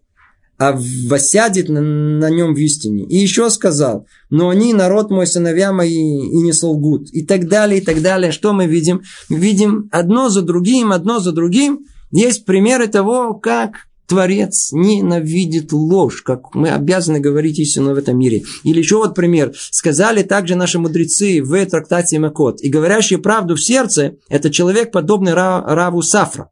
а 0.59 0.77
восядет 1.07 1.69
на, 1.69 1.81
на 1.81 2.29
нем 2.29 2.53
в 2.53 2.57
истине. 2.57 3.05
И 3.05 3.15
еще 3.15 3.49
сказал, 3.49 4.05
но 4.29 4.49
они, 4.49 4.73
народ 4.73 5.09
мой, 5.09 5.25
сыновья 5.25 5.71
мои, 5.71 5.95
и 5.95 6.41
не 6.41 6.51
солгут. 6.51 7.09
И 7.13 7.25
так 7.25 7.47
далее, 7.47 7.79
и 7.79 7.83
так 7.83 8.01
далее. 8.01 8.33
Что 8.33 8.51
мы 8.51 8.67
видим? 8.67 9.01
Видим 9.29 9.87
одно 9.91 10.27
за 10.27 10.41
другим, 10.41 10.91
одно 10.91 11.19
за 11.19 11.31
другим. 11.31 11.85
Есть 12.11 12.43
примеры 12.45 12.87
того, 12.87 13.35
как 13.35 13.87
Творец 14.05 14.71
ненавидит 14.73 15.71
ложь, 15.71 16.23
как 16.23 16.53
мы 16.53 16.71
обязаны 16.71 17.21
говорить 17.21 17.59
истину 17.59 17.93
в 17.93 17.97
этом 17.97 18.19
мире. 18.19 18.43
Или 18.63 18.79
еще 18.79 18.97
вот 18.97 19.15
пример. 19.15 19.53
Сказали 19.71 20.23
также 20.23 20.55
наши 20.55 20.77
мудрецы 20.77 21.41
в 21.41 21.65
трактате 21.67 22.19
Макот. 22.19 22.59
И 22.61 22.69
говорящий 22.69 23.17
правду 23.17 23.55
в 23.55 23.63
сердце, 23.63 24.15
это 24.27 24.49
человек, 24.49 24.91
подобный 24.91 25.33
Раву 25.33 26.01
Сафра. 26.01 26.49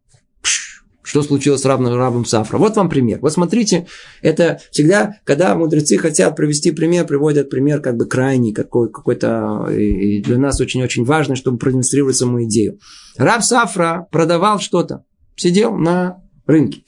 Что 1.08 1.24
случилось 1.24 1.62
с 1.62 1.66
равным 1.66 1.96
рабом 1.96 2.26
Сафра? 2.26 2.58
Вот 2.58 2.76
вам 2.76 2.90
пример. 2.90 3.20
Вот 3.22 3.32
смотрите, 3.32 3.88
это 4.22 4.60
всегда, 4.72 5.16
когда 5.24 5.56
мудрецы 5.56 5.98
хотят 5.98 6.36
привести 6.36 6.72
пример, 6.72 7.08
приводят 7.08 7.50
пример 7.50 7.80
как 7.80 7.96
бы 7.96 8.08
крайний, 8.08 8.52
какой, 8.52 8.92
какой-то, 8.92 9.70
и 9.72 10.22
для 10.22 10.38
нас 10.38 10.60
очень-очень 10.60 11.06
важно, 11.06 11.38
чтобы 11.38 11.60
продемонстрировать 11.60 12.18
саму 12.18 12.44
идею. 12.44 12.80
Раб 13.16 13.42
Сафра 13.42 14.06
продавал 14.12 14.60
что-то, 14.60 15.06
сидел 15.38 15.78
на 15.78 16.22
рынке. 16.46 16.84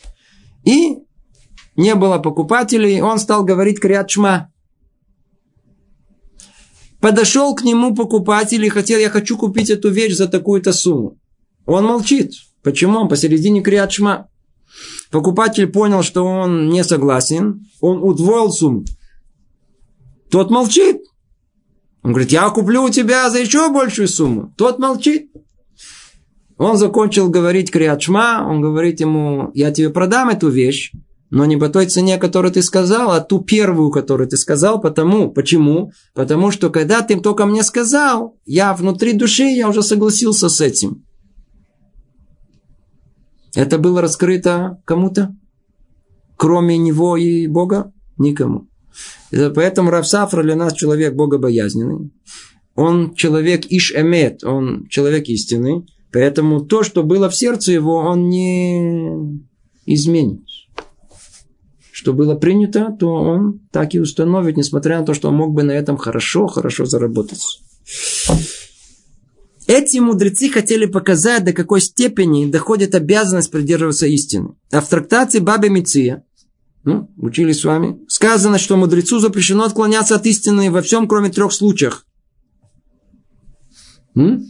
И 0.65 0.97
не 1.77 1.95
было 1.95 2.19
покупателей, 2.19 2.99
он 2.99 3.19
стал 3.19 3.45
говорить 3.45 3.79
крят 3.79 4.09
шма. 4.09 4.51
Подошел 6.99 7.55
к 7.55 7.61
нему 7.61 7.95
покупатель 7.95 8.65
и 8.65 8.69
хотел, 8.69 8.99
я 8.99 9.09
хочу 9.09 9.37
купить 9.37 9.69
эту 9.69 9.89
вещь 9.89 10.15
за 10.15 10.27
такую-то 10.27 10.73
сумму. 10.73 11.17
Он 11.65 11.85
молчит. 11.85 12.33
Почему? 12.63 12.99
Он 12.99 13.09
посередине 13.09 13.61
крят 13.61 13.91
шма. 13.91 14.27
Покупатель 15.11 15.67
понял, 15.67 16.03
что 16.03 16.23
он 16.23 16.69
не 16.69 16.83
согласен. 16.83 17.67
Он 17.81 18.03
удвоил 18.03 18.51
сумму. 18.51 18.85
Тот 20.29 20.51
молчит. 20.51 20.97
Он 22.03 22.11
говорит, 22.11 22.31
я 22.31 22.49
куплю 22.49 22.83
у 22.83 22.89
тебя 22.89 23.29
за 23.29 23.39
еще 23.39 23.71
большую 23.71 24.07
сумму. 24.07 24.53
Тот 24.57 24.79
молчит. 24.79 25.31
Он 26.57 26.77
закончил 26.77 27.29
говорить 27.29 27.71
Криачма, 27.71 28.45
он 28.45 28.59
говорит 28.59 28.99
ему, 28.99 29.49
я 29.53 29.71
тебе 29.71 29.89
продам 29.89 30.27
эту 30.27 30.49
вещь, 30.49 30.91
но 31.29 31.45
не 31.45 31.55
по 31.55 31.69
той 31.69 31.85
цене, 31.85 32.17
которую 32.17 32.51
ты 32.51 32.61
сказал, 32.61 33.11
а 33.11 33.21
ту 33.21 33.39
первую, 33.39 33.91
которую 33.91 34.27
ты 34.27 34.35
сказал, 34.35 34.81
потому, 34.81 35.31
почему? 35.31 35.93
Потому 36.13 36.51
что 36.51 36.69
когда 36.69 37.01
ты 37.01 37.17
только 37.17 37.45
мне 37.45 37.63
сказал, 37.63 38.35
я 38.45 38.73
внутри 38.73 39.13
души, 39.13 39.43
я 39.43 39.69
уже 39.69 39.81
согласился 39.81 40.49
с 40.49 40.59
этим. 40.59 41.05
Это 43.55 43.77
было 43.77 44.01
раскрыто 44.01 44.81
кому-то? 44.85 45.35
Кроме 46.37 46.77
него 46.77 47.17
и 47.17 47.47
Бога? 47.47 47.91
Никому. 48.17 48.67
Поэтому 49.31 49.91
Равсафра 49.91 50.43
для 50.43 50.55
нас 50.55 50.73
человек 50.73 51.15
богобоязненный. 51.15 52.11
Он 52.75 53.13
человек 53.15 53.65
Иш-Эмет, 53.69 54.43
он 54.43 54.87
человек 54.89 55.27
истины. 55.27 55.85
Поэтому 56.11 56.61
то, 56.61 56.83
что 56.83 57.03
было 57.03 57.29
в 57.29 57.35
сердце 57.35 57.71
его, 57.73 57.97
он 57.97 58.29
не 58.29 59.43
изменит. 59.85 60.43
Что 61.91 62.13
было 62.13 62.35
принято, 62.35 62.95
то 62.97 63.11
он 63.11 63.59
так 63.71 63.93
и 63.93 63.99
установит, 63.99 64.55
несмотря 64.55 64.99
на 64.99 65.05
то, 65.05 65.13
что 65.13 65.27
он 65.27 65.35
мог 65.35 65.53
бы 65.53 65.63
на 65.63 65.71
этом 65.71 65.97
хорошо, 65.97 66.47
хорошо 66.47 66.85
заработать. 66.85 67.43
Эти 69.69 69.99
мудрецы 69.99 70.49
хотели 70.49 70.87
показать, 70.87 71.43
до 71.43 71.53
какой 71.53 71.79
степени 71.79 72.49
доходит 72.49 72.95
обязанность 72.95 73.51
придерживаться 73.51 74.07
истины. 74.07 74.55
А 74.71 74.81
в 74.81 74.89
трактате 74.89 75.41
Бабе 75.41 75.69
Миция, 75.69 76.23
ну, 76.83 77.11
учили 77.17 77.51
с 77.51 77.63
вами, 77.63 77.99
сказано, 78.07 78.57
что 78.57 78.77
мудрецу 78.77 79.19
запрещено 79.19 79.65
отклоняться 79.65 80.15
от 80.15 80.25
истины 80.25 80.71
во 80.71 80.81
всем, 80.81 81.07
кроме 81.07 81.29
трех 81.29 81.53
случаев. 81.53 82.03
М? 84.15 84.45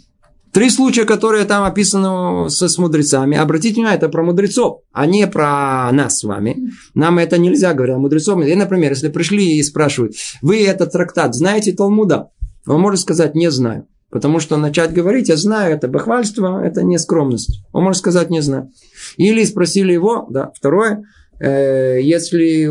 Три 0.54 0.70
случая, 0.70 1.04
которые 1.04 1.44
там 1.44 1.66
описаны 1.66 2.50
с, 2.50 2.66
с 2.66 2.78
мудрецами. 2.78 3.36
Обратите 3.36 3.76
внимание, 3.76 3.98
это 3.98 4.08
про 4.08 4.24
мудрецов, 4.24 4.84
а 4.94 5.06
не 5.06 5.28
про 5.28 5.92
нас 5.92 6.20
с 6.20 6.24
вами. 6.24 6.72
Нам 6.94 7.18
это 7.18 7.38
нельзя 7.38 7.74
говорить 7.74 7.98
о 7.98 8.00
мудрецов. 8.00 8.42
И, 8.46 8.56
например, 8.56 8.92
если 8.92 9.10
пришли 9.10 9.58
и 9.58 9.64
спрашивают, 9.64 10.14
вы 10.42 10.64
этот 10.64 10.94
трактат 10.94 11.36
знаете 11.36 11.74
Талмуда? 11.74 12.30
Он 12.66 12.80
может 12.80 13.02
сказать, 13.02 13.36
не 13.36 13.52
знаю. 13.52 13.86
Потому 14.10 14.40
что 14.40 14.58
начать 14.58 14.92
говорить, 14.92 15.30
я 15.30 15.38
знаю, 15.38 15.76
это 15.76 15.88
бахвальство, 15.88 16.64
это 16.64 16.84
не 16.84 16.98
скромность. 16.98 17.64
Он 17.72 17.84
может 17.84 18.00
сказать, 18.00 18.30
не 18.30 18.42
знаю. 18.42 18.72
Или 19.18 19.44
спросили 19.44 19.94
его, 19.94 20.28
да, 20.30 20.52
второе, 20.56 21.04
э, 21.40 22.00
если 22.02 22.68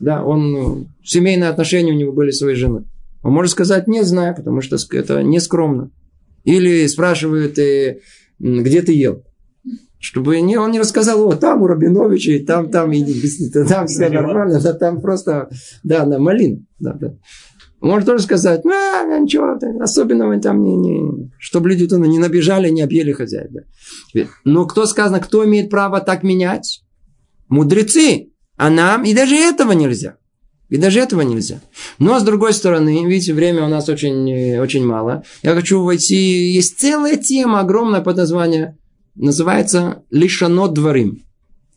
да, 0.00 0.24
он, 0.24 0.88
семейные 1.04 1.48
отношения 1.48 1.92
у 1.92 1.96
него 1.96 2.12
были 2.12 2.32
своей 2.32 2.56
женой. 2.56 2.84
Он 3.22 3.32
может 3.32 3.52
сказать, 3.52 3.86
не 3.86 4.02
знаю, 4.02 4.34
потому 4.34 4.60
что 4.60 4.76
это 4.90 5.22
не 5.22 5.38
скромно. 5.38 5.90
Или 6.42 6.88
спрашивают, 6.88 7.56
э, 7.60 8.00
где 8.40 8.82
ты 8.82 8.92
ел? 8.92 9.22
Чтобы 10.00 10.40
не, 10.40 10.56
он 10.56 10.72
не 10.72 10.80
рассказал, 10.80 11.28
о, 11.28 11.36
там 11.36 11.62
у 11.62 11.68
Рабиновича, 11.68 12.32
и 12.32 12.40
там, 12.40 12.68
там, 12.68 12.90
и, 12.90 13.04
там 13.68 13.86
все 13.86 14.08
нормально, 14.08 14.60
да, 14.60 14.72
там 14.72 15.00
просто, 15.00 15.48
да, 15.84 16.04
на 16.04 16.18
малина. 16.18 16.58
Да, 16.80 16.94
да. 16.94 17.14
Может 17.82 18.06
тоже 18.06 18.22
сказать, 18.22 18.64
а, 18.64 19.18
ничего 19.18 19.58
особенного 19.82 20.40
там 20.40 20.62
не, 20.62 20.76
не, 20.76 21.32
чтобы 21.38 21.68
люди 21.68 21.88
туда 21.88 22.06
не 22.06 22.20
набежали, 22.20 22.70
не 22.70 22.80
объели 22.80 23.12
хозяина. 23.12 23.64
Но 24.44 24.66
кто 24.66 24.86
сказано, 24.86 25.18
кто 25.18 25.44
имеет 25.44 25.68
право 25.68 26.00
так 26.00 26.22
менять? 26.22 26.84
Мудрецы. 27.48 28.28
А 28.56 28.70
нам 28.70 29.02
и 29.02 29.12
даже 29.12 29.34
этого 29.34 29.72
нельзя. 29.72 30.16
И 30.68 30.76
даже 30.76 31.00
этого 31.00 31.22
нельзя. 31.22 31.60
Но 31.98 32.20
с 32.20 32.22
другой 32.22 32.52
стороны, 32.52 33.04
видите, 33.04 33.34
время 33.34 33.64
у 33.64 33.68
нас 33.68 33.88
очень, 33.88 34.58
очень 34.58 34.86
мало. 34.86 35.24
Я 35.42 35.54
хочу 35.54 35.82
войти... 35.82 36.52
Есть 36.52 36.78
целая 36.78 37.16
тема 37.16 37.60
огромная 37.60 38.00
под 38.00 38.16
названием... 38.16 38.78
Называется 39.14 40.04
«Лишано 40.10 40.68
дворим». 40.68 41.24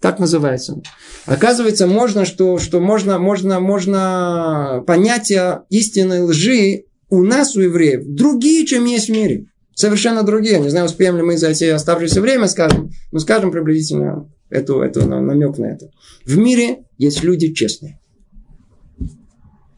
Так 0.02 0.20
называется. 0.20 0.82
Оказывается, 1.26 1.88
можно, 1.88 2.26
что, 2.26 2.60
что 2.60 2.80
можно, 2.80 3.18
можно, 3.18 3.60
можно 3.60 4.84
понятия 4.86 5.64
истинной 5.70 6.22
лжи 6.22 6.84
у 7.10 7.24
нас, 7.24 7.56
у 7.56 7.62
евреев, 7.62 8.04
другие, 8.06 8.66
чем 8.66 8.86
есть 8.86 9.08
в 9.08 9.12
мире. 9.12 9.46
Совершенно 9.74 10.24
другие. 10.24 10.60
Не 10.60 10.70
знаю, 10.70 10.86
успеем 10.86 11.18
ли 11.18 11.24
мы 11.24 11.38
за 11.38 11.50
эти 11.50 11.66
оставшееся 11.66 12.22
время 12.22 12.48
скажем. 12.48 12.92
Но 13.12 13.20
скажем 13.20 13.52
приблизительно 13.52 14.30
эту, 14.50 14.82
эту, 14.82 15.08
намек 15.08 15.58
на 15.58 15.66
это. 15.66 15.90
В 16.24 16.38
мире 16.38 16.86
есть 16.98 17.24
люди 17.24 17.54
честные. 17.54 18.00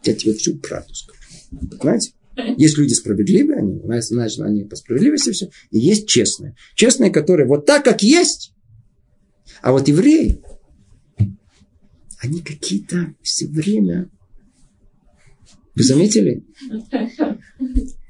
Я 0.03 0.13
тебе 0.13 0.33
всю 0.33 0.57
правду 0.57 0.93
скажу. 0.93 1.19
Понимаете? 1.79 2.11
Есть 2.57 2.77
люди 2.77 2.93
справедливые, 2.93 3.57
они, 3.59 3.81
значит, 4.01 4.39
они 4.41 4.63
по 4.63 4.75
справедливости 4.75 5.31
все. 5.31 5.49
И 5.71 5.79
есть 5.79 6.07
честные. 6.07 6.55
Честные, 6.75 7.09
которые 7.09 7.47
вот 7.47 7.65
так, 7.65 7.83
как 7.83 8.03
есть. 8.03 8.53
А 9.61 9.71
вот 9.71 9.87
евреи, 9.87 10.41
они 12.19 12.41
какие-то 12.41 13.13
все 13.21 13.47
время... 13.47 14.09
Вы 15.75 15.83
заметили? 15.83 16.43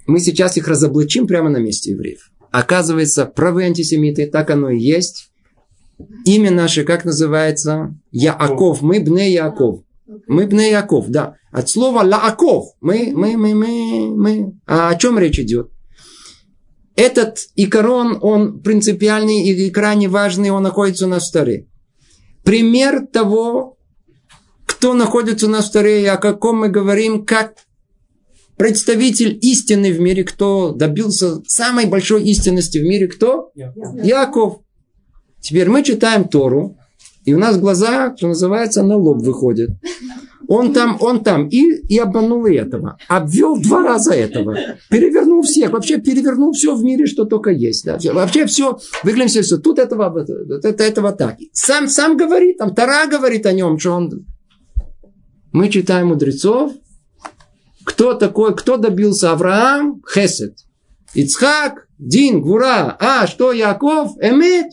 Мы 0.05 0.19
сейчас 0.19 0.55
их 0.55 0.67
разоблачим 0.67 1.27
прямо 1.27 1.49
на 1.49 1.57
месте 1.57 1.91
евреев. 1.91 2.31
Оказывается, 2.51 3.25
правые 3.25 3.67
антисемиты, 3.67 4.27
так 4.27 4.49
оно 4.49 4.69
и 4.69 4.79
есть. 4.79 5.31
Имя 6.25 6.51
наше, 6.51 6.83
как 6.83 7.03
называется? 7.03 7.93
Яаков. 8.11 8.81
Мы 8.81 9.01
бне 9.01 9.33
Яаков. 9.33 9.83
Мы 10.27 10.47
бне 10.47 10.71
Яков, 10.71 11.09
да. 11.09 11.35
От 11.51 11.69
слова 11.69 12.03
лааков. 12.03 12.73
Мы, 12.79 13.11
мы, 13.13 13.35
мы, 13.35 13.53
мы, 13.53 14.15
мы. 14.15 14.53
А 14.65 14.89
о 14.89 14.95
чем 14.95 15.19
речь 15.19 15.39
идет? 15.39 15.71
Этот 16.97 17.37
икорон, 17.55 18.17
он 18.21 18.59
принципиальный 18.59 19.43
и 19.43 19.69
крайне 19.69 20.09
важный, 20.09 20.49
он 20.49 20.63
находится 20.63 21.05
у 21.05 21.09
нас 21.09 21.29
в 21.29 21.31
Таре. 21.31 21.67
Пример 22.43 23.05
того, 23.05 23.77
кто 24.65 24.95
находится 24.95 25.45
у 25.45 25.49
нас 25.49 25.69
в 25.69 25.71
Таре, 25.71 26.09
о 26.09 26.17
каком 26.17 26.57
мы 26.57 26.69
говорим, 26.69 27.23
как 27.23 27.53
представитель 28.57 29.37
истины 29.43 29.93
в 29.93 29.99
мире, 29.99 30.23
кто 30.23 30.71
добился 30.71 31.39
самой 31.45 31.85
большой 31.85 32.23
истинности 32.23 32.79
в 32.79 32.83
мире, 32.83 33.07
кто? 33.07 33.51
Яков. 33.53 34.03
Яков. 34.03 34.59
Теперь 35.39 35.69
мы 35.69 35.83
читаем 35.83 36.27
Тору, 36.27 36.77
и 37.25 37.33
у 37.35 37.37
нас 37.37 37.59
глаза, 37.59 38.15
что 38.17 38.29
называется, 38.29 38.81
на 38.81 38.95
лоб 38.97 39.21
выходят. 39.21 39.69
Он 40.47 40.73
там, 40.73 40.97
он 41.01 41.23
там. 41.23 41.47
И, 41.47 41.63
и 41.87 41.97
обманул 41.97 42.45
и 42.45 42.55
этого. 42.55 42.97
Обвел 43.07 43.59
два 43.59 43.83
раза 43.83 44.13
этого. 44.13 44.57
Перевернул 44.89 45.41
всех. 45.41 45.71
Вообще 45.71 45.99
перевернул 45.99 46.53
все 46.53 46.75
в 46.75 46.83
мире, 46.83 47.05
что 47.05 47.25
только 47.25 47.51
есть. 47.51 47.85
Да. 47.85 47.97
Вообще 48.13 48.45
все. 48.45 48.79
Выглядим 49.03 49.27
все, 49.27 49.41
все. 49.41 49.57
Тут 49.57 49.79
этого, 49.79 50.25
это, 50.63 50.83
этого 50.83 51.11
так. 51.11 51.37
Сам, 51.51 51.87
сам 51.87 52.15
говорит, 52.17 52.57
там 52.57 52.73
Тара 52.73 53.07
говорит 53.07 53.45
о 53.45 53.51
нем, 53.51 53.77
что 53.77 53.91
он... 53.91 54.25
Мы 55.51 55.69
читаем 55.69 56.07
мудрецов. 56.07 56.73
Кто 57.83 58.13
такой, 58.13 58.55
кто 58.55 58.77
добился 58.77 59.31
Авраам? 59.31 60.01
Хесед. 60.13 60.57
Ицхак, 61.13 61.87
Дин, 61.97 62.41
Гура. 62.41 62.95
А, 62.99 63.27
что 63.27 63.51
Яков? 63.51 64.11
Эмет. 64.21 64.71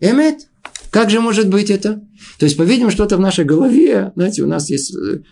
Эмет. 0.00 0.48
Как 0.92 1.08
же 1.08 1.20
может 1.20 1.48
быть 1.48 1.70
это? 1.70 2.02
То 2.38 2.44
есть, 2.44 2.58
по-видимому, 2.58 2.90
что-то 2.90 3.16
в 3.16 3.20
нашей 3.20 3.46
голове, 3.46 4.12
знаете, 4.14 4.42
у 4.42 4.46
нас 4.46 4.68
есть... 4.68 4.94
Э, 4.94 5.22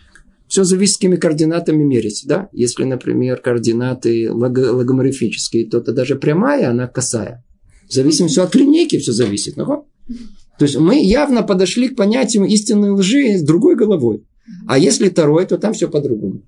Все 0.47 0.63
зависит, 0.63 0.95
с 0.95 0.97
какими 0.97 1.17
координатами 1.17 1.83
мерить. 1.83 2.23
Да? 2.27 2.49
Если, 2.51 2.83
например, 2.83 3.37
координаты 3.37 4.31
логоморфические, 4.33 5.69
то 5.69 5.77
это 5.77 5.93
даже 5.93 6.15
прямая, 6.15 6.71
она 6.71 6.87
косая. 6.87 7.45
В 7.87 7.93
зависимости 7.93 8.39
от 8.39 8.55
линейки 8.55 8.97
все 8.97 9.11
зависит. 9.11 9.55
Ну, 9.55 9.65
то 9.65 10.65
есть 10.65 10.77
мы 10.77 10.95
явно 11.03 11.43
подошли 11.43 11.89
к 11.89 11.95
понятию 11.95 12.45
истинной 12.45 12.89
лжи 12.89 13.37
с 13.37 13.43
другой 13.43 13.75
головой. 13.75 14.25
А 14.67 14.79
если 14.79 15.09
второй, 15.09 15.45
то 15.45 15.57
там 15.57 15.73
все 15.73 15.87
по-другому. 15.87 16.41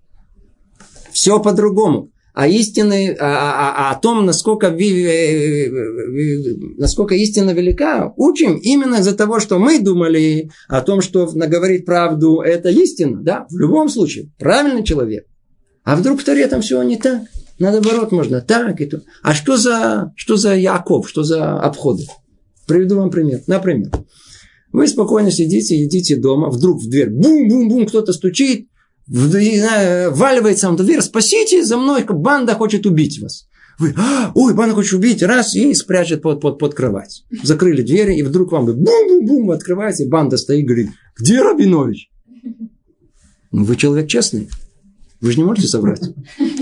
Все 1.11 1.39
по-другому 1.39 2.12
а 2.33 2.47
истины, 2.47 3.15
а, 3.19 3.89
а 3.89 3.91
о 3.91 3.99
том, 3.99 4.25
насколько, 4.25 4.71
насколько 6.77 7.13
истина 7.15 7.51
велика, 7.51 8.11
учим 8.17 8.57
именно 8.57 8.95
из-за 8.95 9.15
того, 9.15 9.39
что 9.39 9.59
мы 9.59 9.79
думали 9.79 10.49
о 10.67 10.81
том, 10.81 11.01
что 11.01 11.29
наговорить 11.33 11.85
правду– 11.85 12.41
это 12.45 12.69
истина. 12.69 13.21
Да, 13.21 13.45
в 13.49 13.57
любом 13.57 13.87
случае, 13.87 14.31
правильный 14.39 14.83
человек. 14.83 15.27
А 15.83 15.95
вдруг 15.95 16.21
в 16.21 16.23
Таре 16.23 16.47
там 16.47 16.61
все 16.61 16.81
не 16.81 16.97
так? 16.97 17.21
Наоборот, 17.59 18.11
можно 18.11 18.41
так 18.41 18.81
и 18.81 18.87
то. 18.87 19.01
А 19.21 19.35
что 19.35 19.57
за, 19.57 20.11
что 20.15 20.35
за 20.35 20.55
Яков, 20.55 21.07
что 21.07 21.23
за 21.23 21.59
обходы? 21.59 22.07
Приведу 22.65 22.97
вам 22.97 23.11
пример. 23.11 23.41
Например, 23.45 23.91
вы 24.71 24.87
спокойно 24.87 25.29
сидите, 25.29 25.79
едите 25.79 26.15
дома, 26.15 26.49
вдруг 26.49 26.81
в 26.81 26.89
дверь 26.89 27.11
бум-бум-бум, 27.11 27.85
кто-то 27.85 28.11
стучит, 28.11 28.69
валивается 29.07 30.67
вам 30.67 30.75
дверь, 30.77 31.01
спасите, 31.01 31.63
за 31.63 31.77
мной 31.77 32.05
банда 32.07 32.55
хочет 32.55 32.85
убить 32.85 33.19
вас. 33.21 33.47
Вы, 33.79 33.93
а, 33.97 34.31
ой, 34.35 34.53
банда 34.53 34.75
хочет 34.75 34.93
убить, 34.93 35.23
раз, 35.23 35.55
и 35.55 35.73
спрячет 35.73 36.21
под, 36.21 36.41
под, 36.41 36.59
под 36.59 36.75
кровать. 36.75 37.23
Закрыли 37.41 37.81
двери, 37.81 38.15
и 38.15 38.23
вдруг 38.23 38.51
вам 38.51 38.65
бум-бум-бум, 38.65 39.51
открываете, 39.51 40.07
банда 40.07 40.37
стоит, 40.37 40.65
говорит, 40.65 40.91
где 41.17 41.41
Рабинович? 41.41 42.09
Ну, 43.51 43.63
вы 43.63 43.75
человек 43.75 44.07
честный. 44.07 44.49
Вы 45.21 45.31
же 45.31 45.37
не 45.37 45.43
можете 45.43 45.67
соврать. 45.67 46.01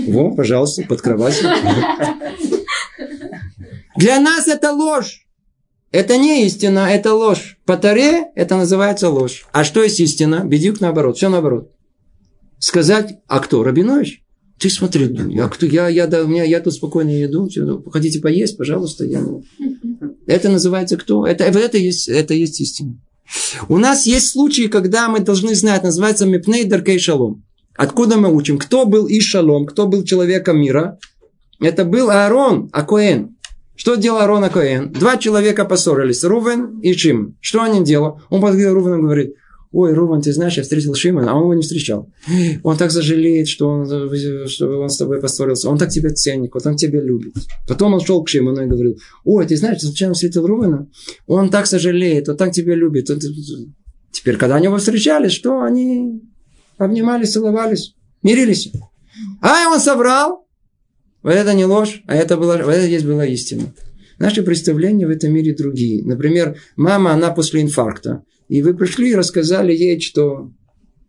Во, 0.06 0.34
пожалуйста, 0.34 0.82
под 0.88 1.00
кроватью. 1.02 1.48
Для 3.96 4.20
нас 4.20 4.48
это 4.48 4.72
ложь. 4.72 5.26
Это 5.90 6.16
не 6.16 6.46
истина, 6.46 6.90
это 6.90 7.12
ложь. 7.12 7.58
По 7.66 7.76
таре 7.76 8.28
это 8.34 8.56
называется 8.56 9.10
ложь. 9.10 9.46
А 9.52 9.64
что 9.64 9.82
есть 9.82 10.00
истина? 10.00 10.42
Бедюк 10.44 10.80
наоборот. 10.80 11.18
Все 11.18 11.28
наоборот 11.28 11.70
сказать, 12.62 13.18
а 13.26 13.40
кто? 13.40 13.62
Рабинович? 13.62 14.22
Ты 14.58 14.70
смотри, 14.70 15.10
я, 15.30 15.48
кто, 15.48 15.66
я, 15.66 15.88
я, 15.88 16.06
да, 16.06 16.22
у 16.22 16.28
меня, 16.28 16.44
я 16.44 16.60
тут 16.60 16.72
спокойно 16.74 17.10
еду, 17.10 17.48
хотите 17.90 18.20
поесть, 18.20 18.56
пожалуйста. 18.56 19.04
Я... 19.04 19.20
Это 20.26 20.48
называется 20.48 20.96
кто? 20.96 21.26
Это, 21.26 21.44
это, 21.44 21.76
есть, 21.78 22.08
это 22.08 22.32
есть 22.34 22.60
истина. 22.60 22.96
У 23.68 23.78
нас 23.78 24.06
есть 24.06 24.30
случаи, 24.30 24.68
когда 24.68 25.08
мы 25.08 25.18
должны 25.18 25.54
знать, 25.56 25.82
называется 25.82 26.26
Мипней 26.26 26.64
Даркей 26.64 27.00
Шалом. 27.00 27.42
Откуда 27.76 28.18
мы 28.18 28.32
учим? 28.32 28.58
Кто 28.58 28.86
был 28.86 29.08
Ишалом? 29.08 29.66
Кто 29.66 29.88
был 29.88 30.04
человеком 30.04 30.60
мира? 30.60 30.98
Это 31.58 31.84
был 31.84 32.10
Аарон 32.10 32.68
Акоэн. 32.72 33.36
Что 33.74 33.96
делал 33.96 34.18
Аарон 34.18 34.44
Акоэн? 34.44 34.92
Два 34.92 35.16
человека 35.16 35.64
поссорились, 35.64 36.22
Рувен 36.22 36.78
и 36.80 36.92
Шим. 36.92 37.36
Что 37.40 37.62
они 37.62 37.82
делали? 37.82 38.20
Он 38.30 38.40
подходил 38.40 38.74
Рувену 38.74 38.98
и 38.98 39.02
говорит, 39.02 39.34
ой, 39.72 39.92
Руван, 39.94 40.20
ты 40.20 40.32
знаешь, 40.32 40.56
я 40.56 40.62
встретил 40.62 40.94
Шимона, 40.94 41.32
а 41.32 41.34
он 41.34 41.42
его 41.42 41.54
не 41.54 41.62
встречал. 41.62 42.10
Он 42.62 42.76
так 42.76 42.90
сожалеет, 42.90 43.48
что 43.48 43.68
он, 43.68 43.86
что 44.48 44.80
он 44.80 44.90
с 44.90 44.98
тобой 44.98 45.20
поссорился. 45.20 45.68
Он 45.68 45.78
так 45.78 45.90
тебя 45.90 46.10
вот 46.52 46.66
он 46.66 46.76
тебя 46.76 47.00
любит. 47.00 47.34
Потом 47.66 47.94
он 47.94 48.00
шел 48.00 48.22
к 48.22 48.28
Шимону 48.28 48.64
и 48.64 48.68
говорил, 48.68 48.98
ой, 49.24 49.46
ты 49.46 49.56
знаешь, 49.56 49.80
случайно 49.80 50.14
встретил 50.14 50.46
Рувана? 50.46 50.88
Он 51.26 51.50
так 51.50 51.66
сожалеет, 51.66 52.28
он 52.28 52.36
так 52.36 52.52
тебя 52.52 52.74
любит. 52.74 53.10
Теперь, 54.10 54.36
когда 54.36 54.56
они 54.56 54.66
его 54.66 54.76
встречались, 54.76 55.32
что 55.32 55.62
они 55.62 56.20
обнимались, 56.76 57.32
целовались, 57.32 57.94
мирились. 58.22 58.70
А 59.40 59.68
он 59.72 59.80
соврал. 59.80 60.46
Вот 61.22 61.32
это 61.32 61.54
не 61.54 61.64
ложь, 61.64 62.02
а 62.06 62.16
это, 62.16 62.36
было, 62.36 62.56
вот 62.56 62.74
это 62.74 62.86
здесь 62.86 63.04
была 63.04 63.24
истина. 63.24 63.72
Наши 64.18 64.42
представления 64.42 65.06
в 65.06 65.10
этом 65.10 65.32
мире 65.32 65.54
другие. 65.54 66.04
Например, 66.04 66.58
мама, 66.76 67.12
она 67.12 67.30
после 67.30 67.62
инфаркта. 67.62 68.24
И 68.52 68.60
вы 68.60 68.74
пришли 68.74 69.12
и 69.12 69.14
рассказали 69.14 69.72
ей, 69.72 69.98
что 69.98 70.50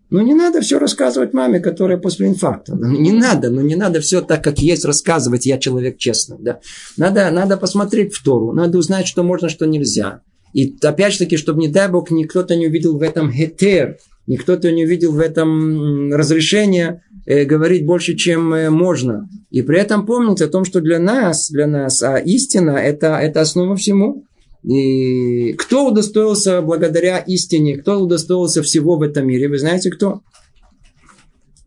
ну, 0.09 0.21
не 0.21 0.33
надо 0.33 0.61
все 0.61 0.79
рассказывать 0.79 1.33
маме, 1.33 1.59
которая 1.59 1.97
после 1.97 2.27
инфаркта. 2.27 2.73
Ну, 2.73 2.87
не 2.97 3.11
надо, 3.11 3.49
ну, 3.49 3.59
не 3.59 3.75
надо 3.75 3.99
все 3.99 4.21
так, 4.21 4.41
как 4.41 4.59
есть, 4.59 4.85
рассказывать. 4.85 5.45
Я 5.45 5.57
человек 5.57 5.97
честный, 5.97 6.37
да. 6.39 6.61
Надо, 6.95 7.29
надо 7.31 7.57
посмотреть 7.57 8.13
в 8.13 8.23
Тору, 8.23 8.53
надо 8.53 8.77
узнать, 8.77 9.07
что 9.07 9.23
можно, 9.23 9.49
что 9.49 9.65
нельзя. 9.65 10.21
И 10.53 10.73
опять 10.83 11.11
же 11.11 11.19
таки, 11.19 11.35
чтобы, 11.35 11.59
не 11.59 11.67
дай 11.67 11.89
Бог, 11.89 12.11
никто-то 12.11 12.55
не 12.55 12.67
увидел 12.67 12.97
в 12.97 13.01
этом 13.01 13.29
хетер, 13.29 13.97
никто-то 14.25 14.71
не 14.71 14.85
увидел 14.85 15.11
в 15.11 15.19
этом 15.19 16.13
разрешение 16.13 17.03
э, 17.25 17.43
говорить 17.43 17.85
больше, 17.85 18.15
чем 18.15 18.53
э, 18.53 18.69
можно. 18.69 19.27
И 19.51 19.63
при 19.63 19.79
этом 19.79 20.05
помнить 20.05 20.39
о 20.39 20.47
том, 20.47 20.63
что 20.63 20.79
для 20.79 20.99
нас, 20.99 21.49
для 21.51 21.67
нас, 21.67 22.01
а 22.03 22.19
истина 22.19 22.77
это, 22.77 23.17
это 23.17 23.41
основа 23.41 23.75
всему. 23.75 24.23
И 24.63 25.53
кто 25.53 25.87
удостоился 25.87 26.61
благодаря 26.61 27.17
истине, 27.19 27.77
кто 27.77 27.99
удостоился 27.99 28.63
всего 28.63 28.97
в 28.97 29.01
этом 29.01 29.27
мире? 29.27 29.49
Вы 29.49 29.57
знаете 29.57 29.89
кто? 29.89 30.21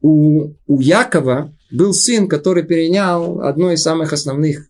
У, 0.00 0.54
у 0.66 0.80
Якова 0.80 1.54
был 1.70 1.92
сын, 1.92 2.28
который 2.28 2.62
перенял 2.62 3.40
одно 3.40 3.72
из 3.72 3.82
самых 3.82 4.12
основных 4.12 4.68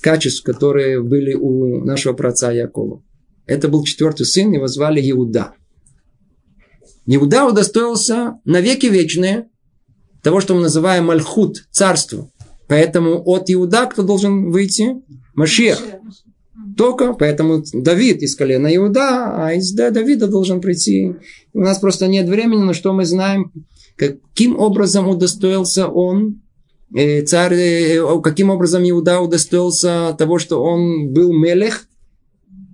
качеств, 0.00 0.44
которые 0.44 1.02
были 1.02 1.34
у 1.34 1.84
нашего 1.84 2.12
праца 2.12 2.52
Якова. 2.52 3.02
Это 3.46 3.68
был 3.68 3.84
четвертый 3.84 4.26
сын, 4.26 4.52
его 4.52 4.68
звали 4.68 5.00
Иуда. 5.10 5.54
Иуда 7.06 7.44
удостоился 7.46 8.38
навеки 8.44 8.86
вечные 8.86 9.48
того, 10.22 10.40
что 10.40 10.54
мы 10.54 10.62
называем 10.62 11.06
Мальхут, 11.06 11.66
царство. 11.70 12.30
Поэтому 12.68 13.22
от 13.26 13.50
Иуда 13.50 13.86
кто 13.86 14.02
должен 14.02 14.50
выйти? 14.50 14.96
Машех. 15.34 15.82
Только 16.76 17.12
поэтому 17.12 17.62
Давид 17.72 18.22
из 18.22 18.34
колена 18.34 18.74
Иуда, 18.76 19.44
а 19.44 19.52
из 19.52 19.72
Давида 19.72 20.26
должен 20.26 20.60
прийти. 20.60 21.14
У 21.52 21.60
нас 21.60 21.78
просто 21.78 22.06
нет 22.06 22.28
времени, 22.28 22.62
но 22.62 22.72
что 22.72 22.92
мы 22.92 23.04
знаем, 23.04 23.52
каким 23.96 24.58
образом 24.58 25.08
удостоился 25.08 25.88
он, 25.88 26.42
э, 26.94 27.22
царь, 27.22 27.54
э, 27.54 28.20
каким 28.22 28.50
образом 28.50 28.82
Иуда 28.88 29.20
удостоился 29.20 30.14
того, 30.18 30.38
что 30.38 30.62
он 30.62 31.12
был 31.12 31.32
мелех, 31.32 31.86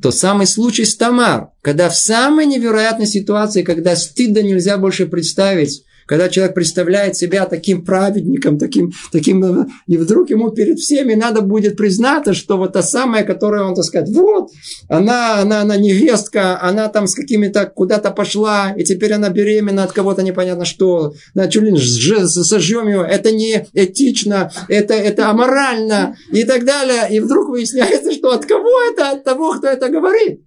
то 0.03 0.11
самый 0.11 0.47
случай 0.47 0.85
с 0.85 0.97
Тамар, 0.97 1.51
когда 1.61 1.91
в 1.91 1.97
самой 1.97 2.47
невероятной 2.47 3.07
ситуации, 3.07 3.63
когда 3.63 3.97
стыда 3.97 4.41
нельзя 4.41 4.79
больше 4.79 5.07
представить, 5.07 5.85
когда 6.11 6.29
человек 6.29 6.55
представляет 6.55 7.17
себя 7.17 7.47
таким 7.47 7.85
праведником, 7.85 8.59
таким, 8.59 8.91
таким, 9.13 9.71
и 9.87 9.97
вдруг 9.97 10.29
ему 10.31 10.51
перед 10.51 10.81
всеми 10.81 11.15
надо 11.15 11.41
будет 11.41 11.77
признаться, 11.77 12.35
что 12.35 12.57
вот 12.57 12.73
та 12.73 12.83
самая, 12.83 13.23
которая 13.23 13.63
он, 13.63 13.77
так 13.77 13.85
сказать, 13.85 14.09
вот, 14.11 14.51
она, 14.89 15.37
она, 15.37 15.61
она 15.61 15.77
невестка, 15.77 16.61
она 16.61 16.89
там 16.89 17.07
с 17.07 17.15
какими-то 17.15 17.65
куда-то 17.67 18.11
пошла, 18.11 18.75
и 18.77 18.83
теперь 18.83 19.13
она 19.13 19.29
беременна 19.29 19.85
от 19.85 19.93
кого-то 19.93 20.25
непонятно 20.25 20.65
что, 20.65 21.13
да, 21.35 21.47
чуть 21.47 21.63
ли 21.63 21.77
сожжем 21.79 22.89
ее, 22.89 23.07
это 23.09 23.31
не 23.31 23.69
этично, 23.73 24.51
это, 24.67 24.95
это 24.95 25.31
аморально, 25.31 26.17
и 26.33 26.43
так 26.43 26.65
далее. 26.65 27.07
И 27.17 27.21
вдруг 27.21 27.51
выясняется, 27.51 28.11
что 28.11 28.33
от 28.33 28.47
кого 28.47 28.69
это? 28.91 29.11
От 29.11 29.23
того, 29.23 29.53
кто 29.53 29.69
это 29.69 29.89
говорит. 29.89 30.41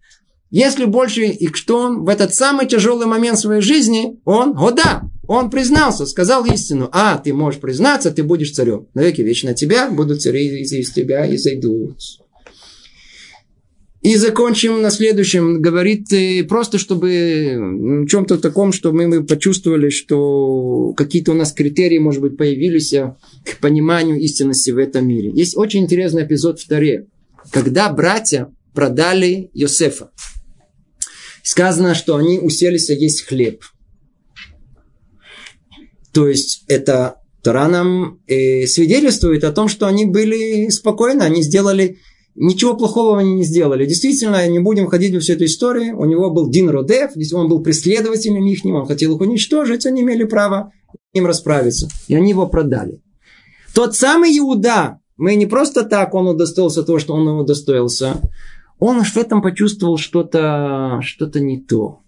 Если 0.51 0.83
больше, 0.83 1.23
и 1.23 1.47
что 1.53 1.77
он 1.77 2.03
в 2.03 2.09
этот 2.09 2.33
самый 2.33 2.67
тяжелый 2.67 3.07
момент 3.07 3.39
своей 3.39 3.61
жизни, 3.61 4.19
он, 4.25 4.57
о 4.57 4.71
да, 4.71 5.03
Он 5.27 5.49
признался, 5.49 6.05
сказал 6.05 6.45
истину. 6.45 6.89
А, 6.91 7.17
ты 7.17 7.33
можешь 7.33 7.61
признаться, 7.61 8.11
ты 8.11 8.23
будешь 8.23 8.51
царем. 8.51 8.87
Навеки 8.93 9.21
вечно 9.21 9.53
тебя 9.53 9.89
будут 9.89 10.21
цари 10.21 10.61
из, 10.61 10.71
из 10.73 10.91
тебя 10.91 11.25
и 11.25 11.37
зайдут. 11.37 11.97
И 14.01 14.17
закончим 14.17 14.81
на 14.81 14.91
следующем. 14.91 15.61
Говорит 15.61 16.11
э, 16.11 16.43
просто, 16.43 16.77
чтобы 16.77 17.55
в 18.03 18.07
чем-то 18.07 18.37
таком, 18.37 18.73
чтобы 18.73 19.07
мы 19.07 19.23
почувствовали, 19.23 19.89
что 19.89 20.93
какие-то 20.97 21.31
у 21.31 21.35
нас 21.35 21.53
критерии, 21.53 21.99
может 21.99 22.21
быть, 22.21 22.35
появились 22.35 22.93
а, 22.93 23.15
к 23.45 23.59
пониманию 23.61 24.19
истинности 24.19 24.71
в 24.71 24.77
этом 24.77 25.07
мире. 25.07 25.31
Есть 25.33 25.55
очень 25.55 25.83
интересный 25.83 26.25
эпизод 26.25 26.59
в 26.59 26.67
Таре, 26.67 27.07
когда 27.49 27.89
братья 27.89 28.49
продали 28.73 29.49
Йосефа. 29.53 30.11
Сказано, 31.41 31.95
что 31.95 32.17
они 32.17 32.39
уселись 32.39 32.89
есть 32.89 33.25
хлеб. 33.25 33.63
То 36.13 36.27
есть 36.27 36.63
это 36.67 37.15
Тора 37.41 37.67
нам 37.67 38.19
э, 38.27 38.65
свидетельствует 38.67 39.43
о 39.43 39.51
том, 39.51 39.67
что 39.67 39.87
они 39.87 40.05
были 40.05 40.69
спокойны, 40.69 41.23
они 41.23 41.43
сделали 41.43 41.97
Ничего 42.35 42.75
плохого 42.75 43.19
они 43.19 43.35
не 43.35 43.43
сделали. 43.43 43.85
Действительно, 43.85 44.47
не 44.47 44.57
будем 44.57 44.87
ходить 44.87 45.13
во 45.13 45.19
всю 45.19 45.33
эту 45.33 45.45
историю. 45.45 45.99
У 45.99 46.05
него 46.05 46.31
был 46.31 46.49
Дин 46.49 46.69
Родев, 46.69 47.11
он 47.33 47.47
был 47.47 47.61
преследователем 47.61 48.43
их, 48.43 48.75
он 48.75 48.87
хотел 48.87 49.15
их 49.15 49.21
уничтожить, 49.21 49.85
они 49.85 50.01
имели 50.01 50.23
право 50.23 50.71
им 51.13 51.27
расправиться. 51.27 51.89
И 52.07 52.15
они 52.15 52.31
его 52.31 52.47
продали. 52.47 53.03
Тот 53.75 53.95
самый 53.95 54.35
Иуда, 54.39 54.99
мы 55.15 55.35
не 55.35 55.45
просто 55.45 55.83
так 55.83 56.15
он 56.15 56.27
удостоился 56.27 56.83
того, 56.83 56.97
что 56.97 57.13
он 57.13 57.27
удостоился. 57.27 58.19
Он 58.79 59.03
в 59.03 59.15
этом 59.15 59.43
почувствовал 59.43 59.97
что-то 59.97 61.01
что 61.03 61.27
не 61.39 61.61
то. 61.61 61.99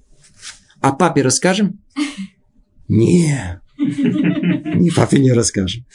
А 0.81 0.91
папе 0.91 1.21
расскажем? 1.21 1.79
Не. 2.87 3.61
Ни 3.85 4.89
папе 4.89 5.19
не 5.19 5.31
расскажем. 5.31 5.85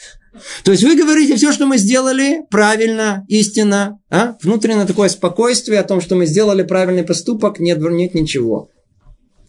То 0.63 0.71
есть 0.71 0.83
вы 0.83 0.95
говорите, 0.95 1.35
все, 1.35 1.51
что 1.51 1.65
мы 1.65 1.77
сделали, 1.77 2.41
правильно, 2.49 3.25
истинно, 3.27 3.99
а? 4.09 4.37
внутреннее 4.41 4.85
такое 4.85 5.09
спокойствие 5.09 5.79
о 5.79 5.83
том, 5.83 5.99
что 5.99 6.15
мы 6.15 6.25
сделали 6.25 6.63
правильный 6.63 7.03
поступок, 7.03 7.59
нет, 7.59 7.79
нет 7.79 8.13
ничего. 8.13 8.69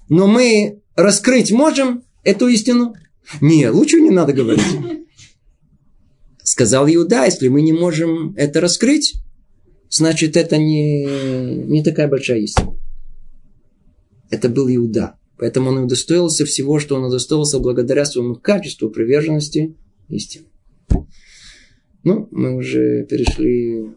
Но 0.09 0.26
мы 0.26 0.80
раскрыть 0.97 1.53
можем 1.53 2.03
эту 2.24 2.49
истину? 2.49 2.95
Не, 3.40 3.70
лучше 3.70 4.01
не 4.01 4.11
надо 4.11 4.32
говорить. 4.32 4.64
Сказал 6.43 6.86
Иуда, 6.88 7.24
если 7.24 7.49
мы 7.49 7.62
не 7.62 7.72
можем 7.72 8.34
это 8.36 8.61
раскрыть, 8.61 9.14
значит, 9.88 10.36
это 10.36 10.59
не, 10.59 11.05
не 11.05 11.84
такая 11.84 12.09
большая 12.09 12.40
истина. 12.40 12.76
Это 14.30 14.49
был 14.49 14.68
Иуда. 14.68 15.14
Поэтому 15.43 15.70
он 15.70 15.78
удостоился 15.78 16.45
всего, 16.45 16.78
что 16.78 16.95
он 16.95 17.03
удостоился 17.03 17.59
благодаря 17.59 18.05
своему 18.05 18.36
качеству 18.36 18.90
приверженности 18.90 19.76
истине. 20.09 20.45
Ну, 22.05 22.28
мы 22.30 22.55
уже 22.55 23.05
перешли 23.07 23.90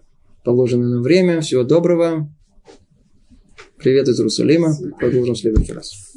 положенное 0.44 0.90
нам 0.90 1.04
время. 1.04 1.42
Всего 1.42 1.64
доброго. 1.64 2.34
Привет 3.78 4.08
из 4.08 4.20
Иерусалима. 4.20 4.76
Продолжим 5.00 5.36
в 5.36 5.38
следующий 5.38 5.74
раз. 5.74 6.16